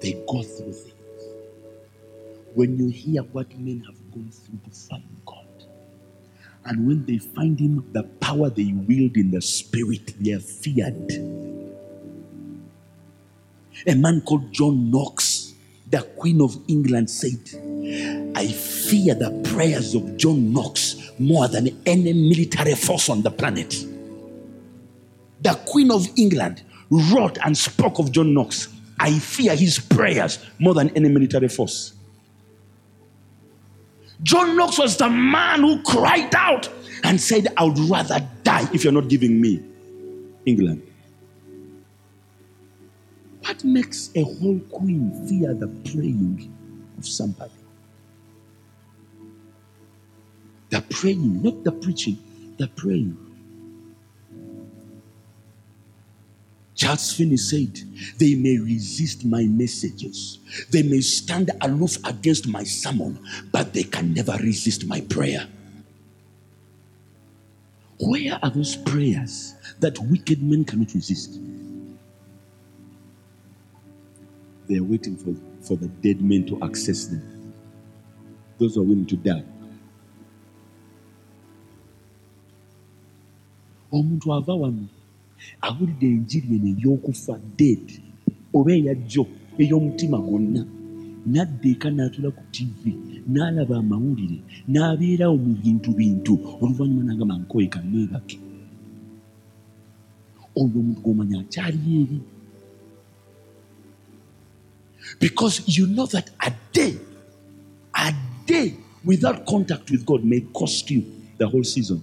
They 0.00 0.12
go 0.26 0.42
through 0.42 0.72
things. 0.72 0.94
When 2.54 2.78
you 2.78 2.88
hear 2.88 3.20
what 3.24 3.54
men 3.58 3.80
have 3.80 4.10
gone 4.10 4.30
through 4.32 4.58
to 4.64 4.70
find 4.70 5.04
God, 5.26 5.44
and 6.64 6.86
when 6.86 7.04
they 7.04 7.18
find 7.18 7.60
Him, 7.60 7.84
the 7.92 8.04
power 8.04 8.48
they 8.48 8.72
wield 8.72 9.18
in 9.18 9.32
the 9.32 9.42
spirit, 9.42 10.14
they 10.18 10.32
are 10.32 10.40
feared. 10.40 11.12
A 13.86 13.94
man 13.96 14.22
called 14.22 14.50
John 14.50 14.90
Knox, 14.90 15.52
the 15.90 16.00
Queen 16.16 16.40
of 16.40 16.56
England, 16.66 17.10
said, 17.10 17.38
I 18.34 18.46
fear 18.46 19.14
the 19.14 19.46
prayers 19.52 19.94
of 19.94 20.16
John 20.16 20.54
Knox 20.54 21.10
more 21.18 21.48
than 21.48 21.78
any 21.84 22.14
military 22.14 22.76
force 22.76 23.10
on 23.10 23.20
the 23.20 23.30
planet. 23.30 23.84
The 25.42 25.52
Queen 25.66 25.90
of 25.90 26.08
England 26.16 26.62
wrote 26.90 27.38
and 27.44 27.56
spoke 27.56 27.98
of 27.98 28.12
John 28.12 28.34
Knox. 28.34 28.68
I 28.98 29.18
fear 29.18 29.56
his 29.56 29.78
prayers 29.78 30.38
more 30.58 30.74
than 30.74 30.90
any 30.90 31.08
military 31.08 31.48
force. 31.48 31.94
John 34.22 34.56
Knox 34.56 34.78
was 34.78 34.96
the 34.96 35.08
man 35.08 35.60
who 35.60 35.82
cried 35.82 36.34
out 36.34 36.68
and 37.04 37.20
said, 37.20 37.48
I 37.56 37.64
would 37.64 37.78
rather 37.78 38.26
die 38.42 38.68
if 38.74 38.84
you're 38.84 38.92
not 38.92 39.08
giving 39.08 39.40
me 39.40 39.62
England. 40.44 40.82
What 43.40 43.64
makes 43.64 44.10
a 44.14 44.22
whole 44.22 44.60
queen 44.70 45.26
fear 45.26 45.54
the 45.54 45.68
praying 45.90 46.52
of 46.98 47.06
somebody? 47.06 47.52
The 50.68 50.82
praying, 50.82 51.42
not 51.42 51.64
the 51.64 51.72
preaching, 51.72 52.18
the 52.58 52.68
praying. 52.68 53.16
Charles 56.80 57.12
Finney 57.12 57.36
said, 57.36 57.78
They 58.16 58.34
may 58.36 58.56
resist 58.56 59.26
my 59.26 59.42
messages, 59.42 60.38
they 60.70 60.82
may 60.82 61.02
stand 61.02 61.50
aloof 61.60 61.98
against 62.06 62.48
my 62.48 62.64
sermon, 62.64 63.18
but 63.52 63.74
they 63.74 63.82
can 63.82 64.14
never 64.14 64.32
resist 64.40 64.86
my 64.86 65.02
prayer. 65.02 65.46
Where 67.98 68.38
are 68.42 68.48
those 68.48 68.76
prayers 68.76 69.54
that 69.80 69.98
wicked 69.98 70.42
men 70.42 70.64
cannot 70.64 70.94
resist? 70.94 71.38
They 74.66 74.78
are 74.78 74.82
waiting 74.82 75.18
for, 75.18 75.34
for 75.62 75.76
the 75.76 75.88
dead 75.88 76.22
men 76.22 76.46
to 76.46 76.62
access 76.62 77.08
them. 77.08 77.52
Those 78.58 78.78
are 78.78 78.82
willing 78.82 79.04
to 79.04 79.16
die. 79.16 79.44
omuntu 83.92 84.32
ava 84.32 84.54
wano 84.54 84.86
awulidde 85.66 86.06
enjiri 86.14 86.48
eno 86.56 86.68
ey'okufa 86.74 87.34
dead 87.58 87.86
oba 88.56 88.70
eyajjo 88.72 89.24
ey'omutima 89.62 90.18
gwonna. 90.18 90.62
N'adda 91.32 91.68
eka 91.74 91.88
n'atula 91.90 92.30
ku 92.36 92.42
tivi 92.54 92.92
n'alaba 93.32 93.74
amawulire 93.82 94.38
n'abeerawo 94.72 95.36
mu 95.36 95.52
bintu 95.62 95.90
bintu. 95.92 96.32
Oluvannyuma 96.62 97.02
n'agamba 97.06 97.34
nkoyeka 97.42 97.78
neebake 97.90 98.38
oyo 100.60 100.78
omuntu 100.80 101.00
gw'omanya 101.04 101.36
akyali 101.40 101.78
eri. 102.02 102.18
Because 105.20 105.62
you 105.66 105.86
know 105.86 106.06
that 106.06 106.30
a 106.40 106.50
day 106.72 106.94
a 107.94 108.12
day 108.46 108.74
without 109.04 109.46
contact 109.46 109.90
with 109.90 110.04
god 110.04 110.24
may 110.24 110.40
cost 110.52 110.90
you 110.90 111.02
the 111.38 111.46
whole 111.46 111.64
season 111.64 112.02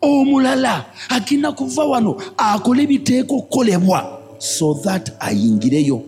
omulala 0.00 0.86
agenda 1.08 1.52
kuva 1.52 1.84
wano 1.84 2.16
akole 2.36 2.82
ebiteeka 2.82 3.34
okukolebwa 3.34 4.22
so 4.38 4.74
that 4.74 5.12
ayingireyo. 5.20 6.02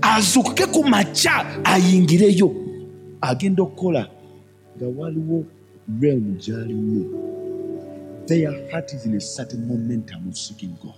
Azukuke 0.00 0.66
ku 0.66 0.84
makya 0.84 1.64
ayingireyo. 1.64 2.48
Agenda 3.20 3.62
okukola 3.62 4.08
nga 4.76 4.86
waliwo 4.88 5.44
realm 6.00 6.36
gyalimu 6.38 7.02
their 8.26 8.52
heart 8.70 8.92
is 8.92 9.04
in 9.04 9.14
a 9.14 9.20
certain 9.20 9.66
momentum 9.66 10.28
of 10.28 10.36
seeking 10.36 10.76
god. 10.82 10.94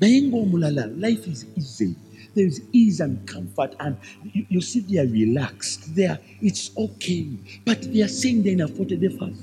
Naye 0.00 0.22
ngaomulala 0.22 0.86
life 0.98 1.26
is 1.26 1.46
easy 1.56 1.94
there's 2.36 2.60
ease 2.72 3.00
and 3.00 3.26
comfort, 3.26 3.74
and 3.80 3.96
you, 4.22 4.46
you 4.48 4.60
see 4.60 4.80
they 4.80 4.98
are 5.00 5.06
relaxed. 5.06 5.94
They 5.96 6.06
are, 6.06 6.18
it's 6.40 6.70
okay. 6.76 7.30
But 7.64 7.92
they 7.92 8.02
are 8.02 8.08
saying 8.08 8.44
they're 8.44 8.52
in 8.52 8.60
a 8.60 8.68
40 8.68 8.96
day 8.96 9.08
fast 9.08 9.40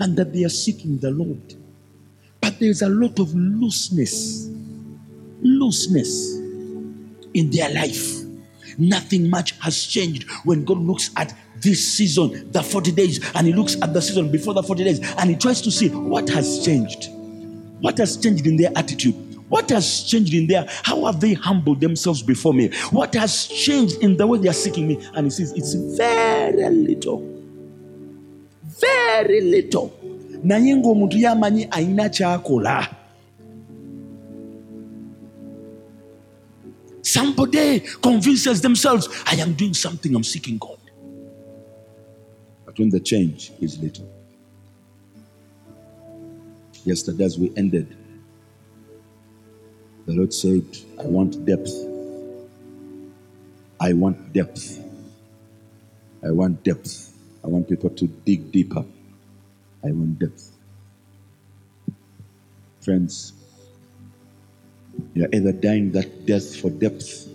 and 0.00 0.16
that 0.16 0.32
they 0.32 0.44
are 0.44 0.50
seeking 0.50 0.98
the 0.98 1.10
Lord. 1.10 1.54
But 2.40 2.58
there's 2.58 2.82
a 2.82 2.88
lot 2.88 3.18
of 3.18 3.32
looseness, 3.34 4.48
looseness 5.40 6.34
in 7.34 7.50
their 7.50 7.70
life. 7.70 8.20
Nothing 8.78 9.30
much 9.30 9.52
has 9.60 9.82
changed 9.84 10.28
when 10.44 10.64
God 10.64 10.78
looks 10.78 11.10
at 11.16 11.34
this 11.56 11.94
season, 11.94 12.50
the 12.50 12.62
40 12.62 12.92
days, 12.92 13.20
and 13.34 13.46
He 13.46 13.52
looks 13.52 13.76
at 13.80 13.94
the 13.94 14.02
season 14.02 14.30
before 14.30 14.54
the 14.54 14.62
40 14.62 14.84
days, 14.84 15.14
and 15.18 15.30
He 15.30 15.36
tries 15.36 15.60
to 15.60 15.70
see 15.70 15.88
what 15.88 16.28
has 16.30 16.64
changed. 16.64 17.08
What 17.80 17.98
has 17.98 18.16
changed 18.16 18.46
in 18.46 18.56
their 18.56 18.72
attitude? 18.74 19.31
What 19.52 19.68
has 19.68 20.04
changed 20.04 20.32
in 20.32 20.46
there? 20.46 20.66
How 20.82 21.04
have 21.04 21.20
they 21.20 21.34
humbled 21.34 21.82
themselves 21.82 22.22
before 22.22 22.54
me? 22.54 22.70
What 22.90 23.12
has 23.12 23.48
changed 23.48 23.96
in 23.98 24.16
the 24.16 24.26
way 24.26 24.38
they 24.38 24.48
are 24.48 24.54
seeking 24.54 24.88
me? 24.88 24.98
And 25.12 25.26
he 25.26 25.30
says, 25.30 25.52
It's 25.52 25.74
very 25.74 26.70
little. 26.70 27.20
Very 28.62 29.42
little. 29.42 29.92
somebody 37.02 37.80
convinces 38.00 38.62
themselves 38.62 39.08
i 39.26 39.34
am 39.34 39.52
doing 39.52 39.74
something 39.74 40.14
i'm 40.16 40.24
seeking 40.24 40.56
god 40.56 40.78
but 42.64 42.78
when 42.78 42.88
the 42.88 43.00
change 43.00 43.52
is 43.60 43.78
little 43.80 44.08
yesterday 46.86 47.24
as 47.24 47.38
we 47.38 47.52
ended 47.56 47.98
the 50.06 50.12
Lord 50.14 50.34
said, 50.34 50.64
I 50.98 51.04
want 51.04 51.44
depth. 51.46 51.72
I 53.80 53.92
want 53.92 54.32
depth. 54.32 54.82
I 56.24 56.30
want 56.30 56.62
depth. 56.64 57.12
I 57.44 57.48
want 57.48 57.68
people 57.68 57.90
to 57.90 58.06
dig 58.06 58.52
deeper. 58.52 58.84
I 59.84 59.90
want 59.92 60.18
depth. 60.18 60.50
Friends, 62.80 63.32
you're 65.14 65.28
either 65.32 65.52
dying 65.52 65.92
that 65.92 66.26
death 66.26 66.56
for 66.56 66.70
depth 66.70 67.28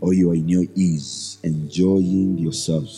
or 0.00 0.14
you 0.14 0.30
are 0.30 0.34
in 0.34 0.48
your 0.48 0.64
ease, 0.74 1.38
enjoying 1.42 2.38
yourself. 2.38 2.90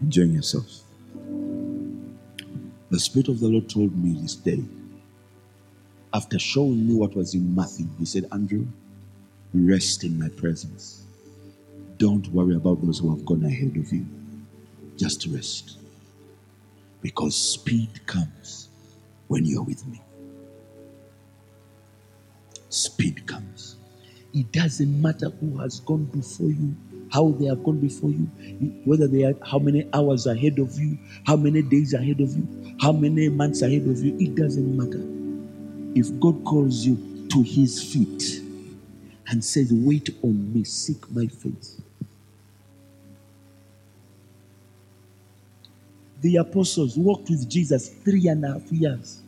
Enjoying 0.00 0.32
yourself. 0.32 0.80
The 2.90 3.00
Spirit 3.00 3.28
of 3.28 3.40
the 3.40 3.48
Lord 3.48 3.68
told 3.68 3.96
me 3.96 4.20
this 4.20 4.36
day 4.36 4.62
after 6.14 6.38
showing 6.38 6.86
me 6.86 6.94
what 6.94 7.16
was 7.16 7.34
in 7.34 7.54
Matthew, 7.56 7.86
he 7.98 8.04
said, 8.04 8.26
Andrew, 8.30 8.66
rest 9.52 10.04
in 10.04 10.16
my 10.16 10.28
presence. 10.28 11.04
Don't 11.98 12.28
worry 12.28 12.54
about 12.54 12.84
those 12.84 13.00
who 13.00 13.10
have 13.10 13.26
gone 13.26 13.44
ahead 13.44 13.76
of 13.76 13.92
you. 13.92 14.06
Just 14.96 15.26
rest. 15.26 15.76
Because 17.02 17.36
speed 17.36 18.06
comes 18.06 18.68
when 19.26 19.44
you're 19.44 19.64
with 19.64 19.84
me. 19.88 20.00
Speed 22.68 23.26
comes. 23.26 23.76
It 24.32 24.52
doesn't 24.52 25.02
matter 25.02 25.30
who 25.30 25.58
has 25.58 25.80
gone 25.80 26.04
before 26.04 26.48
you, 26.48 26.76
how 27.12 27.30
they 27.30 27.46
have 27.46 27.64
gone 27.64 27.80
before 27.80 28.10
you, 28.10 28.26
whether 28.84 29.08
they 29.08 29.24
are 29.24 29.34
how 29.44 29.58
many 29.58 29.88
hours 29.92 30.26
ahead 30.26 30.60
of 30.60 30.78
you, 30.78 30.96
how 31.26 31.36
many 31.36 31.62
days 31.62 31.92
ahead 31.92 32.20
of 32.20 32.36
you, 32.36 32.76
how 32.80 32.92
many 32.92 33.28
months 33.28 33.62
ahead 33.62 33.82
of 33.82 33.98
you. 34.02 34.16
It 34.18 34.36
doesn't 34.36 34.76
matter 34.76 35.13
if 35.94 36.18
God 36.20 36.44
calls 36.44 36.84
you 36.84 37.26
to 37.30 37.42
his 37.42 37.82
feet 37.82 38.40
and 39.28 39.44
says, 39.44 39.72
Wait 39.72 40.10
on 40.22 40.52
me, 40.52 40.64
seek 40.64 41.10
my 41.10 41.26
face. 41.26 41.80
The 46.20 46.36
apostles 46.36 46.96
walked 46.96 47.28
with 47.28 47.48
Jesus 47.48 47.88
three 47.88 48.28
and 48.28 48.44
a 48.44 48.54
half 48.54 48.72
years. 48.72 49.20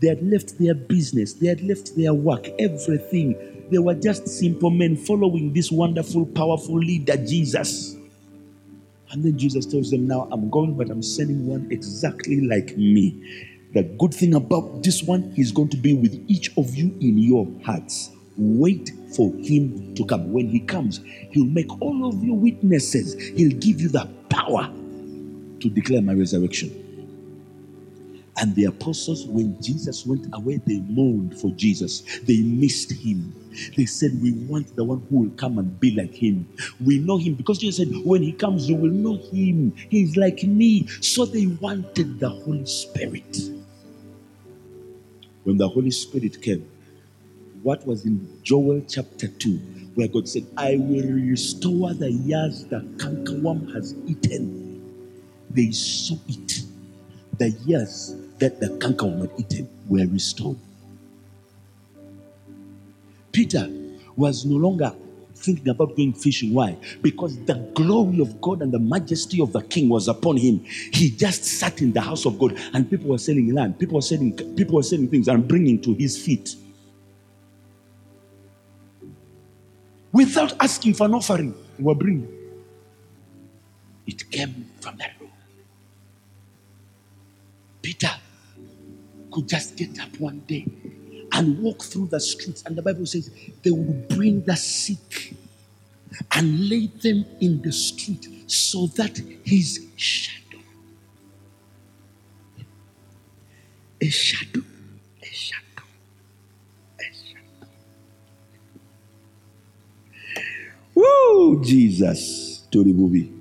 They 0.00 0.08
had 0.08 0.22
left 0.22 0.58
their 0.58 0.74
business, 0.74 1.32
they 1.32 1.48
had 1.48 1.62
left 1.62 1.96
their 1.96 2.14
work, 2.14 2.48
everything. 2.58 3.34
They 3.70 3.78
were 3.78 3.94
just 3.94 4.28
simple 4.28 4.70
men 4.70 4.96
following 4.96 5.52
this 5.52 5.72
wonderful, 5.72 6.26
powerful 6.26 6.78
leader, 6.78 7.16
Jesus. 7.16 7.96
And 9.10 9.24
then 9.24 9.38
Jesus 9.38 9.66
tells 9.66 9.90
them, 9.90 10.06
Now 10.06 10.28
I'm 10.30 10.50
going, 10.50 10.74
but 10.74 10.90
I'm 10.90 11.02
sending 11.02 11.46
one 11.46 11.68
exactly 11.70 12.40
like 12.40 12.76
me. 12.76 13.46
The 13.76 13.82
good 13.82 14.14
thing 14.14 14.32
about 14.32 14.82
this 14.82 15.02
one, 15.02 15.32
he's 15.32 15.52
going 15.52 15.68
to 15.68 15.76
be 15.76 15.92
with 15.92 16.14
each 16.28 16.50
of 16.56 16.74
you 16.74 16.96
in 17.02 17.18
your 17.18 17.46
hearts. 17.62 18.10
Wait 18.38 18.90
for 19.14 19.30
him 19.34 19.94
to 19.96 20.06
come. 20.06 20.32
When 20.32 20.48
he 20.48 20.60
comes, 20.60 21.02
he'll 21.30 21.44
make 21.44 21.70
all 21.82 22.08
of 22.08 22.24
you 22.24 22.32
witnesses. 22.32 23.12
He'll 23.36 23.58
give 23.58 23.82
you 23.82 23.90
the 23.90 24.08
power 24.30 24.72
to 25.60 25.68
declare 25.68 26.00
my 26.00 26.14
resurrection. 26.14 26.70
And 28.38 28.54
the 28.54 28.64
apostles, 28.64 29.26
when 29.26 29.60
Jesus 29.60 30.06
went 30.06 30.26
away, 30.32 30.58
they 30.66 30.80
mourned 30.80 31.38
for 31.38 31.50
Jesus. 31.50 32.00
They 32.20 32.38
missed 32.38 32.92
him. 32.92 33.34
They 33.76 33.84
said, 33.84 34.12
We 34.22 34.32
want 34.32 34.74
the 34.74 34.84
one 34.84 35.06
who 35.10 35.16
will 35.24 35.36
come 35.36 35.58
and 35.58 35.78
be 35.78 35.94
like 35.94 36.14
him. 36.14 36.48
We 36.82 36.98
know 37.00 37.18
him 37.18 37.34
because 37.34 37.58
Jesus 37.58 37.76
said, 37.76 37.94
When 38.06 38.22
he 38.22 38.32
comes, 38.32 38.70
you 38.70 38.76
will 38.76 38.90
know 38.90 39.18
him. 39.18 39.74
He's 39.90 40.16
like 40.16 40.44
me. 40.44 40.86
So 41.02 41.26
they 41.26 41.46
wanted 41.46 42.20
the 42.20 42.30
Holy 42.30 42.64
Spirit 42.64 43.55
when 45.46 45.56
the 45.58 45.68
Holy 45.68 45.92
Spirit 45.92 46.42
came, 46.42 46.68
what 47.62 47.86
was 47.86 48.04
in 48.04 48.40
Joel 48.42 48.82
chapter 48.88 49.28
2, 49.28 49.50
where 49.94 50.08
God 50.08 50.28
said, 50.28 50.44
I 50.56 50.76
will 50.76 51.08
restore 51.08 51.94
the 51.94 52.10
years 52.10 52.64
the 52.64 52.80
cankerworm 52.98 53.72
has 53.72 53.94
eaten. 54.08 54.82
They 55.50 55.70
saw 55.70 56.16
it. 56.28 56.62
The 57.38 57.50
years 57.64 58.16
that 58.38 58.58
the 58.58 58.70
cankerworm 58.80 59.20
had 59.20 59.30
eaten 59.38 59.68
were 59.88 60.06
restored. 60.08 60.58
Peter 63.30 63.70
was 64.16 64.44
no 64.44 64.56
longer 64.56 64.92
thinking 65.36 65.68
about 65.68 65.96
going 65.96 66.14
fishing. 66.14 66.54
Why? 66.54 66.76
Because 67.02 67.38
the 67.44 67.54
glory 67.74 68.20
of 68.20 68.40
God 68.40 68.62
and 68.62 68.72
the 68.72 68.78
majesty 68.78 69.40
of 69.40 69.52
the 69.52 69.62
king 69.62 69.88
was 69.88 70.08
upon 70.08 70.36
him. 70.38 70.60
He 70.92 71.10
just 71.10 71.44
sat 71.44 71.80
in 71.82 71.92
the 71.92 72.00
house 72.00 72.26
of 72.26 72.38
God 72.38 72.58
and 72.72 72.90
people 72.90 73.10
were 73.10 73.18
selling 73.18 73.54
land, 73.54 73.78
people 73.78 73.96
were 73.96 74.02
selling, 74.02 74.32
people 74.56 74.76
were 74.76 74.82
selling 74.82 75.08
things 75.08 75.28
and 75.28 75.46
bringing 75.46 75.80
to 75.82 75.94
his 75.94 76.18
feet. 76.18 76.56
Without 80.12 80.54
asking 80.60 80.94
for 80.94 81.06
an 81.06 81.14
offering, 81.14 81.54
they 81.78 81.84
were 81.84 81.94
bringing. 81.94 82.28
It 84.06 84.30
came 84.30 84.70
from 84.80 84.96
that 84.98 85.12
room. 85.20 85.30
Peter 87.82 88.10
could 89.32 89.48
just 89.48 89.76
get 89.76 89.98
up 90.00 90.18
one 90.20 90.40
day 90.46 90.66
and 91.32 91.58
walk 91.60 91.82
through 91.82 92.06
the 92.08 92.20
streets. 92.20 92.62
And 92.66 92.76
the 92.76 92.82
Bible 92.82 93.06
says 93.06 93.30
they 93.62 93.70
will 93.70 93.94
bring 94.08 94.42
the 94.42 94.56
sick 94.56 95.34
and 96.32 96.68
lay 96.68 96.86
them 96.88 97.24
in 97.40 97.62
the 97.62 97.72
street 97.72 98.28
so 98.46 98.86
that 98.88 99.18
his 99.44 99.86
shadow, 99.96 100.58
a 104.00 104.08
shadow, 104.08 104.62
a 105.22 105.26
shadow, 105.26 105.84
a 107.00 107.04
shadow. 107.04 107.68
Woo, 110.94 111.64
Jesus, 111.64 112.62
to 112.70 112.84
the 112.84 112.92
movie. 112.92 113.32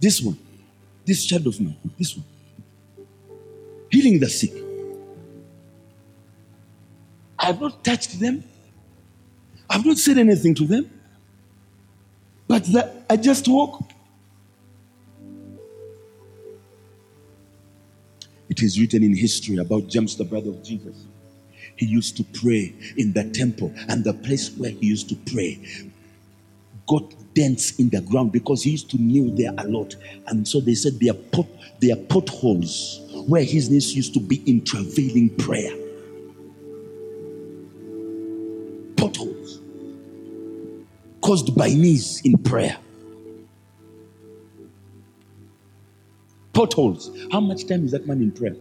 This 0.00 0.20
one, 0.20 0.38
this 1.12 1.26
child 1.26 1.46
of 1.46 1.60
mine, 1.60 1.76
this 1.98 2.16
one, 2.16 2.24
healing 3.90 4.18
the 4.18 4.30
sick. 4.30 4.54
I 7.38 7.46
have 7.46 7.60
not 7.60 7.84
touched 7.84 8.18
them. 8.18 8.42
I 9.68 9.74
have 9.74 9.84
not 9.84 9.98
said 9.98 10.16
anything 10.16 10.54
to 10.54 10.64
them. 10.64 10.88
But 12.48 12.64
that 12.72 13.04
I 13.10 13.16
just 13.18 13.46
walk. 13.46 13.82
It 18.48 18.62
is 18.62 18.80
written 18.80 19.02
in 19.02 19.14
history 19.14 19.58
about 19.58 19.88
James, 19.88 20.16
the 20.16 20.24
brother 20.24 20.48
of 20.48 20.62
Jesus. 20.62 20.96
He 21.76 21.84
used 21.84 22.16
to 22.16 22.24
pray 22.24 22.74
in 22.96 23.12
the 23.12 23.24
temple, 23.24 23.70
and 23.88 24.02
the 24.02 24.14
place 24.14 24.48
where 24.56 24.70
he 24.70 24.86
used 24.86 25.10
to 25.10 25.16
pray 25.30 25.60
got 26.86 27.04
dents 27.34 27.78
in 27.78 27.88
the 27.90 28.00
ground 28.00 28.32
because 28.32 28.62
he 28.62 28.72
used 28.72 28.90
to 28.90 28.98
kneel 28.98 29.34
there 29.34 29.52
a 29.58 29.66
lot. 29.66 29.96
And 30.26 30.46
so 30.46 30.60
they 30.60 30.74
said 30.74 31.00
there 31.00 31.12
are, 31.12 31.16
pot, 31.16 31.46
there 31.80 31.96
are 31.96 32.00
potholes 32.04 33.00
where 33.26 33.44
his 33.44 33.70
knees 33.70 33.94
used 33.94 34.14
to 34.14 34.20
be 34.20 34.36
in 34.46 34.64
travailing 34.64 35.30
prayer. 35.36 35.72
Potholes 38.96 39.60
caused 41.20 41.56
by 41.56 41.68
knees 41.68 42.20
in 42.24 42.36
prayer. 42.38 42.76
Potholes. 46.52 47.10
How 47.30 47.40
much 47.40 47.66
time 47.66 47.84
is 47.84 47.92
that 47.92 48.06
man 48.06 48.20
in 48.20 48.32
prayer? 48.32 48.56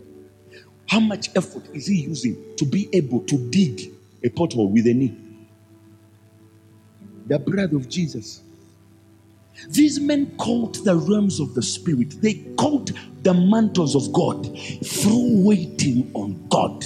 How 0.87 0.99
much 0.99 1.29
effort 1.35 1.63
is 1.73 1.87
he 1.87 2.01
using 2.01 2.37
to 2.57 2.65
be 2.65 2.89
able 2.93 3.21
to 3.21 3.49
dig 3.49 3.93
a 4.23 4.29
pothole 4.29 4.69
with 4.69 4.87
a 4.87 4.93
knee? 4.93 5.17
The 7.27 7.39
blood 7.39 7.73
of 7.73 7.89
Jesus 7.89 8.41
these 9.69 9.99
men 9.99 10.35
caught 10.37 10.83
the 10.83 10.95
realms 10.95 11.39
of 11.39 11.53
the 11.53 11.61
spirit, 11.61 12.21
they 12.21 12.35
caught 12.57 12.91
the 13.23 13.33
mantles 13.33 13.95
of 13.95 14.11
God 14.13 14.45
through 14.85 15.43
waiting 15.43 16.11
on 16.13 16.47
God. 16.49 16.85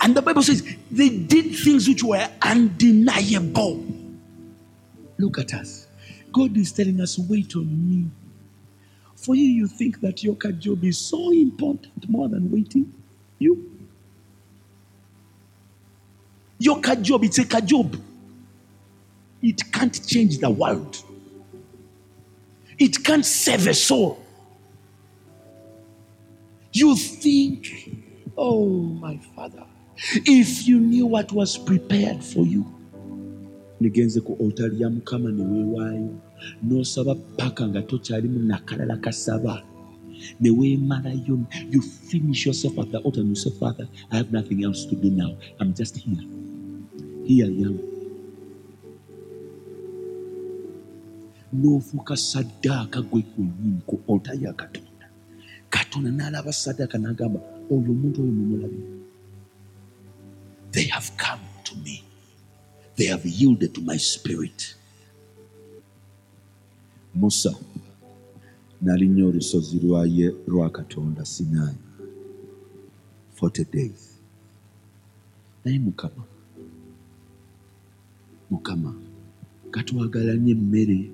And 0.00 0.16
the 0.16 0.22
Bible 0.22 0.42
says 0.42 0.66
they 0.90 1.08
did 1.08 1.54
things 1.54 1.86
which 1.86 2.02
were 2.02 2.28
undeniable. 2.42 3.84
Look 5.18 5.38
at 5.38 5.54
us. 5.54 5.86
God 6.32 6.56
is 6.56 6.72
telling 6.72 7.00
us, 7.00 7.18
wait 7.18 7.54
on 7.54 7.66
me. 7.88 8.10
For 9.14 9.36
you, 9.36 9.44
you 9.44 9.68
think 9.68 10.00
that 10.00 10.24
your 10.24 10.34
job 10.34 10.82
is 10.82 10.98
so 10.98 11.30
important 11.30 12.08
more 12.08 12.28
than 12.28 12.50
waiting. 12.50 12.92
You. 13.38 13.70
Your 16.58 16.80
job, 16.80 17.22
it's 17.24 17.38
a 17.38 17.60
job. 17.60 17.96
It 19.42 19.72
can't 19.72 20.06
change 20.06 20.38
the 20.38 20.50
world, 20.50 21.02
it 22.78 23.02
can't 23.04 23.26
save 23.26 23.66
a 23.66 23.74
soul. 23.74 24.18
You 26.72 26.96
think, 26.96 27.68
oh, 28.36 28.66
my 28.66 29.18
father, 29.36 29.64
if 30.24 30.66
you 30.66 30.80
knew 30.80 31.06
what 31.06 31.32
was 31.32 31.58
prepared 31.58 32.24
for 32.24 32.46
you. 32.46 32.64
nigenze 33.82 34.22
ku 34.22 34.38
oltari 34.38 34.80
ya 34.80 34.90
mukama 34.90 35.32
ne 35.34 35.42
weewaayo 35.42 36.14
n'osaba 36.62 37.14
paka 37.36 37.66
nga 37.68 37.82
tokyalimu 37.82 38.38
nakalala 38.38 38.96
kasaba. 38.96 39.62
Ne 40.40 40.50
you 41.70 41.82
finish 41.82 42.46
yourself 42.46 42.78
at 42.78 42.92
the 42.92 42.98
altar 42.98 43.20
and 43.20 43.30
you 43.30 43.34
say 43.34 43.50
father 43.58 43.88
i 44.12 44.16
have 44.16 44.30
nothing 44.30 44.62
else 44.62 44.86
to 44.86 44.94
do 44.94 45.10
now. 45.10 45.34
I'm 45.58 45.74
just 45.74 45.96
here. 45.96 46.22
Here 47.26 47.46
i 47.46 47.66
am 47.66 47.91
n'ofuuka 51.52 52.16
saddaaka 52.16 53.02
gwe 53.02 53.22
kwennyini 53.22 53.80
ku 53.86 54.00
ota 54.08 54.32
ya 54.34 54.52
katonda. 54.52 55.06
Katonda 55.70 56.10
n'alaba 56.10 56.52
saddaaka 56.52 56.98
n'agamba 56.98 57.40
oyo 57.70 57.90
omuntu 57.94 58.18
oyo 58.22 58.32
mumulabe 58.32 58.80
they 60.72 60.86
have 60.88 61.10
come 61.18 61.40
to 61.64 61.76
me. 61.84 62.02
They 62.96 63.04
have 63.06 63.26
yielded 63.26 63.74
to 63.74 63.80
my 63.82 63.98
spirit. 63.98 64.74
Musa 67.14 67.52
n'alinnya 68.82 69.26
olusozi 69.26 69.78
lwaye 69.78 70.32
lwa 70.46 70.70
katonda 70.70 71.24
sinaayi 71.24 71.76
40 73.40 73.64
days. 73.72 74.18
Naye 75.64 75.78
mukama 75.78 76.24
mukama 78.50 78.94
katwagala 79.70 80.34
nnyo 80.34 80.50
emmere 80.52 81.10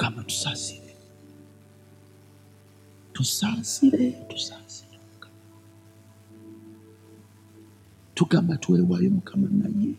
mukama 0.00 0.22
tusaasire 0.24 0.94
tusaasire 3.12 4.10
tusaasire 4.28 4.98
tugamba 8.14 8.56
twewaayo 8.56 9.10
mukama 9.10 9.48
naye 9.48 9.94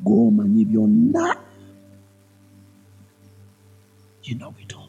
gwomanyi 0.00 0.64
byonna. 0.64 1.36
You 4.22 4.36
know 4.36 4.54
it 4.60 4.72
all. 4.72 4.88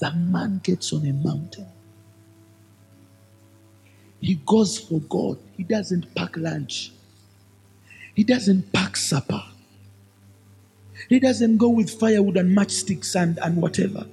The 0.00 0.10
man 0.10 0.60
gets 0.64 0.92
on 0.92 1.06
a 1.06 1.12
mountain. 1.12 1.66
He 4.20 4.34
goes 4.34 4.78
for 4.78 5.00
god. 5.00 5.38
He 5.56 5.62
doesn't 5.62 6.14
pack 6.16 6.36
lunch. 6.36 6.90
He 8.16 8.24
doesn't 8.24 8.72
pack 8.72 8.96
supper 8.96 9.53
he 11.08 11.20
doesn't 11.20 11.58
go 11.58 11.68
with 11.68 11.90
firewood 12.00 12.36
and 12.36 12.56
matchsticks 12.56 13.20
and, 13.20 13.38
and 13.40 13.56
whatever. 13.56 14.06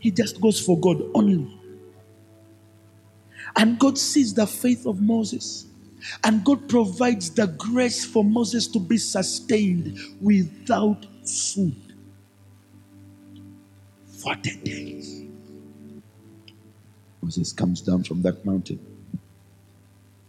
He 0.00 0.10
just 0.10 0.40
goes 0.40 0.60
for 0.64 0.78
God 0.80 1.02
only. 1.14 1.46
And 3.56 3.78
God 3.78 3.98
sees 3.98 4.34
the 4.34 4.46
faith 4.46 4.86
of 4.86 5.00
Moses. 5.02 5.66
And 6.24 6.44
God 6.44 6.68
provides 6.68 7.30
the 7.30 7.46
grace 7.46 8.04
for 8.04 8.24
Moses 8.24 8.66
to 8.68 8.80
be 8.80 8.98
sustained 8.98 9.98
without 10.20 11.06
food. 11.26 11.76
40 14.22 14.56
days. 14.64 15.24
Moses 17.22 17.52
comes 17.52 17.82
down 17.82 18.04
from 18.04 18.22
that 18.22 18.44
mountain. 18.44 18.80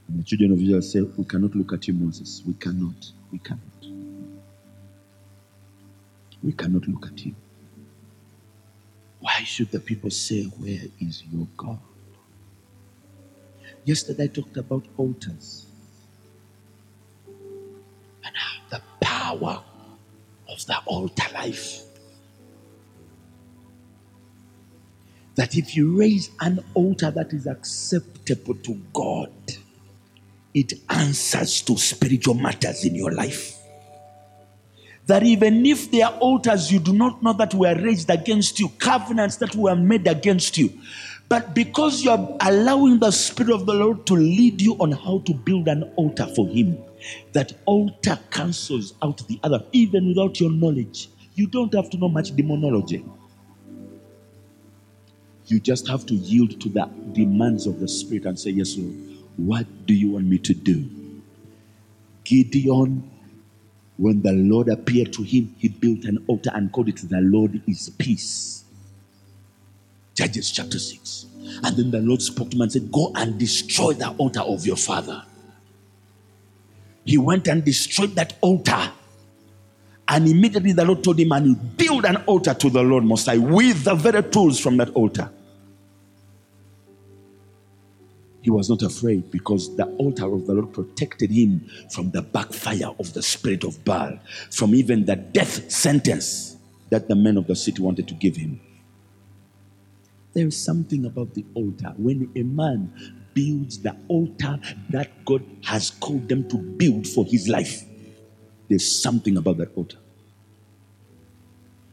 And 0.07 0.20
the 0.20 0.24
children 0.24 0.51
of 0.53 0.62
Israel 0.62 0.82
say, 0.82 1.01
We 1.01 1.26
cannot 1.26 1.55
look 1.55 1.74
at 1.74 1.88
you, 1.88 1.95
Moses. 1.95 2.43
We 2.45 2.53
cannot. 2.55 3.12
We 3.32 3.39
cannot 3.39 3.70
we 6.43 6.53
cannot 6.53 6.87
look 6.87 7.07
at 7.07 7.19
him. 7.19 7.35
Why 9.19 9.43
should 9.43 9.71
the 9.71 9.79
people 9.79 10.09
say, 10.09 10.43
Where 10.43 10.81
is 10.99 11.23
your 11.31 11.47
God? 11.55 11.79
Yesterday 13.85 14.25
I 14.25 14.27
talked 14.27 14.57
about 14.57 14.85
altars 14.97 15.65
and 18.23 18.35
how 18.35 18.61
the 18.69 18.81
power 18.99 19.63
of 20.49 20.65
the 20.65 20.77
altar 20.85 21.33
life. 21.33 21.81
That 25.35 25.55
if 25.55 25.75
you 25.75 25.97
raise 25.97 26.29
an 26.41 26.63
altar 26.73 27.09
that 27.11 27.33
is 27.33 27.47
acceptable 27.47 28.55
to 28.55 28.81
God, 28.93 29.31
it 30.53 30.73
answers 30.89 31.61
to 31.61 31.77
spiritual 31.77 32.35
matters 32.35 32.83
in 32.85 32.95
your 32.95 33.11
life 33.11 33.61
that 35.12 35.24
even 35.24 35.68
if 35.68 35.91
there 35.91 36.07
are 36.07 36.16
altars 36.20 36.72
you 36.72 36.80
do 36.80 36.93
not 36.93 37.24
know 37.24 37.34
that 37.36 37.53
were 37.55 37.76
raised 37.76 38.09
against 38.09 38.59
you, 38.59 38.70
covenants 38.80 39.38
that 39.38 39.55
were 39.55 39.76
made 39.78 40.07
against 40.07 40.57
you, 40.57 40.72
But 41.30 41.55
because 41.55 42.03
you 42.03 42.12
are 42.12 42.38
allowing 42.41 42.99
the 42.99 43.12
Spirit 43.12 43.53
of 43.53 43.68
the 43.68 43.76
Lord 43.76 44.07
to 44.07 44.16
lead 44.16 44.62
you 44.62 44.76
on 44.76 44.93
how 44.93 45.20
to 45.28 45.36
build 45.36 45.70
an 45.70 45.84
altar 45.97 46.28
for 46.36 46.47
Him, 46.49 46.80
that 47.34 47.53
altar 47.68 48.20
cancels 48.32 48.95
out 49.03 49.28
the 49.28 49.39
other, 49.43 49.64
even 49.74 50.09
without 50.09 50.41
your 50.41 50.51
knowledge. 50.51 51.09
You 51.36 51.47
don't 51.47 51.74
have 51.76 51.91
to 51.91 51.97
know 51.97 52.09
much 52.09 52.36
demonology. 52.36 53.05
You 55.47 55.59
just 55.59 55.88
have 55.89 56.05
to 56.07 56.16
yield 56.16 56.62
to 56.62 56.70
the 56.70 56.89
demands 57.14 57.68
of 57.68 57.80
the 57.80 57.88
Spirit 57.89 58.26
and 58.26 58.39
say, 58.39 58.51
Yes, 58.51 58.78
Lord, 58.78 58.95
what 59.38 59.88
do 59.88 59.93
you 59.95 60.12
want 60.12 60.26
me 60.28 60.39
to 60.39 60.55
do? 60.55 60.89
Gideon, 62.26 63.11
when 64.02 64.20
the 64.24 64.34
Lord 64.34 64.68
appeared 64.68 65.14
to 65.14 65.22
him, 65.22 65.54
he 65.60 65.68
built 65.68 66.06
an 66.06 66.26
altar 66.26 66.49
and 66.56 66.72
called 66.72 66.89
it 66.89 66.97
The 67.08 67.22
Lord 67.22 67.62
is 67.68 67.91
Peace. 67.99 68.64
Judges 70.16 70.49
chapter 70.49 70.80
6. 70.80 71.28
And 71.64 71.78
then 71.78 71.91
the 71.91 71.99
Lord 71.99 72.20
spoke 72.20 72.49
to 72.49 72.56
him 72.58 72.62
and 72.62 72.72
said, 72.72 72.91
Go 72.91 73.12
and 73.14 73.38
destroy 73.38 73.93
the 73.93 74.10
altar 74.10 74.39
of 74.39 74.66
your 74.66 74.76
father. 74.76 75.22
He 77.06 77.20
went 77.20 77.47
and 77.47 77.64
destroyed 77.64 78.16
that 78.16 78.39
altar. 78.41 78.91
And 80.08 80.28
immediately 80.28 80.72
the 80.72 80.84
Lord 80.84 81.04
told 81.04 81.20
him, 81.20 81.32
and 81.34 81.78
build 81.78 82.06
an 82.06 82.18
altar 82.26 82.56
to 82.56 82.72
the 82.72 82.82
Lord 82.82 83.04
Most 83.04 83.28
High 83.28 83.38
with 83.38 83.84
the 83.84 83.93
very 83.93 84.24
tools 84.24 84.60
from 84.60 84.78
that 84.78 84.89
altar. 84.95 85.30
He 88.41 88.49
was 88.49 88.69
not 88.69 88.81
afraid 88.81 89.29
because 89.29 89.75
the 89.75 89.85
altar 89.97 90.33
of 90.33 90.47
the 90.47 90.53
Lord 90.53 90.73
protected 90.73 91.29
him 91.29 91.69
from 91.91 92.09
the 92.11 92.21
backfire 92.21 92.93
of 92.99 93.13
the 93.13 93.21
spirit 93.21 93.63
of 93.63 93.83
Baal, 93.85 94.19
from 94.49 94.73
even 94.73 95.05
the 95.05 95.15
death 95.15 95.71
sentence 95.71 96.57
that 96.89 97.07
the 97.07 97.15
men 97.15 97.37
of 97.37 97.47
the 97.47 97.55
city 97.55 97.81
wanted 97.81 98.07
to 98.07 98.13
give 98.15 98.35
him. 98.35 98.59
There 100.33 100.47
is 100.47 100.61
something 100.61 101.05
about 101.05 101.33
the 101.33 101.45
altar. 101.53 101.93
When 101.97 102.31
a 102.35 102.43
man 102.43 103.21
builds 103.33 103.79
the 103.79 103.95
altar 104.07 104.59
that 104.89 105.23
God 105.25 105.45
has 105.63 105.91
called 105.91 106.27
them 106.27 106.49
to 106.49 106.57
build 106.57 107.07
for 107.07 107.25
his 107.25 107.47
life, 107.47 107.83
there's 108.69 109.01
something 109.01 109.37
about 109.37 109.57
that 109.57 109.75
altar. 109.75 109.97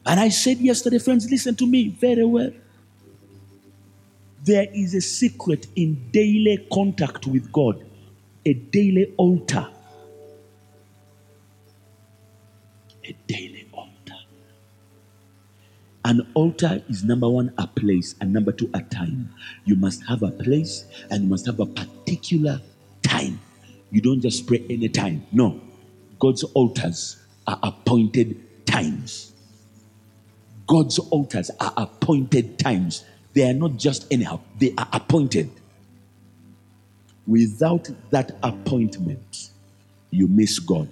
And 0.06 0.18
I 0.18 0.30
said 0.30 0.58
yesterday, 0.58 0.98
friends, 0.98 1.30
listen 1.30 1.54
to 1.56 1.66
me 1.66 1.88
very 1.88 2.24
well. 2.24 2.52
There 4.44 4.66
is 4.72 4.94
a 4.94 5.00
secret 5.00 5.66
in 5.76 6.10
daily 6.12 6.66
contact 6.72 7.26
with 7.26 7.50
God, 7.52 7.84
a 8.46 8.54
daily 8.54 9.12
altar. 9.16 9.68
A 13.04 13.16
daily 13.26 13.66
altar. 13.72 14.14
An 16.04 16.26
altar 16.34 16.82
is 16.88 17.04
number 17.04 17.28
one, 17.28 17.52
a 17.58 17.66
place, 17.66 18.14
and 18.20 18.32
number 18.32 18.52
two, 18.52 18.70
a 18.74 18.82
time. 18.82 19.34
You 19.64 19.76
must 19.76 20.04
have 20.06 20.22
a 20.22 20.30
place 20.30 20.84
and 21.10 21.24
you 21.24 21.28
must 21.28 21.46
have 21.46 21.60
a 21.60 21.66
particular 21.66 22.60
time. 23.02 23.40
You 23.90 24.00
don't 24.00 24.20
just 24.20 24.46
pray 24.46 24.64
anytime. 24.70 25.26
No. 25.32 25.60
God's 26.18 26.44
altars 26.44 27.16
are 27.46 27.58
appointed 27.62 28.66
times. 28.66 29.32
God's 30.66 30.98
altars 30.98 31.50
are 31.60 31.72
appointed 31.76 32.58
times. 32.58 33.04
They 33.34 33.48
are 33.48 33.54
not 33.54 33.76
just 33.76 34.06
anyhow, 34.12 34.40
they 34.58 34.74
are 34.76 34.88
appointed. 34.92 35.50
Without 37.26 37.90
that 38.10 38.36
appointment, 38.42 39.50
you 40.10 40.28
miss 40.28 40.58
God. 40.58 40.88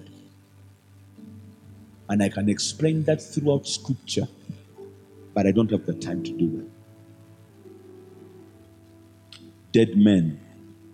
And 2.09 2.23
I 2.23 2.29
can 2.29 2.49
explain 2.49 3.03
that 3.03 3.21
throughout 3.21 3.67
scripture, 3.67 4.27
but 5.33 5.47
I 5.47 5.51
don't 5.51 5.71
have 5.71 5.85
the 5.85 5.93
time 5.93 6.23
to 6.23 6.31
do 6.31 6.57
that. 6.57 6.69
Dead 9.73 9.97
men 9.97 10.39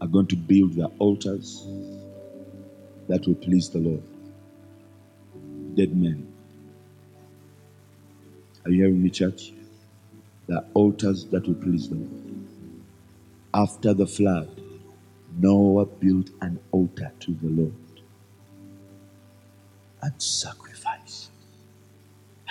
are 0.02 0.08
going 0.08 0.28
to 0.28 0.36
build 0.36 0.74
their 0.76 0.90
altars 1.00 1.68
that 3.08 3.26
will 3.28 3.36
please 3.36 3.70
the 3.70 3.80
Lord. 3.80 4.04
Dead 5.76 5.96
men. 5.96 6.28
Are 8.66 8.72
you 8.72 8.84
hearing 8.84 9.04
me, 9.04 9.10
church? 9.10 9.54
The 10.48 10.64
altars 10.74 11.26
that 11.26 11.48
will 11.48 11.56
please 11.56 11.90
the 11.90 11.96
Lord. 11.96 12.48
After 13.54 13.94
the 13.94 14.08
flood, 14.08 14.62
Noah 15.40 15.86
built 15.86 16.30
an 16.42 16.60
altar 16.72 17.12
to 17.22 17.32
the 17.32 17.50
Lord 17.50 17.74
and 20.04 20.14
sacrificed. 20.22 21.32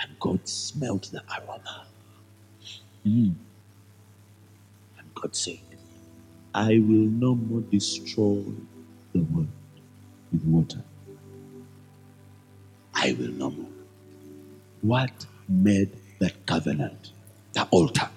And 0.01 0.19
God 0.19 0.47
smelt 0.47 1.11
the 1.11 1.23
aroma. 1.31 1.85
Mm. 3.05 3.35
And 4.97 5.15
God 5.15 5.35
said, 5.35 5.59
I 6.53 6.79
will 6.79 7.09
no 7.23 7.35
more 7.35 7.61
destroy 7.61 8.43
the 9.13 9.21
world 9.21 9.47
with 10.31 10.43
water. 10.43 10.83
I 12.93 13.13
will 13.13 13.31
no 13.31 13.51
more. 13.51 13.71
What 14.81 15.25
made 15.49 15.91
that 16.19 16.45
covenant? 16.45 17.12
The 17.53 17.63
altar 17.71 18.09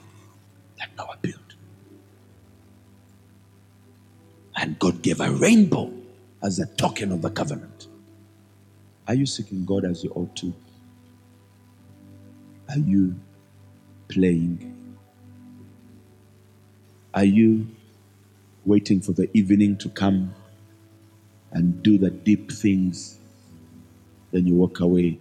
that 0.79 0.89
Noah 0.97 1.19
built. 1.21 1.55
And 4.57 4.79
God 4.79 5.03
gave 5.03 5.21
a 5.21 5.31
rainbow 5.31 5.93
as 6.43 6.59
a 6.59 6.67
token 6.67 7.13
of 7.13 7.23
the 7.23 7.31
covenant. 7.31 7.89
Are 9.07 9.15
you 9.15 9.27
seeking 9.27 9.65
God 9.65 9.85
as 9.85 10.03
you 10.03 10.11
ought 10.11 10.35
to? 10.37 10.53
Are 12.69 12.79
you 12.79 13.15
playing? 14.09 14.97
Are 17.15 17.25
you 17.25 17.69
waiting 18.65 19.01
for 19.01 19.13
the 19.13 19.29
evening 19.37 19.79
to 19.79 19.89
come 19.89 20.35
and 21.53 21.83
do 21.83 21.99
the 21.99 22.11
deep 22.11 22.51
things? 22.51 23.19
Then 24.33 24.47
you 24.47 24.55
walk 24.55 24.81
away 24.81 25.19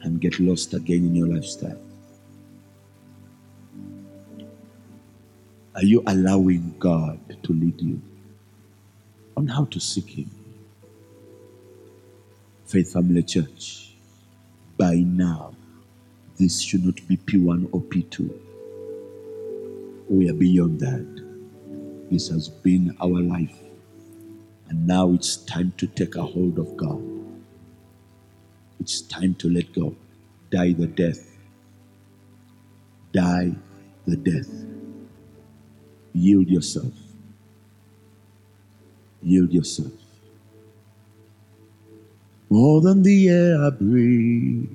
and 0.00 0.20
get 0.20 0.40
lost 0.40 0.74
again 0.74 1.06
in 1.06 1.14
your 1.14 1.28
lifestyle. 1.28 1.80
Are 5.76 5.84
you 5.84 6.02
allowing 6.06 6.74
God 6.78 7.36
to 7.42 7.52
lead 7.52 7.78
you 7.82 8.00
on 9.36 9.46
how 9.46 9.66
to 9.66 9.78
seek 9.78 10.08
Him? 10.08 10.30
Faith 12.64 12.94
Family 12.94 13.22
Church, 13.22 13.92
by 14.78 14.94
now, 14.94 15.54
this 16.38 16.62
should 16.62 16.82
not 16.82 17.06
be 17.06 17.18
P1 17.18 17.68
or 17.72 17.82
P2. 17.82 18.32
We 20.08 20.30
are 20.30 20.32
beyond 20.32 20.80
that. 20.80 22.08
This 22.10 22.28
has 22.28 22.48
been 22.48 22.96
our 22.98 23.20
life. 23.20 23.58
And 24.70 24.86
now 24.86 25.12
it's 25.12 25.36
time 25.36 25.74
to 25.76 25.86
take 25.86 26.16
a 26.16 26.22
hold 26.22 26.58
of 26.58 26.74
God. 26.78 27.02
It's 28.80 29.02
time 29.02 29.34
to 29.34 29.50
let 29.50 29.74
go. 29.74 29.94
Die 30.50 30.72
the 30.72 30.86
death. 30.86 31.36
Die 33.12 33.54
the 34.06 34.16
death. 34.16 34.75
Yield 36.16 36.48
yourself. 36.48 36.94
Yield 39.22 39.52
yourself. 39.52 39.92
More 42.48 42.80
than 42.80 43.02
the 43.02 43.28
air 43.28 43.62
I 43.62 43.68
breathe, 43.70 44.70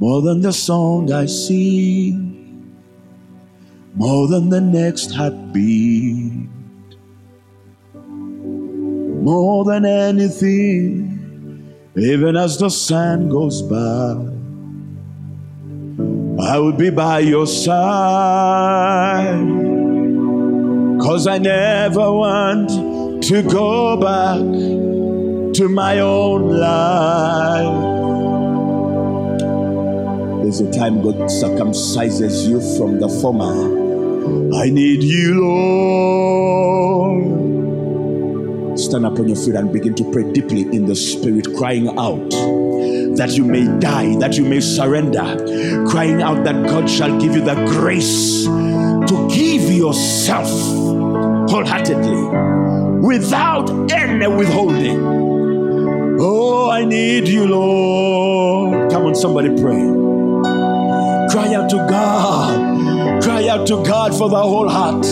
more 0.00 0.22
than 0.22 0.40
the 0.40 0.52
song 0.52 1.12
I 1.12 1.26
sing, 1.26 2.74
more 3.94 4.26
than 4.26 4.48
the 4.48 4.60
next 4.60 5.12
heartbeat, 5.12 6.48
more 9.22 9.64
than 9.64 9.84
anything, 9.84 11.76
even 11.94 12.36
as 12.36 12.58
the 12.58 12.70
sun 12.70 13.28
goes 13.28 13.62
by. 13.62 14.31
I 16.42 16.58
will 16.58 16.72
be 16.72 16.90
by 16.90 17.20
your 17.20 17.46
side. 17.46 17.82
Cause 21.00 21.28
I 21.28 21.38
never 21.38 22.12
want 22.12 22.68
to 23.24 23.42
go 23.44 23.96
back 23.96 24.40
to 25.54 25.68
my 25.68 26.00
own 26.00 26.48
life. 26.58 27.92
There's 30.42 30.60
a 30.60 30.72
time 30.72 31.00
God 31.00 31.14
circumcises 31.30 32.48
you 32.48 32.60
from 32.76 32.98
the 32.98 33.08
former. 33.08 33.80
I 34.56 34.68
need 34.68 35.04
you, 35.04 35.40
Lord. 35.42 35.60
Stand 38.80 39.06
up 39.06 39.16
on 39.20 39.28
your 39.28 39.36
feet 39.36 39.54
and 39.54 39.72
begin 39.72 39.94
to 39.94 40.10
pray 40.10 40.24
deeply 40.32 40.62
in 40.62 40.86
the 40.86 40.96
spirit, 40.96 41.54
crying 41.56 41.88
out 41.96 42.32
that 43.16 43.32
you 43.32 43.44
may 43.44 43.66
die, 43.78 44.16
that 44.16 44.36
you 44.36 44.44
may 44.44 44.60
surrender, 44.60 45.86
crying 45.88 46.22
out 46.22 46.44
that 46.44 46.66
God 46.66 46.88
shall 46.88 47.18
give 47.20 47.34
you 47.34 47.42
the 47.42 47.54
grace 47.66 48.44
to 48.44 49.28
give 49.30 49.70
yourself 49.70 50.48
wholeheartedly 51.50 53.02
without 53.06 53.70
any 53.92 54.26
withholding. 54.26 55.22
Oh, 56.20 56.70
I 56.70 56.84
need 56.84 57.28
you, 57.28 57.46
Lord. 57.46 58.90
Come 58.90 59.06
on, 59.06 59.14
somebody 59.14 59.48
pray. 59.48 59.82
Cry 61.30 61.54
out 61.54 61.68
to 61.70 61.76
God. 61.76 63.22
Cry 63.22 63.48
out 63.48 63.66
to 63.68 63.82
God 63.84 64.16
for 64.16 64.28
the 64.28 64.40
whole 64.40 64.68
heart. 64.68 65.04